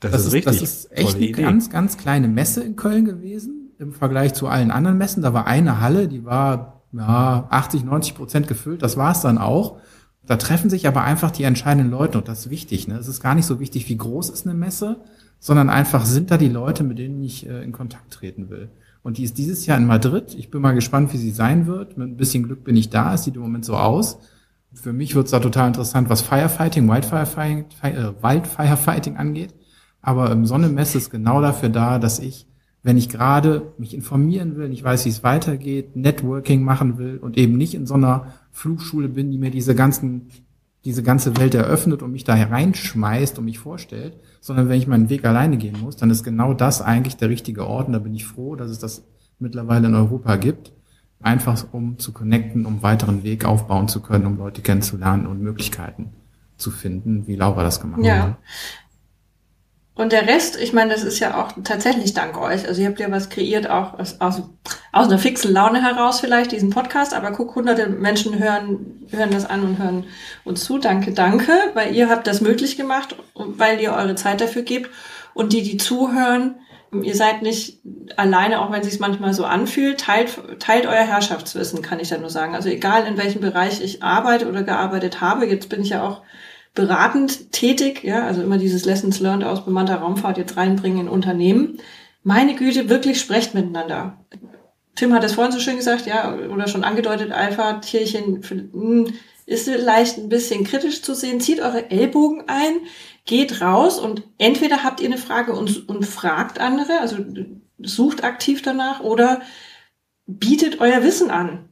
Das, 0.00 0.12
das 0.12 0.26
ist, 0.26 0.32
richtig. 0.32 0.60
Das 0.60 0.62
ist 0.62 0.92
echt 0.92 1.16
eine 1.16 1.26
Idee. 1.26 1.42
ganz, 1.42 1.68
ganz 1.68 1.98
kleine 1.98 2.26
Messe 2.26 2.62
in 2.62 2.74
Köln 2.74 3.04
gewesen 3.04 3.72
im 3.78 3.92
Vergleich 3.92 4.32
zu 4.32 4.46
allen 4.46 4.70
anderen 4.70 4.96
Messen. 4.96 5.22
Da 5.22 5.34
war 5.34 5.46
eine 5.46 5.80
Halle, 5.80 6.08
die 6.08 6.24
war 6.24 6.79
ja, 6.92 7.46
80, 7.50 7.84
90 7.84 8.14
Prozent 8.14 8.48
gefüllt, 8.48 8.82
das 8.82 8.96
war's 8.96 9.20
dann 9.20 9.38
auch. 9.38 9.78
Da 10.26 10.36
treffen 10.36 10.70
sich 10.70 10.86
aber 10.86 11.02
einfach 11.02 11.30
die 11.30 11.44
entscheidenden 11.44 11.90
Leute 11.90 12.18
und 12.18 12.28
das 12.28 12.40
ist 12.40 12.50
wichtig. 12.50 12.88
Ne? 12.88 12.98
Es 12.98 13.08
ist 13.08 13.22
gar 13.22 13.34
nicht 13.34 13.46
so 13.46 13.58
wichtig, 13.58 13.88
wie 13.88 13.96
groß 13.96 14.30
ist 14.30 14.46
eine 14.46 14.54
Messe, 14.54 15.00
sondern 15.38 15.70
einfach 15.70 16.04
sind 16.04 16.30
da 16.30 16.36
die 16.36 16.48
Leute, 16.48 16.84
mit 16.84 16.98
denen 16.98 17.22
ich 17.22 17.48
äh, 17.48 17.64
in 17.64 17.72
Kontakt 17.72 18.12
treten 18.12 18.50
will. 18.50 18.68
Und 19.02 19.16
die 19.16 19.24
ist 19.24 19.38
dieses 19.38 19.64
Jahr 19.66 19.78
in 19.78 19.86
Madrid. 19.86 20.34
Ich 20.36 20.50
bin 20.50 20.60
mal 20.60 20.74
gespannt, 20.74 21.12
wie 21.12 21.16
sie 21.16 21.30
sein 21.30 21.66
wird. 21.66 21.96
Mit 21.96 22.08
ein 22.08 22.16
bisschen 22.16 22.42
Glück 22.42 22.64
bin 22.64 22.76
ich 22.76 22.90
da. 22.90 23.14
Es 23.14 23.24
sieht 23.24 23.34
im 23.34 23.42
Moment 23.42 23.64
so 23.64 23.76
aus. 23.76 24.18
Für 24.74 24.92
mich 24.92 25.14
wird 25.14 25.24
es 25.24 25.30
da 25.32 25.40
total 25.40 25.68
interessant, 25.68 26.10
was 26.10 26.20
Firefighting, 26.20 26.88
Wildfirefighting, 26.88 27.64
äh, 27.82 28.12
Wildfirefighting 28.22 29.16
angeht. 29.16 29.54
Aber 30.02 30.30
im 30.30 30.46
Sonnenmesse 30.46 30.98
ist 30.98 31.10
genau 31.10 31.40
dafür 31.40 31.70
da, 31.70 31.98
dass 31.98 32.18
ich 32.18 32.46
wenn 32.82 32.96
ich 32.96 33.08
gerade 33.08 33.72
mich 33.78 33.94
informieren 33.94 34.56
will, 34.56 34.68
nicht 34.68 34.84
weiß, 34.84 35.04
wie 35.04 35.10
es 35.10 35.22
weitergeht, 35.22 35.96
Networking 35.96 36.62
machen 36.62 36.98
will 36.98 37.18
und 37.18 37.36
eben 37.36 37.56
nicht 37.56 37.74
in 37.74 37.86
so 37.86 37.94
einer 37.94 38.32
Flugschule 38.52 39.08
bin, 39.08 39.30
die 39.30 39.38
mir 39.38 39.50
diese 39.50 39.74
ganzen, 39.74 40.28
diese 40.84 41.02
ganze 41.02 41.36
Welt 41.36 41.54
eröffnet 41.54 42.02
und 42.02 42.12
mich 42.12 42.24
da 42.24 42.34
hereinschmeißt 42.34 43.38
und 43.38 43.44
mich 43.44 43.58
vorstellt, 43.58 44.14
sondern 44.40 44.68
wenn 44.68 44.78
ich 44.78 44.86
meinen 44.86 45.10
Weg 45.10 45.26
alleine 45.26 45.58
gehen 45.58 45.78
muss, 45.80 45.96
dann 45.96 46.10
ist 46.10 46.24
genau 46.24 46.54
das 46.54 46.80
eigentlich 46.80 47.16
der 47.16 47.28
richtige 47.28 47.66
Ort 47.66 47.88
und 47.88 47.92
da 47.92 47.98
bin 47.98 48.14
ich 48.14 48.26
froh, 48.26 48.56
dass 48.56 48.70
es 48.70 48.78
das 48.78 49.04
mittlerweile 49.38 49.88
in 49.88 49.94
Europa 49.94 50.36
gibt, 50.36 50.72
einfach 51.20 51.66
um 51.72 51.98
zu 51.98 52.12
connecten, 52.12 52.64
um 52.64 52.82
weiteren 52.82 53.22
Weg 53.24 53.44
aufbauen 53.44 53.88
zu 53.88 54.00
können, 54.00 54.24
um 54.24 54.38
Leute 54.38 54.62
kennenzulernen 54.62 55.26
und 55.26 55.42
Möglichkeiten 55.42 56.12
zu 56.56 56.70
finden, 56.70 57.26
wie 57.26 57.36
Laura 57.36 57.62
das 57.62 57.80
gemacht 57.80 58.04
ja. 58.04 58.22
hat. 58.22 58.36
Und 59.94 60.12
der 60.12 60.26
Rest, 60.26 60.58
ich 60.58 60.72
meine, 60.72 60.92
das 60.92 61.02
ist 61.02 61.18
ja 61.18 61.42
auch 61.42 61.52
tatsächlich 61.64 62.14
dank 62.14 62.40
euch. 62.40 62.66
Also 62.66 62.80
ihr 62.80 62.88
habt 62.88 63.00
ja 63.00 63.10
was 63.10 63.28
kreiert, 63.28 63.68
auch 63.68 63.98
aus, 63.98 64.20
aus, 64.20 64.42
aus 64.92 65.08
einer 65.08 65.18
fixen 65.18 65.52
Laune 65.52 65.82
heraus 65.82 66.20
vielleicht, 66.20 66.52
diesen 66.52 66.70
Podcast. 66.70 67.12
Aber 67.12 67.32
guck, 67.32 67.54
hunderte 67.54 67.88
Menschen 67.88 68.38
hören, 68.38 69.06
hören 69.10 69.30
das 69.30 69.44
an 69.44 69.62
und 69.62 69.78
hören 69.78 70.04
uns 70.44 70.64
zu. 70.64 70.78
Danke, 70.78 71.12
danke, 71.12 71.52
weil 71.74 71.94
ihr 71.94 72.08
habt 72.08 72.26
das 72.26 72.40
möglich 72.40 72.76
gemacht, 72.76 73.16
weil 73.34 73.80
ihr 73.80 73.92
eure 73.92 74.14
Zeit 74.14 74.40
dafür 74.40 74.62
gebt. 74.62 74.90
Und 75.34 75.52
die, 75.52 75.62
die 75.62 75.76
zuhören, 75.76 76.54
Ihr 76.92 77.14
seid 77.14 77.42
nicht 77.42 77.78
alleine, 78.16 78.60
auch 78.60 78.72
wenn 78.72 78.80
es 78.80 78.90
sich 78.90 78.98
manchmal 78.98 79.32
so 79.32 79.44
anfühlt. 79.44 80.00
Teilt, 80.00 80.40
teilt 80.58 80.86
euer 80.86 81.04
Herrschaftswissen, 81.04 81.82
kann 81.82 82.00
ich 82.00 82.08
da 82.08 82.18
nur 82.18 82.30
sagen. 82.30 82.56
Also 82.56 82.68
egal, 82.68 83.06
in 83.06 83.16
welchem 83.16 83.40
Bereich 83.40 83.80
ich 83.80 84.02
arbeite 84.02 84.48
oder 84.48 84.64
gearbeitet 84.64 85.20
habe. 85.20 85.46
Jetzt 85.46 85.68
bin 85.68 85.82
ich 85.82 85.90
ja 85.90 86.02
auch 86.02 86.22
beratend 86.74 87.52
tätig, 87.52 88.04
ja, 88.04 88.24
also 88.24 88.42
immer 88.42 88.58
dieses 88.58 88.84
Lessons 88.84 89.20
Learned 89.20 89.44
aus 89.44 89.64
bemannter 89.64 89.96
Raumfahrt 89.96 90.38
jetzt 90.38 90.56
reinbringen 90.56 91.02
in 91.02 91.08
Unternehmen. 91.08 91.78
Meine 92.22 92.54
Güte, 92.54 92.88
wirklich 92.88 93.20
sprecht 93.20 93.54
miteinander. 93.54 94.24
Tim 94.94 95.14
hat 95.14 95.24
es 95.24 95.34
vorhin 95.34 95.52
so 95.52 95.60
schön 95.60 95.76
gesagt, 95.76 96.06
ja, 96.06 96.34
oder 96.34 96.68
schon 96.68 96.84
angedeutet, 96.84 97.32
Alpha-Tierchen 97.32 98.42
hm, 98.42 99.14
ist 99.46 99.68
vielleicht 99.68 100.18
ein 100.18 100.28
bisschen 100.28 100.64
kritisch 100.64 101.02
zu 101.02 101.14
sehen. 101.14 101.40
Zieht 101.40 101.60
eure 101.60 101.90
Ellbogen 101.90 102.44
ein, 102.46 102.80
geht 103.24 103.60
raus 103.60 103.98
und 103.98 104.22
entweder 104.38 104.84
habt 104.84 105.00
ihr 105.00 105.06
eine 105.06 105.18
Frage 105.18 105.52
und, 105.52 105.88
und 105.88 106.04
fragt 106.06 106.60
andere, 106.60 107.00
also 107.00 107.16
sucht 107.78 108.22
aktiv 108.22 108.62
danach 108.62 109.00
oder 109.00 109.40
bietet 110.26 110.80
euer 110.80 111.02
Wissen 111.02 111.30
an. 111.30 111.70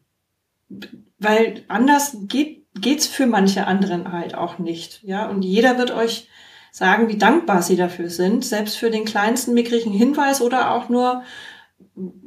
Weil 1.18 1.64
anders 1.68 2.16
geht, 2.22 2.57
geht's 2.80 3.06
für 3.06 3.26
manche 3.26 3.66
anderen 3.66 4.12
halt 4.12 4.34
auch 4.34 4.58
nicht, 4.58 5.02
ja. 5.02 5.28
Und 5.28 5.42
jeder 5.42 5.78
wird 5.78 5.90
euch 5.90 6.28
sagen, 6.70 7.08
wie 7.08 7.18
dankbar 7.18 7.62
sie 7.62 7.76
dafür 7.76 8.10
sind, 8.10 8.44
selbst 8.44 8.76
für 8.76 8.90
den 8.90 9.04
kleinsten 9.04 9.54
mickrigen 9.54 9.92
Hinweis 9.92 10.40
oder 10.40 10.72
auch 10.72 10.88
nur 10.88 11.22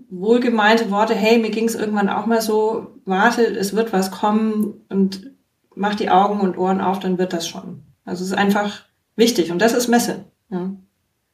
wohlgemeinte 0.10 0.92
Worte, 0.92 1.16
hey, 1.16 1.40
mir 1.40 1.52
ging 1.52 1.66
es 1.66 1.76
irgendwann 1.76 2.10
auch 2.10 2.26
mal 2.26 2.42
so, 2.42 3.00
warte, 3.06 3.44
es 3.44 3.76
wird 3.76 3.94
was 3.94 4.12
kommen 4.12 4.74
und 4.90 5.32
mach 5.76 5.96
die 5.96 6.10
Augen 6.10 6.42
und 6.42 6.58
Ohren 6.58 6.82
auf, 6.82 7.00
dann 7.00 7.18
wird 7.18 7.34
das 7.34 7.48
schon. 7.48 7.84
Also 8.04 8.24
es 8.24 8.32
ist 8.32 8.38
einfach 8.38 8.84
wichtig 9.16 9.52
und 9.52 9.62
das 9.62 9.74
ist 9.74 9.88
Messe. 9.88 10.26
Ja. 10.50 10.74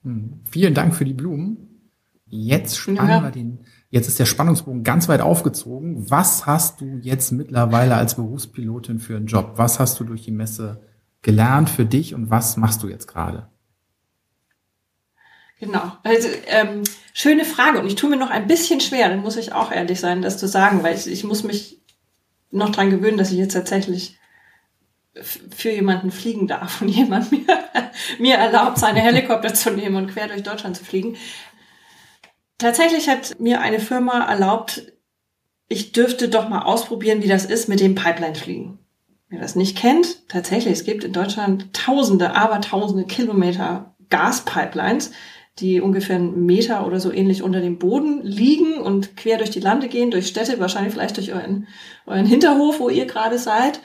Hm. 0.03 0.41
Vielen 0.49 0.73
Dank 0.73 0.95
für 0.95 1.05
die 1.05 1.13
Blumen. 1.13 1.89
Jetzt 2.27 2.77
spannen 2.77 3.09
ja. 3.09 3.23
wir 3.23 3.31
den, 3.31 3.59
jetzt 3.89 4.07
ist 4.07 4.19
der 4.19 4.25
Spannungsbogen 4.25 4.83
ganz 4.83 5.07
weit 5.07 5.21
aufgezogen. 5.21 6.09
Was 6.09 6.45
hast 6.45 6.81
du 6.81 6.99
jetzt 7.01 7.31
mittlerweile 7.31 7.95
als 7.95 8.15
Berufspilotin 8.15 8.99
für 8.99 9.15
einen 9.15 9.27
Job? 9.27 9.53
Was 9.55 9.79
hast 9.79 9.99
du 9.99 10.03
durch 10.03 10.23
die 10.23 10.31
Messe 10.31 10.81
gelernt 11.21 11.69
für 11.69 11.85
dich 11.85 12.13
und 12.13 12.29
was 12.29 12.57
machst 12.57 12.83
du 12.83 12.87
jetzt 12.87 13.07
gerade? 13.07 13.47
Genau. 15.59 15.91
Also 16.03 16.27
ähm, 16.47 16.83
schöne 17.13 17.43
Frage 17.43 17.79
und 17.79 17.87
ich 17.87 17.95
tue 17.95 18.09
mir 18.09 18.17
noch 18.17 18.29
ein 18.29 18.47
bisschen 18.47 18.79
schwer, 18.79 19.09
dann 19.09 19.21
muss 19.21 19.37
ich 19.37 19.53
auch 19.53 19.71
ehrlich 19.71 19.99
sein, 19.99 20.21
das 20.21 20.37
zu 20.37 20.47
sagen, 20.47 20.83
weil 20.83 20.95
ich, 20.95 21.07
ich 21.07 21.23
muss 21.23 21.43
mich 21.43 21.81
noch 22.51 22.69
dran 22.69 22.91
gewöhnen, 22.91 23.17
dass 23.17 23.31
ich 23.31 23.37
jetzt 23.37 23.53
tatsächlich 23.53 24.17
für 25.21 25.71
jemanden 25.71 26.11
fliegen 26.11 26.47
darf 26.47 26.81
und 26.81 26.89
jemand 26.89 27.31
mir, 27.31 27.45
mir 28.19 28.35
erlaubt, 28.35 28.77
seine 28.77 29.01
Helikopter 29.01 29.53
zu 29.53 29.71
nehmen 29.71 29.95
und 29.95 30.11
quer 30.11 30.27
durch 30.27 30.43
Deutschland 30.43 30.77
zu 30.77 30.85
fliegen. 30.85 31.17
Tatsächlich 32.57 33.09
hat 33.09 33.39
mir 33.39 33.61
eine 33.61 33.79
Firma 33.79 34.25
erlaubt, 34.27 34.91
ich 35.67 35.91
dürfte 35.91 36.29
doch 36.29 36.49
mal 36.49 36.63
ausprobieren, 36.63 37.21
wie 37.21 37.27
das 37.27 37.45
ist 37.45 37.67
mit 37.67 37.79
dem 37.79 37.95
Pipeline-Fliegen. 37.95 38.79
Wer 39.29 39.41
das 39.41 39.55
nicht 39.55 39.77
kennt, 39.77 40.27
tatsächlich, 40.29 40.73
es 40.73 40.85
gibt 40.85 41.03
in 41.03 41.11
Deutschland 41.11 41.73
tausende, 41.73 42.33
aber 42.35 42.61
tausende 42.61 43.03
Kilometer 43.03 43.93
Gaspipelines, 44.09 45.11
die 45.59 45.81
ungefähr 45.81 46.15
einen 46.15 46.45
Meter 46.45 46.85
oder 46.87 46.99
so 46.99 47.11
ähnlich 47.11 47.43
unter 47.43 47.59
dem 47.59 47.77
Boden 47.77 48.21
liegen 48.23 48.75
und 48.75 49.17
quer 49.17 49.37
durch 49.37 49.49
die 49.49 49.59
Lande 49.59 49.89
gehen, 49.89 50.11
durch 50.11 50.27
Städte, 50.27 50.59
wahrscheinlich 50.59 50.93
vielleicht 50.93 51.17
durch 51.17 51.33
euren, 51.33 51.67
euren 52.05 52.25
Hinterhof, 52.25 52.79
wo 52.79 52.89
ihr 52.89 53.05
gerade 53.05 53.37
seid. 53.37 53.81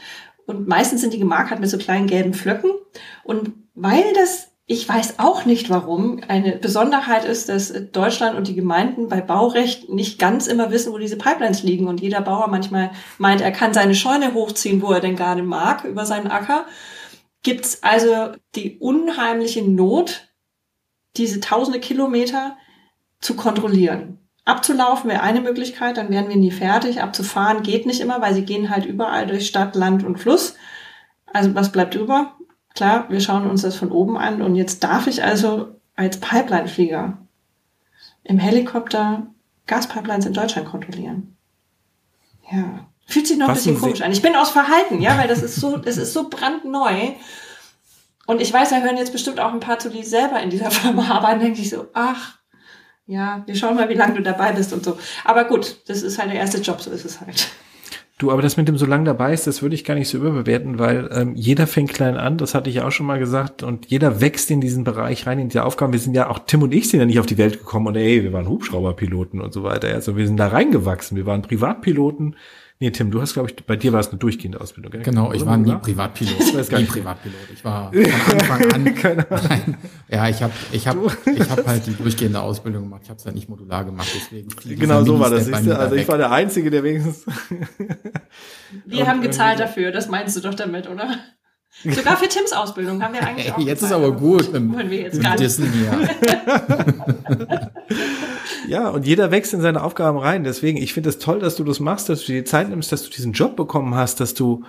Und 0.47 0.69
meistens 0.69 1.01
sind 1.01 1.13
die 1.13 1.19
gemarkert 1.19 1.61
mit 1.61 1.71
so 1.71 1.79
kleinen 1.79 2.07
gelben 2.07 2.35
Flöcken. 2.35 2.71
Und 3.25 3.53
weil 3.75 4.05
das, 4.15 4.52
ich 4.73 4.89
weiß 4.89 5.19
auch 5.19 5.45
nicht 5.45 5.69
warum, 5.69 6.21
eine 6.29 6.57
Besonderheit 6.57 7.27
ist, 7.27 7.51
dass 7.51 7.75
Deutschland 7.93 8.39
und 8.39 8.49
die 8.49 8.55
Gemeinden 8.55 9.09
bei 9.09 9.21
Baurecht 9.21 9.91
nicht 9.91 10.19
ganz 10.19 10.47
immer 10.47 10.71
wissen, 10.71 10.95
wo 10.95 10.99
diese 10.99 11.19
Pipelines 11.19 11.63
liegen. 11.63 11.89
Und 11.89 12.01
jeder 12.01 12.23
Bauer 12.23 12.49
manchmal 12.49 12.91
meint, 13.19 13.43
er 13.43 13.53
kann 13.53 13.75
seine 13.75 13.95
Scheune 13.95 14.33
hochziehen, 14.33 14.81
wo 14.81 14.91
er 14.91 15.01
denn 15.01 15.15
gerade 15.15 15.43
mag, 15.43 15.85
über 15.85 16.07
seinen 16.07 16.29
Acker. 16.29 16.65
Gibt's 17.43 17.83
also 17.83 18.33
die 18.55 18.79
unheimliche 18.79 19.63
Not, 19.63 20.29
diese 21.19 21.41
tausende 21.41 21.79
Kilometer 21.79 22.57
zu 23.21 23.37
kontrollieren. 23.37 24.19
Abzulaufen 24.47 25.11
wäre 25.11 25.23
eine 25.23 25.43
Möglichkeit, 25.43 25.99
dann 25.99 26.09
wären 26.09 26.31
wir 26.31 26.37
nie 26.37 26.51
fertig. 26.51 27.03
Abzufahren 27.03 27.63
geht 27.63 27.85
nicht 27.85 28.01
immer, 28.01 28.23
weil 28.23 28.35
sie 28.35 28.47
gehen 28.47 28.71
halt 28.71 28.87
überall 28.87 29.27
durch 29.27 29.47
Stadt, 29.47 29.77
Land 29.77 30.03
und 30.03 30.19
Fluss. 30.19 30.55
Also 31.27 31.55
was 31.55 31.73
bleibt 31.73 31.95
über? 31.95 32.37
Klar, 32.75 33.07
wir 33.11 33.21
schauen 33.21 33.49
uns 33.49 33.63
das 33.63 33.77
von 33.77 33.91
oben 33.91 34.17
an 34.17 34.43
und 34.43 34.55
jetzt 34.55 34.83
darf 34.83 35.07
ich 35.07 35.23
also 35.23 35.77
als 35.95 36.19
Pipeline-Flieger 36.21 37.19
im 38.25 38.39
Helikopter 38.39 39.27
Gaspipelines 39.67 40.27
in 40.27 40.33
Deutschland 40.33 40.69
kontrollieren. 40.69 41.37
Ja. 42.51 42.87
Fühlt 43.07 43.27
sich 43.27 43.37
noch 43.37 43.49
was 43.49 43.67
ein 43.67 43.75
bisschen 43.75 43.81
komisch 43.81 44.03
an. 44.03 44.13
Ich 44.13 44.23
bin 44.23 44.37
aus 44.37 44.51
Verhalten, 44.51 45.01
ja, 45.01 45.19
weil 45.19 45.29
das 45.29 45.43
ist 45.43 45.57
so, 45.57 45.77
das 45.77 45.97
ist 45.97 46.13
so 46.13 46.29
brandneu. 46.29 47.13
Und 48.27 48.41
ich 48.41 48.53
weiß, 48.53 48.71
da 48.71 48.81
hören 48.81 48.97
jetzt 48.97 49.13
bestimmt 49.13 49.41
auch 49.41 49.53
ein 49.53 49.61
paar 49.61 49.79
zu, 49.79 49.91
die 49.91 50.05
selber 50.05 50.41
in 50.41 50.51
dieser 50.51 50.71
Firma 50.71 51.11
arbeiten, 51.11 51.41
denke 51.41 51.61
ich 51.61 51.71
so, 51.71 51.87
ach, 51.93 52.39
ja, 53.07 53.43
wir 53.47 53.57
schauen 53.57 53.75
mal, 53.75 53.89
wie 53.89 53.95
lange 53.95 54.15
du 54.15 54.23
dabei 54.23 54.53
bist 54.53 54.73
und 54.73 54.85
so. 54.85 54.99
Aber 55.25 55.45
gut, 55.45 55.83
das 55.89 56.03
ist 56.03 56.19
halt 56.19 56.31
der 56.31 56.39
erste 56.39 56.59
Job, 56.59 56.81
so 56.81 56.91
ist 56.91 57.05
es 57.05 57.21
halt. 57.21 57.49
Du, 58.23 58.31
aber 58.31 58.41
das 58.41 58.57
mit 58.57 58.69
dem 58.69 58.79
so 58.79 58.87
lang 58.87 59.05
dabei 59.05 59.33
ist, 59.33 59.49
das 59.49 59.63
würde 59.63 59.75
ich 59.75 59.85
gar 59.85 59.97
nicht 59.97 60.07
so 60.07 60.17
überbewerten, 60.17 60.79
weil 60.79 61.11
ähm, 61.13 61.35
jeder 61.35 61.67
fängt 61.67 61.93
klein 61.93 62.17
an, 62.17 62.39
das 62.39 62.55
hatte 62.55 62.71
ich 62.71 62.81
auch 62.81 62.93
schon 62.93 63.05
mal 63.05 63.19
gesagt, 63.19 63.65
und 63.65 63.87
jeder 63.87 64.21
wächst 64.21 64.49
in 64.53 64.61
diesen 64.61 64.85
Bereich 64.85 65.27
rein, 65.27 65.41
in 65.41 65.49
die 65.49 65.59
Aufgaben. 65.59 65.93
Wir 65.93 65.99
sind 65.99 66.15
ja 66.15 66.31
auch, 66.31 66.39
Tim 66.47 66.63
und 66.63 66.73
ich 66.73 66.89
sind 66.89 67.01
ja 67.01 67.07
nicht 67.07 67.19
auf 67.19 67.27
die 67.27 67.37
Welt 67.37 67.59
gekommen 67.59 67.89
und 67.89 67.97
ey, 67.97 68.23
wir 68.23 68.33
waren 68.33 68.49
Hubschrauberpiloten 68.49 69.41
und 69.41 69.53
so 69.53 69.65
weiter. 69.65 69.89
Also 69.89 70.17
wir 70.17 70.29
sind 70.29 70.37
da 70.37 70.47
reingewachsen, 70.47 71.17
wir 71.17 71.27
waren 71.27 71.43
Privatpiloten, 71.43 72.37
Nee, 72.83 72.91
Tim, 72.91 73.13
du 73.13 73.21
hast, 73.21 73.35
glaube 73.35 73.49
ich, 73.49 73.65
bei 73.65 73.77
dir 73.77 73.93
war 73.93 74.01
es 74.01 74.09
eine 74.09 74.19
durchgehende 74.19 74.61
Ausbildung, 74.61 74.91
gell? 74.91 75.03
Genau, 75.03 75.33
ich 75.33 75.47
war 75.47 75.57
nie 75.57 75.73
Privatpilot. 75.73 76.35
Ich 76.41 76.53
weiß 76.53 76.69
gar 76.69 76.81
nie 76.81 76.87
Privatpilot. 76.87 77.39
Ich 77.55 77.65
war 77.65 77.93
von 77.93 78.51
Anfang 78.51 78.73
an. 78.73 78.95
Keine 78.97 79.25
Nein, 79.31 79.77
ja, 80.09 80.29
ich 80.29 80.43
habe 80.43 80.53
ich 80.73 80.89
hab, 80.89 80.97
ich 81.25 81.49
hab 81.49 81.65
halt 81.65 81.87
die 81.87 81.95
durchgehende 81.95 82.41
Ausbildung 82.41 82.83
gemacht. 82.83 83.03
Ich 83.05 83.09
habe 83.09 83.21
es 83.21 83.25
halt 83.25 83.37
nicht 83.37 83.49
modular 83.49 83.85
gemacht, 83.85 84.09
deswegen. 84.13 84.49
Genau 84.81 85.05
so 85.05 85.21
war 85.21 85.31
das. 85.31 85.45
Siehst 85.45 85.65
du? 85.65 85.79
Also 85.79 85.95
ich 85.95 86.09
war 86.09 86.19
der 86.19 86.33
Einzige, 86.33 86.71
der 86.71 86.83
wenigstens. 86.83 87.25
Wir 88.85 89.07
haben 89.07 89.21
gezahlt 89.21 89.61
dafür, 89.61 89.93
das 89.93 90.09
meinst 90.09 90.35
du 90.37 90.41
doch 90.41 90.55
damit, 90.55 90.91
oder? 90.91 91.19
Sogar 91.85 92.17
für 92.17 92.27
Tims 92.29 92.53
Ausbildung 92.53 93.01
haben 93.01 93.15
wir 93.15 93.23
eigentlich 93.27 93.53
auch. 93.53 93.59
Jetzt 93.59 93.83
gezahlt. 93.83 93.93
ist 93.93 93.93
aber 93.93 94.13
gut. 94.13 94.53
Wollen 94.53 94.91
wir 94.91 95.03
jetzt 95.03 95.23
gar 95.23 95.39
nicht. 95.39 95.59
Ja, 95.59 96.01
und 98.91 99.07
jeder 99.07 99.31
wächst 99.31 99.55
in 99.55 99.61
seine 99.61 99.83
Aufgaben 99.83 100.19
rein. 100.19 100.45
Deswegen, 100.45 100.79
ich 100.79 100.95
finde 100.95 101.09
es 101.09 101.17
das 101.17 101.25
toll, 101.25 101.41
dass 101.41 101.57
du 101.57 101.65
das 101.65 101.81
machst, 101.81 102.09
dass 102.09 102.21
du 102.21 102.27
dir 102.27 102.43
die 102.43 102.49
Zeit 102.49 102.69
nimmst, 102.69 102.93
dass 102.93 103.03
du 103.03 103.11
diesen 103.11 103.33
Job 103.33 103.57
bekommen 103.57 103.95
hast, 103.95 104.21
dass 104.21 104.35
du 104.35 104.65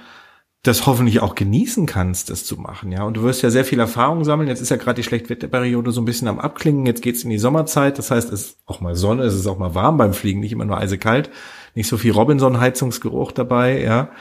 das 0.64 0.86
hoffentlich 0.86 1.20
auch 1.20 1.36
genießen 1.36 1.86
kannst, 1.86 2.30
das 2.30 2.46
zu 2.46 2.56
machen, 2.56 2.94
ja. 2.94 3.04
Und 3.04 3.18
du 3.18 3.24
wirst 3.24 3.42
ja 3.42 3.50
sehr 3.50 3.66
viel 3.66 3.80
Erfahrung 3.80 4.24
sammeln. 4.24 4.48
Jetzt 4.48 4.62
ist 4.62 4.70
ja 4.70 4.78
gerade 4.78 4.96
die 4.96 5.04
Schlechtwetterperiode 5.04 5.92
so 5.92 6.02
ein 6.02 6.06
bisschen 6.06 6.30
am 6.30 6.40
Abklingen. 6.40 6.86
Jetzt 6.86 7.02
geht's 7.02 7.24
in 7.26 7.30
die 7.30 7.38
Sommerzeit. 7.38 7.98
Das 7.98 8.12
heißt, 8.12 8.32
es 8.32 8.42
ist 8.42 8.58
auch 8.66 8.80
mal 8.80 8.96
Sonne, 8.96 9.24
es 9.24 9.36
ist 9.36 9.46
auch 9.46 9.58
mal 9.58 9.76
warm 9.76 9.98
beim 9.98 10.14
Fliegen, 10.14 10.40
nicht 10.40 10.54
immer 10.54 10.64
nur 10.64 10.78
eisekalt. 10.78 11.30
Nicht 11.76 11.90
so 11.90 11.98
viel 11.98 12.14
Robinson-Heizungsgeruch 12.14 13.34
dabei, 13.34 13.82
ja. 13.82 14.12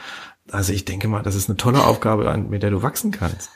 Also 0.51 0.73
ich 0.73 0.83
denke 0.83 1.07
mal, 1.07 1.23
das 1.23 1.35
ist 1.35 1.49
eine 1.49 1.55
tolle 1.55 1.85
Aufgabe, 1.85 2.37
mit 2.37 2.61
der 2.61 2.71
du 2.71 2.81
wachsen 2.81 3.11
kannst. 3.11 3.49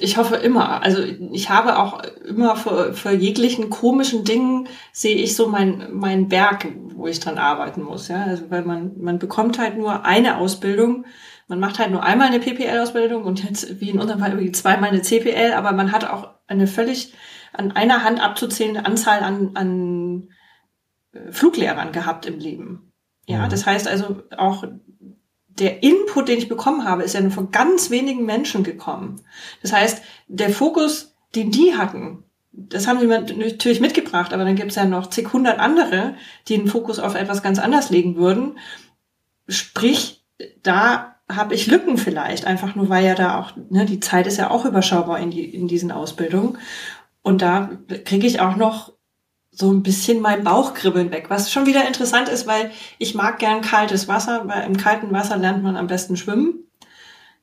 Ich 0.00 0.16
hoffe 0.16 0.34
immer. 0.34 0.82
Also 0.82 1.02
ich 1.02 1.48
habe 1.48 1.78
auch 1.78 2.02
immer 2.26 2.56
für, 2.56 2.92
für 2.92 3.12
jeglichen 3.12 3.70
komischen 3.70 4.24
Dingen 4.24 4.66
sehe 4.92 5.16
ich 5.16 5.36
so 5.36 5.48
mein, 5.48 5.88
mein 5.92 6.28
Berg, 6.28 6.66
wo 6.94 7.06
ich 7.06 7.20
dran 7.20 7.38
arbeiten 7.38 7.82
muss. 7.82 8.08
Ja, 8.08 8.24
also 8.24 8.50
weil 8.50 8.62
man, 8.62 8.98
man 9.00 9.20
bekommt 9.20 9.60
halt 9.60 9.78
nur 9.78 10.04
eine 10.04 10.38
Ausbildung. 10.38 11.06
Man 11.46 11.60
macht 11.60 11.78
halt 11.78 11.92
nur 11.92 12.02
einmal 12.02 12.28
eine 12.28 12.40
PPL-Ausbildung 12.40 13.24
und 13.24 13.44
jetzt, 13.44 13.80
wie 13.80 13.90
in 13.90 14.00
unserem 14.00 14.20
Fall, 14.20 14.30
irgendwie 14.30 14.52
zweimal 14.52 14.90
eine 14.90 15.02
CPL, 15.02 15.52
aber 15.52 15.72
man 15.72 15.92
hat 15.92 16.08
auch 16.08 16.30
eine 16.48 16.66
völlig 16.66 17.12
an 17.52 17.72
einer 17.72 18.04
Hand 18.04 18.20
abzuzählende 18.22 18.86
Anzahl 18.86 19.22
an, 19.22 19.50
an 19.54 20.28
äh, 21.12 21.32
Fluglehrern 21.32 21.92
gehabt 21.92 22.26
im 22.26 22.38
Leben. 22.38 22.92
Ja, 23.26 23.46
mhm. 23.46 23.50
das 23.50 23.66
heißt 23.66 23.88
also 23.88 24.22
auch 24.36 24.64
der 25.60 25.82
Input, 25.82 26.28
den 26.28 26.38
ich 26.38 26.48
bekommen 26.48 26.84
habe, 26.84 27.02
ist 27.02 27.14
ja 27.14 27.20
nur 27.20 27.30
von 27.30 27.50
ganz 27.50 27.90
wenigen 27.90 28.24
Menschen 28.24 28.64
gekommen. 28.64 29.20
Das 29.62 29.72
heißt, 29.72 30.02
der 30.26 30.50
Fokus, 30.50 31.14
den 31.34 31.50
die 31.50 31.76
hatten, 31.76 32.24
das 32.52 32.86
haben 32.86 32.98
sie 32.98 33.06
natürlich 33.06 33.80
mitgebracht, 33.80 34.32
aber 34.32 34.44
dann 34.44 34.56
gibt 34.56 34.70
es 34.70 34.76
ja 34.76 34.84
noch 34.84 35.08
zig 35.08 35.32
hundert 35.32 35.60
andere, 35.60 36.14
die 36.48 36.56
den 36.56 36.66
Fokus 36.66 36.98
auf 36.98 37.14
etwas 37.14 37.42
ganz 37.42 37.58
anders 37.58 37.90
legen 37.90 38.16
würden. 38.16 38.58
Sprich, 39.48 40.24
da 40.62 41.16
habe 41.28 41.54
ich 41.54 41.68
Lücken 41.68 41.96
vielleicht, 41.96 42.44
einfach 42.44 42.74
nur 42.74 42.88
weil 42.88 43.04
ja 43.04 43.14
da 43.14 43.38
auch, 43.38 43.52
ne, 43.70 43.86
die 43.86 44.00
Zeit 44.00 44.26
ist 44.26 44.38
ja 44.38 44.50
auch 44.50 44.64
überschaubar 44.64 45.20
in, 45.20 45.30
die, 45.30 45.44
in 45.44 45.68
diesen 45.68 45.92
Ausbildungen. 45.92 46.58
Und 47.22 47.42
da 47.42 47.70
kriege 48.04 48.26
ich 48.26 48.40
auch 48.40 48.56
noch 48.56 48.92
so 49.60 49.72
ein 49.72 49.82
bisschen 49.82 50.20
mein 50.20 50.42
Bauchkribbeln 50.42 51.10
weg, 51.10 51.26
was 51.28 51.52
schon 51.52 51.66
wieder 51.66 51.86
interessant 51.86 52.28
ist, 52.28 52.46
weil 52.46 52.72
ich 52.98 53.14
mag 53.14 53.38
gern 53.38 53.60
kaltes 53.60 54.08
Wasser, 54.08 54.48
weil 54.48 54.66
im 54.66 54.76
kalten 54.76 55.12
Wasser 55.12 55.36
lernt 55.36 55.62
man 55.62 55.76
am 55.76 55.86
besten 55.86 56.16
schwimmen. 56.16 56.64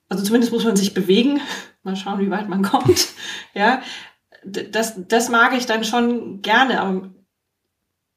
Also 0.10 0.24
zumindest 0.24 0.52
muss 0.52 0.66
man 0.66 0.76
sich 0.76 0.94
bewegen. 0.94 1.42
Mal 1.84 1.96
schauen, 1.96 2.20
wie 2.20 2.32
weit 2.32 2.50
man 2.50 2.64
kommt. 2.64 3.08
Ja. 3.54 3.82
das, 4.44 4.94
das 5.08 5.30
mag 5.30 5.58
ich 5.58 5.66
dann 5.66 5.84
schon 5.84 6.44
gerne, 6.44 6.80
aber 6.80 7.10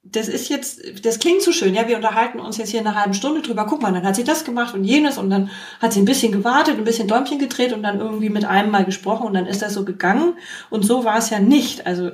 das 0.02 0.28
ist 0.28 0.48
jetzt, 0.48 1.04
das 1.04 1.18
klingt 1.18 1.42
zu 1.42 1.52
schön, 1.52 1.74
ja, 1.74 1.88
wir 1.88 1.96
unterhalten 1.96 2.40
uns 2.40 2.56
jetzt 2.56 2.70
hier 2.70 2.80
eine 2.80 2.94
halbe 2.94 3.14
Stunde 3.14 3.42
drüber, 3.42 3.66
guck 3.66 3.82
mal, 3.82 3.92
dann 3.92 4.04
hat 4.04 4.16
sie 4.16 4.24
das 4.24 4.44
gemacht 4.44 4.74
und 4.74 4.84
jenes 4.84 5.18
und 5.18 5.30
dann 5.30 5.50
hat 5.80 5.92
sie 5.92 6.00
ein 6.00 6.06
bisschen 6.06 6.32
gewartet, 6.32 6.78
ein 6.78 6.84
bisschen 6.84 7.08
Däumchen 7.08 7.38
gedreht 7.38 7.72
und 7.72 7.82
dann 7.82 8.00
irgendwie 8.00 8.30
mit 8.30 8.44
einem 8.44 8.70
mal 8.70 8.84
gesprochen 8.84 9.26
und 9.26 9.34
dann 9.34 9.46
ist 9.46 9.62
das 9.62 9.74
so 9.74 9.84
gegangen 9.84 10.34
und 10.70 10.84
so 10.84 11.04
war 11.04 11.18
es 11.18 11.30
ja 11.30 11.38
nicht, 11.38 11.86
also 11.86 12.12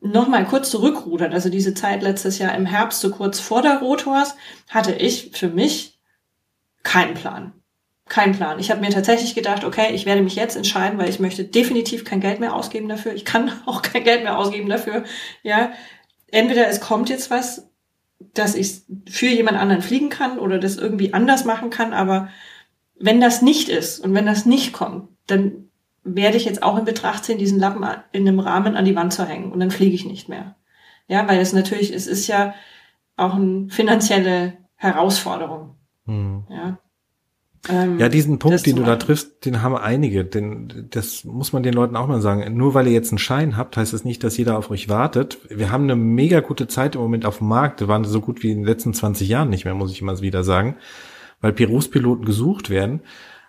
nochmal 0.00 0.46
kurz 0.46 0.70
zurückrudern, 0.70 1.32
also 1.32 1.48
diese 1.50 1.74
Zeit 1.74 2.02
letztes 2.02 2.38
Jahr 2.38 2.54
im 2.54 2.66
Herbst, 2.66 3.00
so 3.00 3.10
kurz 3.10 3.38
vor 3.38 3.62
der 3.62 3.78
Rothors, 3.78 4.34
hatte 4.68 4.92
ich 4.92 5.30
für 5.34 5.48
mich 5.48 5.98
keinen 6.82 7.14
Plan. 7.14 7.52
Kein 8.08 8.32
Plan. 8.32 8.58
Ich 8.58 8.70
habe 8.70 8.80
mir 8.80 8.90
tatsächlich 8.90 9.34
gedacht, 9.34 9.62
okay, 9.62 9.94
ich 9.94 10.04
werde 10.04 10.22
mich 10.22 10.34
jetzt 10.34 10.56
entscheiden, 10.56 10.98
weil 10.98 11.08
ich 11.08 11.20
möchte 11.20 11.44
definitiv 11.44 12.04
kein 12.04 12.20
Geld 12.20 12.40
mehr 12.40 12.54
ausgeben 12.54 12.88
dafür. 12.88 13.12
Ich 13.12 13.24
kann 13.24 13.52
auch 13.66 13.82
kein 13.82 14.04
Geld 14.04 14.24
mehr 14.24 14.38
ausgeben 14.38 14.68
dafür. 14.68 15.04
Ja, 15.42 15.72
entweder 16.28 16.66
es 16.66 16.80
kommt 16.80 17.08
jetzt 17.08 17.30
was, 17.30 17.68
dass 18.34 18.54
ich 18.54 18.82
für 19.08 19.26
jemand 19.26 19.58
anderen 19.58 19.82
fliegen 19.82 20.08
kann 20.08 20.38
oder 20.38 20.58
das 20.58 20.76
irgendwie 20.76 21.14
anders 21.14 21.44
machen 21.44 21.70
kann, 21.70 21.92
aber 21.92 22.28
wenn 22.98 23.20
das 23.20 23.40
nicht 23.40 23.68
ist 23.68 23.98
und 24.00 24.14
wenn 24.14 24.26
das 24.26 24.44
nicht 24.44 24.72
kommt, 24.72 25.08
dann 25.26 25.69
werde 26.02 26.36
ich 26.36 26.44
jetzt 26.44 26.62
auch 26.62 26.78
in 26.78 26.84
Betracht 26.84 27.24
ziehen, 27.24 27.38
diesen 27.38 27.58
Lappen 27.58 27.84
in 28.12 28.26
einem 28.26 28.40
Rahmen 28.40 28.76
an 28.76 28.84
die 28.84 28.96
Wand 28.96 29.12
zu 29.12 29.24
hängen 29.24 29.52
und 29.52 29.60
dann 29.60 29.70
fliege 29.70 29.94
ich 29.94 30.06
nicht 30.06 30.28
mehr. 30.28 30.56
Ja, 31.08 31.28
weil 31.28 31.40
es 31.40 31.52
natürlich, 31.52 31.92
es 31.92 32.06
ist 32.06 32.26
ja 32.26 32.54
auch 33.16 33.34
eine 33.34 33.68
finanzielle 33.68 34.54
Herausforderung. 34.76 35.76
Hm. 36.06 36.44
Ja. 36.48 36.78
Ähm, 37.68 37.98
ja, 37.98 38.08
diesen 38.08 38.38
Punkt, 38.38 38.64
den 38.64 38.76
du 38.76 38.84
da 38.84 38.96
triffst, 38.96 39.44
den 39.44 39.60
haben 39.60 39.76
einige. 39.76 40.24
Den, 40.24 40.88
das 40.90 41.24
muss 41.24 41.52
man 41.52 41.62
den 41.62 41.74
Leuten 41.74 41.96
auch 41.96 42.06
mal 42.06 42.22
sagen. 42.22 42.56
Nur 42.56 42.72
weil 42.72 42.86
ihr 42.86 42.94
jetzt 42.94 43.12
einen 43.12 43.18
Schein 43.18 43.56
habt, 43.56 43.76
heißt 43.76 43.92
das 43.92 44.04
nicht, 44.04 44.24
dass 44.24 44.38
jeder 44.38 44.56
auf 44.56 44.70
euch 44.70 44.88
wartet. 44.88 45.38
Wir 45.50 45.70
haben 45.70 45.84
eine 45.84 45.96
mega 45.96 46.40
gute 46.40 46.68
Zeit 46.68 46.94
im 46.94 47.02
Moment 47.02 47.26
auf 47.26 47.38
dem 47.38 47.48
Markt. 47.48 47.80
Wir 47.80 47.88
waren 47.88 48.04
so 48.04 48.20
gut 48.20 48.42
wie 48.42 48.50
in 48.50 48.58
den 48.58 48.66
letzten 48.66 48.94
20 48.94 49.28
Jahren 49.28 49.50
nicht 49.50 49.66
mehr, 49.66 49.74
muss 49.74 49.92
ich 49.92 50.00
immer 50.00 50.18
wieder 50.20 50.42
sagen. 50.42 50.76
Weil 51.42 51.52
Berufspiloten 51.52 52.24
gesucht 52.24 52.70
werden. 52.70 53.02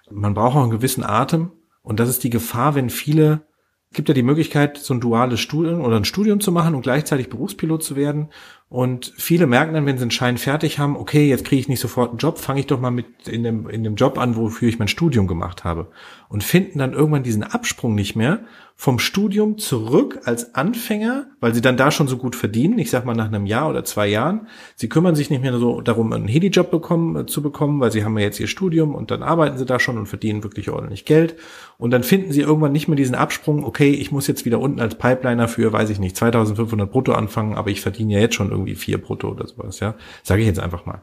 Man 0.09 0.33
braucht 0.33 0.57
auch 0.57 0.63
einen 0.63 0.71
gewissen 0.71 1.03
Atem. 1.03 1.51
Und 1.81 1.99
das 1.99 2.09
ist 2.09 2.23
die 2.23 2.29
Gefahr, 2.29 2.75
wenn 2.75 2.89
viele 2.89 3.45
gibt 3.93 4.07
ja 4.07 4.13
die 4.13 4.23
Möglichkeit, 4.23 4.77
so 4.77 4.93
ein 4.93 5.01
duales 5.01 5.39
Studium 5.39 5.81
oder 5.81 5.97
ein 5.97 6.05
Studium 6.05 6.39
zu 6.39 6.51
machen 6.51 6.75
und 6.75 6.81
gleichzeitig 6.81 7.29
Berufspilot 7.29 7.83
zu 7.83 7.95
werden. 7.95 8.29
Und 8.71 9.11
viele 9.17 9.47
merken 9.47 9.73
dann, 9.73 9.85
wenn 9.85 9.97
sie 9.97 10.03
einen 10.03 10.11
Schein 10.11 10.37
fertig 10.37 10.79
haben, 10.79 10.95
okay, 10.95 11.27
jetzt 11.27 11.43
kriege 11.43 11.59
ich 11.59 11.67
nicht 11.67 11.81
sofort 11.81 12.11
einen 12.11 12.19
Job, 12.19 12.37
fange 12.37 12.61
ich 12.61 12.67
doch 12.67 12.79
mal 12.79 12.89
mit 12.89 13.27
in 13.27 13.43
dem, 13.43 13.67
in 13.67 13.83
dem 13.83 13.95
Job 13.95 14.17
an, 14.17 14.37
wofür 14.37 14.69
ich 14.69 14.79
mein 14.79 14.87
Studium 14.87 15.27
gemacht 15.27 15.65
habe. 15.65 15.87
Und 16.29 16.41
finden 16.41 16.79
dann 16.79 16.93
irgendwann 16.93 17.23
diesen 17.23 17.43
Absprung 17.43 17.95
nicht 17.95 18.15
mehr 18.15 18.45
vom 18.81 18.97
Studium 18.97 19.59
zurück 19.59 20.21
als 20.23 20.55
Anfänger, 20.55 21.27
weil 21.39 21.53
sie 21.53 21.61
dann 21.61 21.77
da 21.77 21.91
schon 21.91 22.07
so 22.07 22.17
gut 22.17 22.35
verdienen, 22.35 22.79
ich 22.79 22.89
sag 22.89 23.05
mal 23.05 23.13
nach 23.13 23.27
einem 23.27 23.45
Jahr 23.45 23.69
oder 23.69 23.83
zwei 23.83 24.07
Jahren. 24.07 24.47
Sie 24.75 24.89
kümmern 24.89 25.13
sich 25.13 25.29
nicht 25.29 25.43
mehr 25.43 25.55
so 25.59 25.81
darum, 25.81 26.11
einen 26.13 26.27
Heli-Job 26.27 26.71
bekommen, 26.71 27.15
äh, 27.15 27.25
zu 27.27 27.43
bekommen, 27.43 27.79
weil 27.79 27.91
sie 27.91 28.03
haben 28.03 28.17
ja 28.17 28.25
jetzt 28.25 28.39
ihr 28.39 28.47
Studium 28.47 28.95
und 28.95 29.11
dann 29.11 29.21
arbeiten 29.21 29.59
sie 29.59 29.67
da 29.67 29.79
schon 29.79 29.99
und 29.99 30.07
verdienen 30.07 30.43
wirklich 30.43 30.71
ordentlich 30.71 31.05
Geld. 31.05 31.35
Und 31.77 31.91
dann 31.91 32.01
finden 32.01 32.31
sie 32.31 32.41
irgendwann 32.41 32.71
nicht 32.71 32.87
mehr 32.87 32.97
diesen 32.97 33.13
Absprung, 33.13 33.63
okay, 33.65 33.91
ich 33.91 34.11
muss 34.11 34.25
jetzt 34.25 34.45
wieder 34.45 34.59
unten 34.59 34.79
als 34.79 34.95
Pipeliner 34.95 35.47
für, 35.47 35.71
weiß 35.71 35.91
ich 35.91 35.99
nicht, 35.99 36.15
2500 36.15 36.91
brutto 36.91 37.13
anfangen, 37.13 37.53
aber 37.53 37.69
ich 37.69 37.81
verdiene 37.81 38.13
ja 38.13 38.19
jetzt 38.19 38.33
schon 38.33 38.49
irgendwie 38.49 38.60
vier 38.75 38.99
brutto 38.99 39.29
oder 39.29 39.47
sowas, 39.47 39.79
ja. 39.79 39.95
Sage 40.23 40.41
ich 40.41 40.47
jetzt 40.47 40.59
einfach 40.59 40.85
mal. 40.85 41.01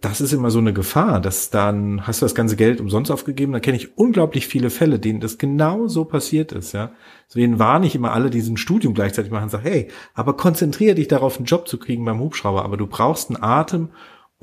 Das 0.00 0.20
ist 0.20 0.32
immer 0.32 0.50
so 0.50 0.58
eine 0.58 0.74
Gefahr, 0.74 1.20
dass 1.20 1.48
dann 1.48 2.06
hast 2.06 2.20
du 2.20 2.26
das 2.26 2.34
ganze 2.34 2.56
Geld 2.56 2.80
umsonst 2.80 3.10
aufgegeben. 3.10 3.52
Da 3.52 3.60
kenne 3.60 3.76
ich 3.76 3.96
unglaublich 3.96 4.46
viele 4.46 4.68
Fälle, 4.68 4.98
denen 4.98 5.20
das 5.20 5.38
genau 5.38 5.86
so 5.86 6.04
passiert 6.04 6.52
ist, 6.52 6.72
ja. 6.72 6.92
Deswegen 7.28 7.58
warne 7.58 7.86
ich 7.86 7.94
immer 7.94 8.12
alle, 8.12 8.28
die 8.28 8.40
ein 8.40 8.56
Studium 8.56 8.92
gleichzeitig 8.92 9.32
machen, 9.32 9.48
sag, 9.48 9.64
hey, 9.64 9.88
aber 10.12 10.36
konzentriere 10.36 10.96
dich 10.96 11.08
darauf, 11.08 11.36
einen 11.36 11.46
Job 11.46 11.68
zu 11.68 11.78
kriegen 11.78 12.04
beim 12.04 12.20
Hubschrauber. 12.20 12.64
Aber 12.64 12.76
du 12.76 12.86
brauchst 12.86 13.30
einen 13.30 13.42
Atem 13.42 13.90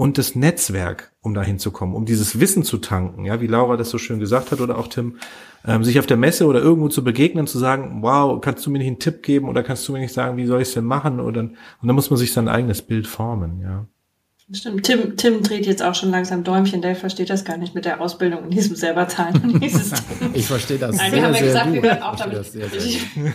und 0.01 0.17
das 0.17 0.33
Netzwerk, 0.33 1.11
um 1.21 1.35
dahin 1.35 1.59
zu 1.59 1.69
kommen, 1.69 1.93
um 1.93 2.05
dieses 2.07 2.39
Wissen 2.39 2.63
zu 2.63 2.79
tanken, 2.79 3.23
ja, 3.23 3.39
wie 3.39 3.45
Laura 3.45 3.77
das 3.77 3.91
so 3.91 3.99
schön 3.99 4.19
gesagt 4.19 4.51
hat 4.51 4.59
oder 4.59 4.79
auch 4.79 4.87
Tim, 4.87 5.17
ähm, 5.63 5.83
sich 5.83 5.99
auf 5.99 6.07
der 6.07 6.17
Messe 6.17 6.47
oder 6.47 6.59
irgendwo 6.59 6.89
zu 6.89 7.03
begegnen, 7.03 7.45
zu 7.45 7.59
sagen, 7.59 8.01
wow, 8.01 8.41
kannst 8.41 8.65
du 8.65 8.71
mir 8.71 8.79
nicht 8.79 8.87
einen 8.87 8.97
Tipp 8.97 9.21
geben 9.21 9.47
oder 9.47 9.61
kannst 9.61 9.87
du 9.87 9.93
mir 9.93 9.99
nicht 9.99 10.11
sagen, 10.11 10.37
wie 10.37 10.47
soll 10.47 10.59
ich 10.59 10.69
es 10.69 10.73
denn 10.73 10.85
machen? 10.85 11.19
Oder, 11.19 11.41
und 11.41 11.55
dann 11.83 11.95
muss 11.95 12.09
man 12.09 12.17
sich 12.17 12.33
sein 12.33 12.47
eigenes 12.47 12.81
Bild 12.81 13.05
formen, 13.05 13.61
ja. 13.61 13.85
Stimmt, 14.53 14.83
Tim, 14.83 15.15
Tim 15.15 15.43
dreht 15.43 15.65
jetzt 15.65 15.81
auch 15.81 15.95
schon 15.95 16.11
langsam 16.11 16.43
Däumchen, 16.43 16.81
der 16.81 16.95
versteht 16.95 17.29
das 17.29 17.45
gar 17.45 17.55
nicht 17.55 17.73
mit 17.73 17.85
der 17.85 18.01
Ausbildung 18.01 18.45
in 18.45 18.49
diesem 18.49 18.75
selber 18.75 19.07
Zahlen. 19.07 19.61
ich 20.33 20.45
verstehe 20.45 20.77
das 20.77 20.97
Nein, 20.97 21.11
sehr, 21.11 21.21
wir 21.21 21.27
haben 21.27 21.35
ja 21.35 21.41
gesagt, 21.41 21.65
gut. 21.67 21.75
wir 21.75 21.83
hören 21.83 22.01
auch 22.01 22.15
damit. 22.17 22.45
Sehr, 22.45 22.67
sehr 22.67 22.81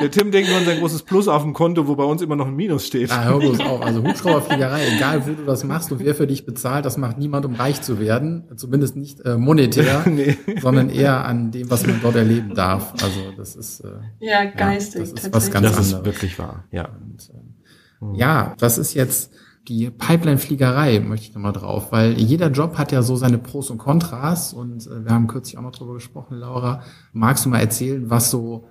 der 0.00 0.10
Tim 0.10 0.32
denkt 0.32 0.50
nur 0.50 0.58
an 0.58 0.64
sein 0.64 0.80
großes 0.80 1.04
Plus 1.04 1.28
auf 1.28 1.42
dem 1.42 1.52
Konto, 1.52 1.86
wo 1.86 1.94
bei 1.94 2.02
uns 2.02 2.22
immer 2.22 2.34
noch 2.34 2.48
ein 2.48 2.56
Minus 2.56 2.88
steht. 2.88 3.12
Ah, 3.12 3.24
hör 3.24 3.38
bloß 3.38 3.60
auch. 3.60 3.82
Also 3.82 4.02
Hubschrauberfliegerei, 4.02 4.80
egal 4.96 5.26
wo 5.26 5.32
du 5.32 5.44
das 5.44 5.62
machst 5.62 5.92
und 5.92 6.00
wer 6.00 6.14
für 6.16 6.26
dich 6.26 6.44
bezahlt, 6.44 6.84
das 6.86 6.96
macht 6.96 7.16
niemand, 7.18 7.46
um 7.46 7.54
reich 7.54 7.80
zu 7.80 8.00
werden. 8.00 8.48
Zumindest 8.56 8.96
nicht 8.96 9.20
äh, 9.20 9.36
monetär, 9.36 10.02
nee. 10.06 10.36
sondern 10.60 10.90
eher 10.90 11.24
an 11.24 11.52
dem, 11.52 11.70
was 11.70 11.86
man 11.86 12.00
dort 12.02 12.16
erleben 12.16 12.54
darf. 12.54 12.94
Also 12.94 13.32
das 13.36 13.54
ist 13.54 13.80
äh, 13.80 13.90
ja 14.18 14.44
geistig. 14.44 15.06
Ja, 15.06 15.14
das 15.14 15.24
ist 15.24 15.34
was 15.34 15.50
ganz 15.52 15.66
das 15.66 15.76
anderes. 15.76 15.76
Das 15.76 15.86
ist 16.00 16.04
wirklich 16.04 16.38
wahr, 16.40 16.64
ja. 16.72 16.88
Und, 16.88 17.30
äh, 17.30 18.18
ja, 18.18 18.54
das 18.58 18.76
ist 18.76 18.94
jetzt 18.94 19.30
die 19.70 19.88
Pipeline-Fliegerei 19.88 20.98
möchte 20.98 21.28
ich 21.28 21.34
nochmal 21.34 21.52
drauf, 21.52 21.92
weil 21.92 22.18
jeder 22.18 22.50
Job 22.50 22.76
hat 22.76 22.90
ja 22.90 23.02
so 23.02 23.14
seine 23.14 23.38
Pros 23.38 23.70
und 23.70 23.78
Kontras 23.78 24.52
und 24.52 24.84
äh, 24.88 25.04
wir 25.04 25.12
haben 25.12 25.28
kürzlich 25.28 25.56
auch 25.58 25.62
noch 25.62 25.70
drüber 25.70 25.94
gesprochen, 25.94 26.36
Laura. 26.38 26.82
Magst 27.12 27.44
du 27.44 27.50
mal 27.50 27.60
erzählen, 27.60 28.10
was 28.10 28.32
so 28.32 28.66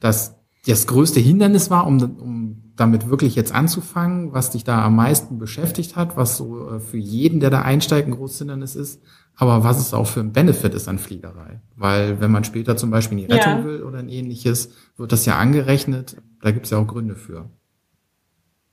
das, 0.00 0.34
das 0.66 0.88
größte 0.88 1.20
Hindernis 1.20 1.70
war, 1.70 1.86
um, 1.86 2.02
um 2.02 2.72
damit 2.74 3.08
wirklich 3.08 3.36
jetzt 3.36 3.54
anzufangen, 3.54 4.32
was 4.32 4.50
dich 4.50 4.64
da 4.64 4.84
am 4.84 4.96
meisten 4.96 5.38
beschäftigt 5.38 5.94
hat, 5.94 6.16
was 6.16 6.36
so 6.36 6.68
äh, 6.68 6.80
für 6.80 6.98
jeden, 6.98 7.38
der 7.38 7.50
da 7.50 7.62
einsteigt, 7.62 8.08
ein 8.08 8.14
großes 8.16 8.38
Hindernis 8.38 8.74
ist, 8.74 9.00
aber 9.36 9.62
was 9.62 9.78
es 9.78 9.94
auch 9.94 10.08
für 10.08 10.20
ein 10.20 10.32
Benefit 10.32 10.74
ist 10.74 10.88
an 10.88 10.98
Fliegerei. 10.98 11.60
Weil 11.76 12.20
wenn 12.20 12.32
man 12.32 12.42
später 12.42 12.76
zum 12.76 12.90
Beispiel 12.90 13.20
in 13.20 13.28
die 13.28 13.32
Rettung 13.32 13.58
ja. 13.58 13.64
will 13.64 13.84
oder 13.84 14.00
ein 14.00 14.08
ähnliches, 14.08 14.72
wird 14.96 15.12
das 15.12 15.26
ja 15.26 15.38
angerechnet. 15.38 16.16
Da 16.42 16.50
gibt 16.50 16.64
es 16.64 16.70
ja 16.70 16.78
auch 16.78 16.88
Gründe 16.88 17.14
für. 17.14 17.48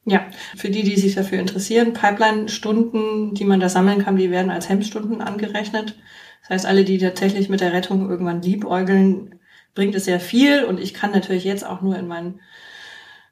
Ja, 0.10 0.26
für 0.56 0.70
die, 0.70 0.84
die 0.84 0.96
sich 0.96 1.16
dafür 1.16 1.38
interessieren, 1.38 1.92
Pipeline-Stunden, 1.92 3.34
die 3.34 3.44
man 3.44 3.60
da 3.60 3.68
sammeln 3.68 4.02
kann, 4.02 4.16
die 4.16 4.32
werden 4.32 4.50
als 4.50 4.70
Hemmstunden 4.70 5.20
angerechnet. 5.20 5.98
Das 6.42 6.50
heißt, 6.50 6.66
alle, 6.66 6.86
die 6.86 6.98
tatsächlich 6.98 7.50
mit 7.50 7.60
der 7.60 7.74
Rettung 7.74 8.10
irgendwann 8.10 8.42
liebäugeln, 8.42 9.42
bringt 9.76 9.96
es 9.96 10.06
sehr 10.06 10.22
viel. 10.22 10.64
Und 10.64 10.80
ich 10.80 10.94
kann 10.94 11.12
natürlich 11.12 11.44
jetzt 11.44 11.66
auch 11.66 11.82
nur 11.82 11.98
in 11.98 12.08
meinen 12.08 12.40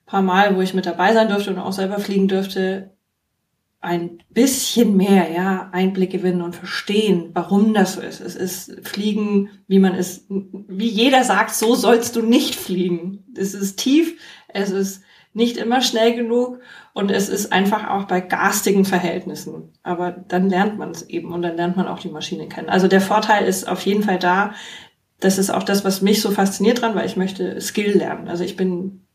paar 0.05 0.21
Mal, 0.21 0.57
wo 0.57 0.61
ich 0.61 0.73
mit 0.73 0.85
dabei 0.85 1.13
sein 1.13 1.29
durfte 1.29 1.51
und 1.51 1.59
auch 1.59 1.71
selber 1.71 1.97
fliegen 1.97 2.27
dürfte, 2.27 2.91
ein 3.79 4.17
bisschen 4.31 4.97
mehr, 4.97 5.31
ja, 5.31 5.69
Einblick 5.71 6.11
gewinnen 6.11 6.41
und 6.41 6.57
verstehen, 6.57 7.29
warum 7.33 7.73
das 7.73 7.93
so 7.93 8.01
ist. 8.01 8.19
Es 8.19 8.35
ist 8.35 8.85
Fliegen, 8.85 9.49
wie 9.67 9.79
man 9.79 9.95
es, 9.95 10.25
wie 10.27 10.89
jeder 10.89 11.23
sagt, 11.23 11.55
so 11.55 11.73
sollst 11.73 12.17
du 12.17 12.21
nicht 12.21 12.55
fliegen. 12.55 13.23
Es 13.37 13.53
ist 13.53 13.77
tief, 13.77 14.19
es 14.49 14.71
ist 14.71 15.03
nicht 15.35 15.57
immer 15.57 15.81
schnell 15.81 16.15
genug 16.15 16.59
und 16.93 17.11
es 17.11 17.27
ist 17.27 17.51
einfach 17.51 17.89
auch 17.89 18.05
bei 18.05 18.21
garstigen 18.21 18.85
Verhältnissen. 18.85 19.73
Aber 19.83 20.11
dann 20.11 20.49
lernt 20.49 20.77
man 20.77 20.91
es 20.91 21.09
eben 21.09 21.33
und 21.33 21.41
dann 21.41 21.57
lernt 21.57 21.75
man 21.75 21.87
auch 21.87 21.99
die 21.99 22.09
Maschine 22.09 22.47
kennen. 22.47 22.69
Also 22.69 22.87
der 22.87 23.01
Vorteil 23.01 23.45
ist 23.45 23.67
auf 23.67 23.81
jeden 23.81 24.03
Fall 24.03 24.17
da. 24.17 24.53
Das 25.19 25.37
ist 25.37 25.49
auch 25.49 25.63
das, 25.63 25.83
was 25.83 26.01
mich 26.01 26.21
so 26.21 26.31
fasziniert 26.31 26.81
dran, 26.81 26.95
weil 26.95 27.05
ich 27.05 27.17
möchte 27.17 27.59
Skill 27.59 27.97
lernen. 27.97 28.29
Also 28.29 28.45
ich 28.45 28.55
bin 28.55 29.05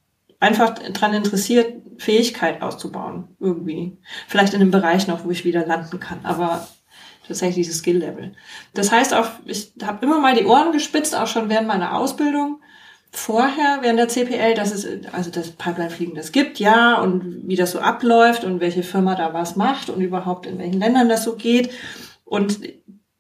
einfach 0.41 0.75
dran 0.75 1.15
interessiert, 1.15 1.73
Fähigkeit 1.97 2.61
auszubauen 2.61 3.29
irgendwie. 3.41 3.97
Vielleicht 4.29 4.53
in 4.53 4.61
einem 4.61 4.71
Bereich 4.71 5.07
noch, 5.07 5.25
wo 5.25 5.31
ich 5.31 5.47
wieder 5.47 5.67
landen 5.67 6.01
kann. 6.01 6.21
Aber 6.23 6.69
tatsächlich 7.27 7.67
dieses 7.67 7.79
Skill-Level. 7.79 8.33
Das 8.75 8.93
heißt 8.93 9.15
auch, 9.15 9.29
ich 9.47 9.73
habe 9.83 10.05
immer 10.05 10.21
mal 10.21 10.35
die 10.35 10.45
Ohren 10.45 10.73
gespitzt, 10.73 11.17
auch 11.17 11.29
schon 11.29 11.49
während 11.49 11.69
meiner 11.69 11.97
Ausbildung 11.97 12.61
vorher 13.13 13.79
während 13.81 13.99
der 13.99 14.09
CPL, 14.09 14.55
dass 14.55 14.73
es 14.73 14.87
also 15.13 15.31
das 15.31 15.51
Pipeline-Fliegen 15.51 16.15
das 16.15 16.33
gibt, 16.33 16.59
ja, 16.59 17.01
und 17.01 17.49
wie 17.49 17.57
das 17.57 17.73
so 17.73 17.81
abläuft 17.81 18.45
und 18.45 18.61
welche 18.61 18.83
Firma 18.83 19.15
da 19.15 19.35
was 19.35 19.57
macht 19.57 19.91
und 19.91 20.01
überhaupt 20.01 20.47
in 20.47 20.59
welchen 20.59 20.81
Ländern 20.81 21.09
das 21.09 21.25
so 21.25 21.35
geht. 21.35 21.71
Und 22.25 22.61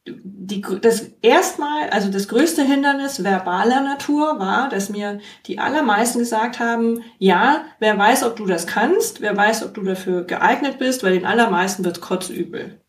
die, 0.07 0.62
das 0.80 1.11
erstmal, 1.22 1.91
also 1.91 2.11
das 2.11 2.28
größte 2.28 2.62
Hindernis 2.64 3.22
verbaler 3.22 3.82
Natur 3.82 4.38
war, 4.38 4.68
dass 4.68 4.88
mir 4.88 5.20
die 5.47 5.59
allermeisten 5.59 6.20
gesagt 6.20 6.59
haben, 6.59 7.03
ja, 7.18 7.64
wer 7.78 7.97
weiß, 7.99 8.24
ob 8.24 8.36
du 8.36 8.47
das 8.47 8.66
kannst, 8.66 9.20
wer 9.20 9.36
weiß, 9.36 9.64
ob 9.64 9.74
du 9.74 9.82
dafür 9.82 10.24
geeignet 10.24 10.78
bist, 10.78 11.03
weil 11.03 11.12
den 11.12 11.26
allermeisten 11.26 11.84
wird 11.84 12.01
kotzübel. 12.01 12.80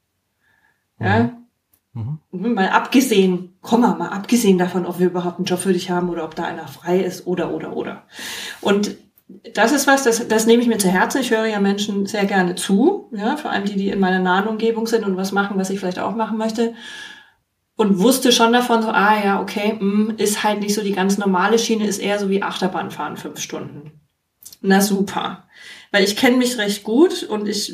Ja, 0.99 1.32
mhm. 1.93 2.20
Mhm. 2.32 2.54
Mal 2.54 2.70
abgesehen, 2.70 3.51
komm 3.62 3.82
mal, 3.82 4.09
abgesehen 4.09 4.57
davon, 4.57 4.86
ob 4.86 4.99
wir 4.99 5.07
überhaupt 5.07 5.38
einen 5.38 5.45
Job 5.45 5.59
für 5.59 5.74
dich 5.74 5.89
haben 5.91 6.09
oder 6.09 6.24
ob 6.24 6.36
da 6.36 6.43
einer 6.43 6.68
frei 6.68 6.99
ist 6.99 7.28
oder, 7.28 7.53
oder, 7.53 7.76
oder. 7.76 8.03
Und 8.59 8.95
das 9.53 9.72
ist 9.72 9.88
was, 9.88 10.03
das, 10.03 10.28
das 10.28 10.45
nehme 10.45 10.62
ich 10.62 10.68
mir 10.68 10.78
zu 10.78 10.89
Herzen. 10.89 11.22
Ich 11.22 11.32
höre 11.32 11.45
ja 11.45 11.59
Menschen 11.59 12.05
sehr 12.05 12.26
gerne 12.26 12.55
zu, 12.55 13.09
ja, 13.16 13.38
vor 13.38 13.51
allem 13.51 13.66
die, 13.66 13.76
die 13.76 13.89
in 13.89 13.99
meiner 13.99 14.20
nahen 14.20 14.47
Umgebung 14.47 14.88
sind 14.88 15.05
und 15.05 15.16
was 15.16 15.32
machen, 15.32 15.57
was 15.57 15.70
ich 15.70 15.80
vielleicht 15.80 15.99
auch 15.99 16.16
machen 16.16 16.38
möchte. 16.38 16.74
und 17.82 17.97
wusste 17.99 18.32
schon 18.32 18.53
davon 18.53 18.84
so, 18.84 18.89
ah 18.89 19.24
ja, 19.24 19.41
okay, 19.41 19.78
mh, 19.80 20.14
ist 20.18 20.43
halt 20.43 20.59
nicht 20.59 20.76
so 20.76 20.84
die 20.84 20.91
ganz 20.91 21.18
normale 21.18 21.57
Schiene, 21.57 21.88
ist 21.88 21.97
eher 21.97 22.20
so 22.20 22.30
wie 22.30 22.43
Achterbahnfahren 22.43 23.18
fünf 23.18 23.39
Stunden. 23.39 23.99
Na 24.62 24.82
super. 24.82 25.47
Weil 25.91 26.03
ich 26.03 26.16
kenne 26.16 26.38
mich 26.38 26.59
recht 26.59 26.84
gut 26.84 27.24
und 27.24 27.47
ich 27.47 27.74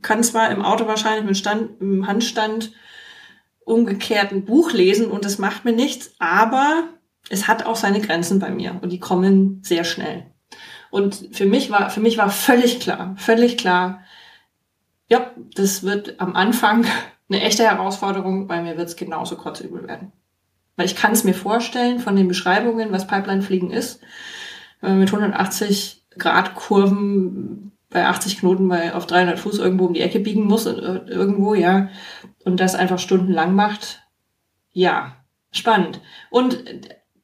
kann 0.00 0.22
zwar 0.22 0.50
im 0.50 0.62
Auto 0.64 0.86
wahrscheinlich 0.86 1.24
mit 1.26 1.36
Stand, 1.36 1.80
im 1.80 2.06
Handstand 2.06 2.72
umgekehrt 3.64 4.32
ein 4.32 4.44
Buch 4.44 4.72
lesen 4.72 5.10
und 5.10 5.24
es 5.24 5.38
macht 5.38 5.64
mir 5.64 5.72
nichts, 5.72 6.14
aber 6.18 6.84
es 7.28 7.48
hat 7.48 7.66
auch 7.66 7.76
seine 7.76 8.00
Grenzen 8.00 8.38
bei 8.38 8.50
mir 8.50 8.78
und 8.82 8.90
die 8.90 9.00
kommen 9.00 9.60
sehr 9.62 9.84
schnell. 9.84 10.26
Und 10.90 11.28
für 11.32 11.46
mich 11.46 11.70
war, 11.70 11.90
für 11.90 12.00
mich 12.00 12.18
war 12.18 12.30
völlig 12.30 12.80
klar, 12.80 13.14
völlig 13.16 13.56
klar, 13.56 14.02
ja, 15.08 15.30
das 15.54 15.82
wird 15.82 16.20
am 16.20 16.34
Anfang 16.34 16.84
eine 17.28 17.42
echte 17.42 17.64
Herausforderung, 17.64 18.48
weil 18.48 18.62
mir 18.62 18.76
wird 18.76 18.88
es 18.88 18.96
genauso 18.96 19.36
kotzübel 19.36 19.86
werden. 19.86 20.12
Weil 20.76 20.86
ich 20.86 20.96
kann 20.96 21.12
es 21.12 21.24
mir 21.24 21.34
vorstellen 21.34 22.00
von 22.00 22.16
den 22.16 22.28
Beschreibungen, 22.28 22.92
was 22.92 23.06
Pipeline-Fliegen 23.06 23.70
ist. 23.70 24.00
Wenn 24.80 24.92
man 24.92 25.00
mit 25.00 25.08
180 25.08 26.02
Grad 26.18 26.54
Kurven 26.54 27.72
bei 27.92 28.06
80 28.06 28.38
Knoten 28.38 28.68
bei 28.68 28.94
auf 28.94 29.06
300 29.06 29.38
Fuß 29.38 29.58
irgendwo 29.58 29.86
um 29.86 29.94
die 29.94 30.00
Ecke 30.00 30.20
biegen 30.20 30.44
muss 30.44 30.66
und 30.66 30.78
äh, 30.78 31.10
irgendwo, 31.10 31.54
ja, 31.54 31.88
und 32.44 32.60
das 32.60 32.74
einfach 32.74 32.98
stundenlang 32.98 33.54
macht, 33.54 34.02
ja, 34.72 35.16
spannend. 35.50 36.00
Und 36.30 36.64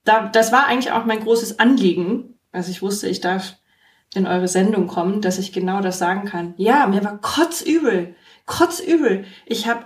da, 0.04 0.28
das 0.28 0.52
war 0.52 0.66
eigentlich 0.66 0.92
auch 0.92 1.04
mein 1.04 1.20
großes 1.20 1.58
Anliegen, 1.58 2.38
als 2.52 2.68
ich 2.68 2.82
wusste, 2.82 3.08
ich 3.08 3.20
darf 3.20 3.56
in 4.14 4.26
eure 4.26 4.48
Sendung 4.48 4.86
kommen, 4.86 5.20
dass 5.20 5.38
ich 5.38 5.52
genau 5.52 5.80
das 5.80 5.98
sagen 5.98 6.26
kann. 6.26 6.54
Ja, 6.56 6.86
mir 6.86 7.04
war 7.04 7.20
kotzübel, 7.20 8.14
kotzübel. 8.46 9.24
Ich 9.44 9.66
habe 9.66 9.84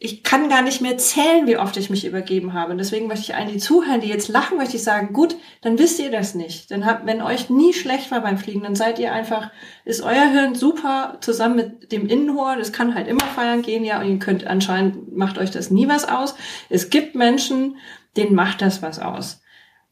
ich 0.00 0.22
kann 0.22 0.48
gar 0.48 0.62
nicht 0.62 0.80
mehr 0.80 0.96
zählen, 0.96 1.48
wie 1.48 1.56
oft 1.56 1.76
ich 1.76 1.90
mich 1.90 2.06
übergeben 2.06 2.52
habe. 2.52 2.70
Und 2.70 2.78
deswegen 2.78 3.08
möchte 3.08 3.24
ich 3.24 3.34
allen, 3.34 3.48
die 3.48 3.58
zuhören, 3.58 4.00
die 4.00 4.06
jetzt 4.06 4.28
lachen, 4.28 4.56
möchte 4.56 4.76
ich 4.76 4.84
sagen, 4.84 5.12
gut, 5.12 5.34
dann 5.60 5.76
wisst 5.80 5.98
ihr 5.98 6.12
das 6.12 6.36
nicht. 6.36 6.70
Dann 6.70 6.86
habt, 6.86 7.04
wenn 7.04 7.20
euch 7.20 7.50
nie 7.50 7.72
schlecht 7.72 8.12
war 8.12 8.20
beim 8.20 8.38
Fliegen, 8.38 8.62
dann 8.62 8.76
seid 8.76 9.00
ihr 9.00 9.12
einfach, 9.12 9.50
ist 9.84 10.02
euer 10.02 10.30
Hirn 10.30 10.54
super 10.54 11.18
zusammen 11.20 11.56
mit 11.56 11.90
dem 11.90 12.06
Innenohr. 12.06 12.54
Das 12.56 12.72
kann 12.72 12.94
halt 12.94 13.08
immer 13.08 13.24
feiern 13.24 13.62
gehen, 13.62 13.84
ja, 13.84 14.00
und 14.00 14.08
ihr 14.08 14.18
könnt 14.20 14.46
anscheinend, 14.46 15.16
macht 15.16 15.36
euch 15.36 15.50
das 15.50 15.72
nie 15.72 15.88
was 15.88 16.08
aus. 16.08 16.36
Es 16.68 16.90
gibt 16.90 17.16
Menschen, 17.16 17.76
denen 18.16 18.36
macht 18.36 18.62
das 18.62 18.82
was 18.82 19.00
aus. 19.00 19.40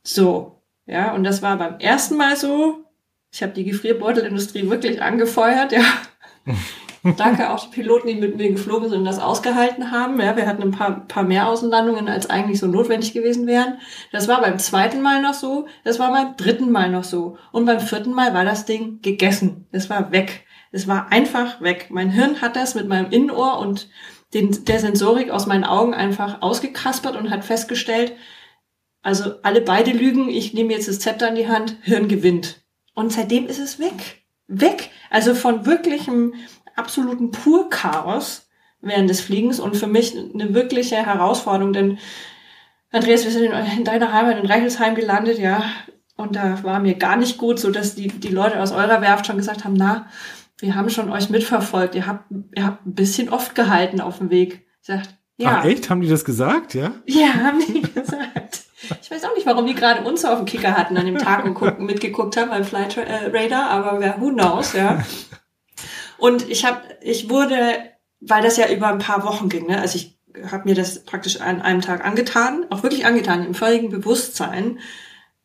So, 0.04 0.62
ja, 0.86 1.14
und 1.14 1.24
das 1.24 1.42
war 1.42 1.58
beim 1.58 1.80
ersten 1.80 2.16
Mal 2.16 2.36
so. 2.36 2.84
Ich 3.32 3.42
habe 3.42 3.52
die 3.52 3.64
Gefrierbeutelindustrie 3.64 4.70
wirklich 4.70 5.02
angefeuert, 5.02 5.72
ja. 5.72 5.82
Danke 7.16 7.50
auch 7.50 7.64
die 7.64 7.74
Piloten, 7.74 8.08
die 8.08 8.14
mit 8.14 8.36
mir 8.36 8.50
geflogen 8.50 8.88
sind 8.88 9.00
und 9.00 9.04
das 9.04 9.18
ausgehalten 9.18 9.90
haben. 9.90 10.20
Ja, 10.20 10.36
wir 10.36 10.46
hatten 10.46 10.62
ein 10.62 10.70
paar, 10.70 11.06
paar 11.06 11.22
mehr 11.22 11.48
Außenlandungen, 11.48 12.08
als 12.08 12.30
eigentlich 12.30 12.58
so 12.58 12.66
notwendig 12.66 13.12
gewesen 13.12 13.46
wären. 13.46 13.78
Das 14.12 14.28
war 14.28 14.40
beim 14.40 14.58
zweiten 14.58 15.02
Mal 15.02 15.22
noch 15.22 15.34
so, 15.34 15.66
das 15.84 15.98
war 15.98 16.10
beim 16.10 16.36
dritten 16.36 16.70
Mal 16.70 16.90
noch 16.90 17.04
so. 17.04 17.36
Und 17.52 17.66
beim 17.66 17.80
vierten 17.80 18.12
Mal 18.12 18.34
war 18.34 18.44
das 18.44 18.64
Ding 18.64 19.00
gegessen. 19.02 19.66
Es 19.72 19.90
war 19.90 20.12
weg. 20.12 20.44
Es 20.72 20.88
war 20.88 21.12
einfach 21.12 21.60
weg. 21.60 21.88
Mein 21.90 22.10
Hirn 22.10 22.40
hat 22.40 22.56
das 22.56 22.74
mit 22.74 22.88
meinem 22.88 23.10
Innenohr 23.10 23.58
und 23.58 23.88
den, 24.34 24.64
der 24.64 24.80
Sensorik 24.80 25.30
aus 25.30 25.46
meinen 25.46 25.64
Augen 25.64 25.94
einfach 25.94 26.42
ausgekaspert 26.42 27.16
und 27.16 27.30
hat 27.30 27.44
festgestellt, 27.44 28.12
also 29.02 29.34
alle 29.42 29.60
beide 29.60 29.92
lügen, 29.92 30.28
ich 30.28 30.52
nehme 30.52 30.72
jetzt 30.72 30.88
das 30.88 30.98
Zepter 30.98 31.28
in 31.28 31.36
die 31.36 31.48
Hand, 31.48 31.76
Hirn 31.82 32.08
gewinnt. 32.08 32.64
Und 32.94 33.12
seitdem 33.12 33.46
ist 33.46 33.60
es 33.60 33.78
weg. 33.78 34.24
Weg. 34.48 34.90
Also 35.10 35.34
von 35.34 35.64
wirklichem 35.66 36.34
absoluten 36.76 37.30
Pur-Chaos 37.30 38.48
während 38.80 39.10
des 39.10 39.20
Fliegens 39.20 39.58
und 39.58 39.76
für 39.76 39.86
mich 39.86 40.16
eine 40.16 40.54
wirkliche 40.54 40.96
Herausforderung, 40.96 41.72
denn 41.72 41.98
Andreas, 42.92 43.24
wir 43.24 43.30
sind 43.30 43.52
in, 43.76 43.84
deiner 43.84 44.12
Heimat 44.12 44.38
in 44.38 44.46
Reichelsheim 44.46 44.94
gelandet, 44.94 45.38
ja, 45.38 45.64
und 46.16 46.36
da 46.36 46.62
war 46.62 46.80
mir 46.80 46.94
gar 46.94 47.16
nicht 47.16 47.36
gut, 47.36 47.58
so 47.58 47.70
dass 47.70 47.94
die, 47.94 48.08
die 48.08 48.28
Leute 48.28 48.60
aus 48.60 48.72
eurer 48.72 49.00
Werft 49.00 49.26
schon 49.26 49.36
gesagt 49.36 49.64
haben, 49.64 49.74
na, 49.74 50.06
wir 50.58 50.74
haben 50.74 50.88
schon 50.88 51.10
euch 51.10 51.28
mitverfolgt, 51.28 51.94
ihr 51.94 52.06
habt, 52.06 52.24
ihr 52.54 52.64
habt 52.64 52.86
ein 52.86 52.94
bisschen 52.94 53.28
oft 53.28 53.54
gehalten 53.54 54.00
auf 54.00 54.18
dem 54.18 54.30
Weg. 54.30 54.66
Ich 54.80 54.86
sag, 54.86 55.02
ja. 55.36 55.58
Ach 55.60 55.64
echt? 55.66 55.90
Haben 55.90 56.00
die 56.00 56.08
das 56.08 56.24
gesagt, 56.24 56.72
ja? 56.72 56.92
Ja, 57.04 57.34
haben 57.34 57.62
die 57.66 57.82
gesagt. 57.94 58.62
Ich 59.02 59.10
weiß 59.10 59.24
auch 59.24 59.34
nicht, 59.34 59.46
warum 59.46 59.66
die 59.66 59.74
gerade 59.74 60.02
uns 60.08 60.24
auf 60.24 60.38
dem 60.38 60.46
Kicker 60.46 60.76
hatten 60.76 60.96
an 60.96 61.06
dem 61.06 61.18
Tag 61.18 61.44
und 61.44 61.54
gucken, 61.54 61.84
mitgeguckt 61.84 62.36
haben 62.36 62.50
beim 62.50 62.64
Flight 62.64 62.96
Radar, 62.96 63.68
aber 63.70 64.00
wer 64.00 64.20
who 64.20 64.30
knows, 64.30 64.72
ja. 64.72 65.04
Und 66.18 66.48
ich 66.48 66.64
habe, 66.64 66.80
ich 67.00 67.30
wurde, 67.30 67.56
weil 68.20 68.42
das 68.42 68.56
ja 68.56 68.70
über 68.70 68.88
ein 68.88 68.98
paar 68.98 69.24
Wochen 69.24 69.48
ging, 69.48 69.66
ne? 69.66 69.80
also 69.80 69.96
ich 69.96 70.16
habe 70.50 70.68
mir 70.68 70.74
das 70.74 71.04
praktisch 71.04 71.40
an 71.40 71.62
einem 71.62 71.80
Tag 71.80 72.04
angetan, 72.04 72.66
auch 72.70 72.82
wirklich 72.82 73.06
angetan, 73.06 73.46
im 73.46 73.54
völligen 73.54 73.90
Bewusstsein. 73.90 74.78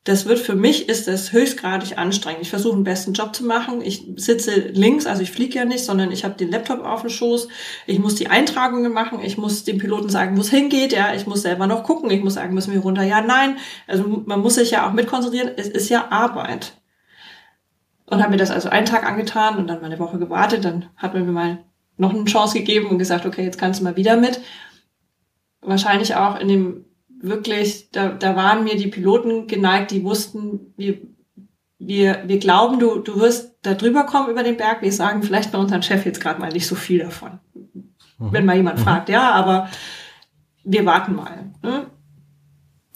Das 0.04 0.26
wird 0.26 0.40
für 0.40 0.56
mich 0.56 0.90
ist 0.90 1.08
das 1.08 1.32
höchstgradig 1.32 2.00
anstrengend. 2.00 2.42
Ich 2.42 2.50
versuche 2.50 2.74
einen 2.74 2.84
besten 2.84 3.14
Job 3.14 3.36
zu 3.36 3.46
machen. 3.46 3.82
Ich 3.82 4.04
sitze 4.16 4.60
links, 4.60 5.06
also 5.06 5.22
ich 5.22 5.30
fliege 5.30 5.60
ja 5.60 5.66
nicht, 5.66 5.86
sondern 5.86 6.12
ich 6.12 6.26
habe 6.26 6.34
den 6.34 6.50
Laptop 6.50 6.84
auf 6.84 7.02
dem 7.02 7.12
Schoß. 7.12 7.48
Ich 7.86 8.00
muss 8.00 8.16
die 8.16 8.28
Eintragungen 8.28 8.92
machen. 8.92 9.20
Ich 9.22 9.38
muss 9.38 9.64
dem 9.64 9.78
Piloten 9.78 10.10
sagen, 10.10 10.36
wo 10.38 10.42
es 10.42 10.50
hingeht. 10.50 10.92
Ja, 10.92 11.14
ich 11.14 11.28
muss 11.28 11.44
selber 11.44 11.68
noch 11.68 11.84
gucken. 11.84 12.10
Ich 12.10 12.24
muss 12.24 12.34
sagen, 12.34 12.56
müssen 12.56 12.74
wir 12.74 12.80
runter? 12.80 13.04
Ja, 13.04 13.22
nein. 13.22 13.58
Also 13.86 14.24
man 14.26 14.42
muss 14.42 14.56
sich 14.56 14.72
ja 14.72 14.88
auch 14.90 14.94
mitkonzentrieren. 14.94 15.52
Es 15.56 15.68
ist 15.68 15.90
ja 15.90 16.08
Arbeit 16.10 16.81
und 18.12 18.22
habe 18.22 18.32
mir 18.32 18.38
das 18.38 18.52
also 18.52 18.70
einen 18.70 18.86
Tag 18.86 19.06
angetan 19.06 19.58
und 19.58 19.68
dann 19.68 19.80
mal 19.80 19.86
eine 19.86 19.98
Woche 19.98 20.20
gewartet. 20.20 20.66
Dann 20.66 20.86
hat 20.98 21.14
man 21.14 21.26
mir 21.26 21.32
mal 21.32 21.64
noch 21.96 22.14
eine 22.14 22.26
Chance 22.26 22.60
gegeben 22.60 22.88
und 22.88 23.00
gesagt, 23.00 23.26
okay, 23.26 23.44
jetzt 23.44 23.58
kannst 23.58 23.80
du 23.80 23.86
mal 23.86 23.96
wieder 23.96 24.18
mit. 24.18 24.42
Wahrscheinlich 25.62 26.16
auch 26.16 26.38
in 26.38 26.50
dem 26.50 26.86
wirklich, 27.22 27.90
da, 27.92 28.10
da 28.10 28.36
waren 28.36 28.66
mir 28.66 28.76
die 28.76 28.90
Piloten 28.90 29.48
geneigt, 29.48 29.92
die 29.92 30.04
wussten, 30.04 30.74
wir, 30.76 30.98
wir, 31.80 32.24
wir 32.26 32.38
glauben, 32.40 32.80
du, 32.80 33.00
du 33.00 33.18
wirst 33.18 33.56
da 33.62 33.76
drüber 33.76 34.04
kommen 34.04 34.30
über 34.30 34.44
den 34.44 34.58
Berg. 34.58 34.82
Wir 34.82 34.92
sagen 34.92 35.24
vielleicht 35.24 35.54
bei 35.54 35.58
unserem 35.58 35.82
Chef 35.82 36.06
jetzt 36.06 36.20
gerade 36.20 36.42
mal 36.42 36.52
nicht 36.52 36.68
so 36.68 36.76
viel 36.76 37.00
davon. 37.00 37.40
Mhm. 37.54 38.34
Wenn 38.34 38.46
mal 38.46 38.58
jemand 38.58 38.80
mhm. 38.80 38.84
fragt, 38.84 39.08
ja, 39.08 39.32
aber 39.32 39.70
wir 40.66 40.86
warten 40.86 41.16
mal. 41.16 41.52
Ne? 41.64 41.86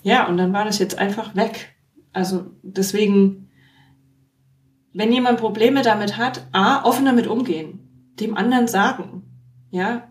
Ja, 0.03 0.27
und 0.27 0.35
dann 0.35 0.51
war 0.51 0.65
das 0.65 0.77
jetzt 0.77 0.97
einfach 0.97 1.37
weg. 1.37 1.73
Also 2.11 2.47
deswegen 2.63 3.44
wenn 4.95 5.11
jemand 5.11 5.39
Probleme 5.39 5.81
damit 5.81 6.17
hat, 6.17 6.47
a, 6.53 6.83
offen 6.83 7.05
damit 7.05 7.27
umgehen, 7.27 8.13
dem 8.19 8.35
anderen 8.35 8.67
sagen, 8.69 9.23
ja. 9.69 10.07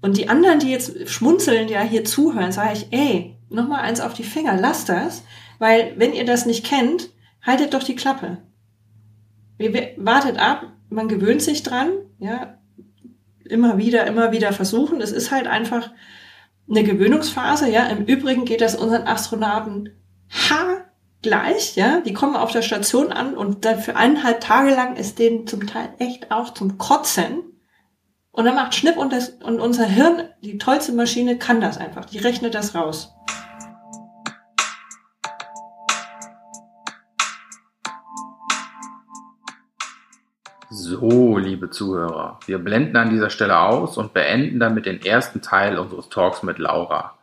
Und 0.00 0.16
die 0.16 0.30
anderen, 0.30 0.60
die 0.60 0.70
jetzt 0.70 1.08
schmunzeln, 1.10 1.68
ja 1.68 1.82
hier 1.82 2.04
zuhören, 2.04 2.50
sage 2.50 2.72
ich, 2.72 2.86
ey, 2.90 3.36
nochmal 3.50 3.80
eins 3.80 4.00
auf 4.00 4.14
die 4.14 4.24
Finger, 4.24 4.56
lasst 4.56 4.88
das, 4.88 5.24
weil 5.58 5.92
wenn 5.98 6.14
ihr 6.14 6.24
das 6.24 6.46
nicht 6.46 6.64
kennt, 6.64 7.10
haltet 7.42 7.74
doch 7.74 7.82
die 7.82 7.96
Klappe. 7.96 8.38
Wartet 9.98 10.38
ab, 10.38 10.72
man 10.88 11.08
gewöhnt 11.08 11.42
sich 11.42 11.62
dran, 11.62 11.90
ja, 12.18 12.58
immer 13.44 13.76
wieder, 13.76 14.06
immer 14.06 14.32
wieder 14.32 14.54
versuchen. 14.54 15.02
Es 15.02 15.12
ist 15.12 15.30
halt 15.30 15.46
einfach 15.46 15.90
eine 16.68 16.82
Gewöhnungsphase, 16.82 17.70
ja. 17.70 17.86
Im 17.88 18.06
Übrigen 18.06 18.46
geht 18.46 18.62
das 18.62 18.74
unseren 18.74 19.06
Astronauten 19.06 19.90
ha 20.30 20.84
gleich, 21.24 21.74
ja, 21.74 22.00
die 22.00 22.12
kommen 22.12 22.36
auf 22.36 22.52
der 22.52 22.62
Station 22.62 23.10
an 23.10 23.34
und 23.34 23.64
dann 23.64 23.80
für 23.80 23.96
eineinhalb 23.96 24.40
Tage 24.40 24.70
lang 24.70 24.94
ist 24.96 25.18
denen 25.18 25.46
zum 25.46 25.66
Teil 25.66 25.88
echt 25.98 26.30
auch 26.30 26.54
zum 26.54 26.78
Kotzen. 26.78 27.42
Und 28.30 28.44
dann 28.44 28.54
macht 28.54 28.74
Schnipp 28.74 28.96
und, 28.96 29.12
das, 29.12 29.30
und 29.30 29.58
unser 29.58 29.86
Hirn, 29.86 30.28
die 30.42 30.58
tollste 30.58 30.92
Maschine, 30.92 31.38
kann 31.38 31.60
das 31.60 31.78
einfach. 31.78 32.04
Die 32.04 32.18
rechnet 32.18 32.54
das 32.54 32.74
raus. 32.74 33.12
So, 40.68 41.38
liebe 41.38 41.70
Zuhörer, 41.70 42.38
wir 42.46 42.58
blenden 42.58 42.96
an 42.96 43.10
dieser 43.10 43.30
Stelle 43.30 43.58
aus 43.58 43.96
und 43.96 44.12
beenden 44.12 44.60
damit 44.60 44.86
den 44.86 45.00
ersten 45.02 45.40
Teil 45.40 45.78
unseres 45.78 46.08
Talks 46.08 46.42
mit 46.42 46.58
Laura. 46.58 47.16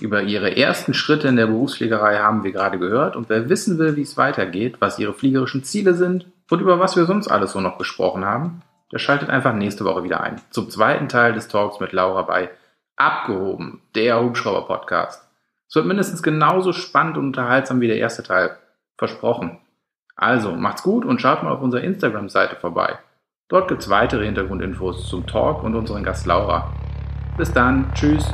Über 0.00 0.22
ihre 0.22 0.56
ersten 0.56 0.94
Schritte 0.94 1.26
in 1.26 1.36
der 1.36 1.46
Berufsfliegerei 1.46 2.18
haben 2.18 2.44
wir 2.44 2.52
gerade 2.52 2.78
gehört 2.78 3.16
und 3.16 3.28
wer 3.28 3.48
wissen 3.48 3.78
will, 3.78 3.96
wie 3.96 4.02
es 4.02 4.16
weitergeht, 4.16 4.76
was 4.80 4.98
ihre 4.98 5.12
fliegerischen 5.12 5.64
Ziele 5.64 5.94
sind 5.94 6.26
und 6.50 6.60
über 6.60 6.78
was 6.78 6.96
wir 6.96 7.04
sonst 7.04 7.28
alles 7.28 7.52
so 7.52 7.60
noch 7.60 7.78
gesprochen 7.78 8.24
haben, 8.24 8.62
der 8.92 8.98
schaltet 8.98 9.28
einfach 9.28 9.54
nächste 9.54 9.84
Woche 9.84 10.04
wieder 10.04 10.20
ein. 10.20 10.40
Zum 10.50 10.70
zweiten 10.70 11.08
Teil 11.08 11.32
des 11.32 11.48
Talks 11.48 11.80
mit 11.80 11.92
Laura 11.92 12.22
bei 12.22 12.50
Abgehoben, 12.96 13.80
der 13.94 14.20
Hubschrauber-Podcast. 14.20 15.28
Es 15.68 15.74
wird 15.74 15.86
mindestens 15.86 16.22
genauso 16.22 16.72
spannend 16.72 17.16
und 17.16 17.26
unterhaltsam 17.26 17.80
wie 17.80 17.88
der 17.88 17.98
erste 17.98 18.22
Teil. 18.22 18.56
Versprochen. 18.96 19.58
Also, 20.16 20.52
macht's 20.52 20.82
gut 20.82 21.04
und 21.04 21.20
schaut 21.20 21.42
mal 21.42 21.52
auf 21.52 21.60
unserer 21.60 21.82
Instagram-Seite 21.82 22.56
vorbei. 22.56 22.98
Dort 23.48 23.68
gibt's 23.68 23.88
weitere 23.88 24.24
Hintergrundinfos 24.24 25.08
zum 25.08 25.26
Talk 25.26 25.62
und 25.62 25.74
unseren 25.74 26.02
Gast 26.02 26.26
Laura. 26.26 26.72
Bis 27.36 27.52
dann, 27.52 27.92
tschüss. 27.94 28.24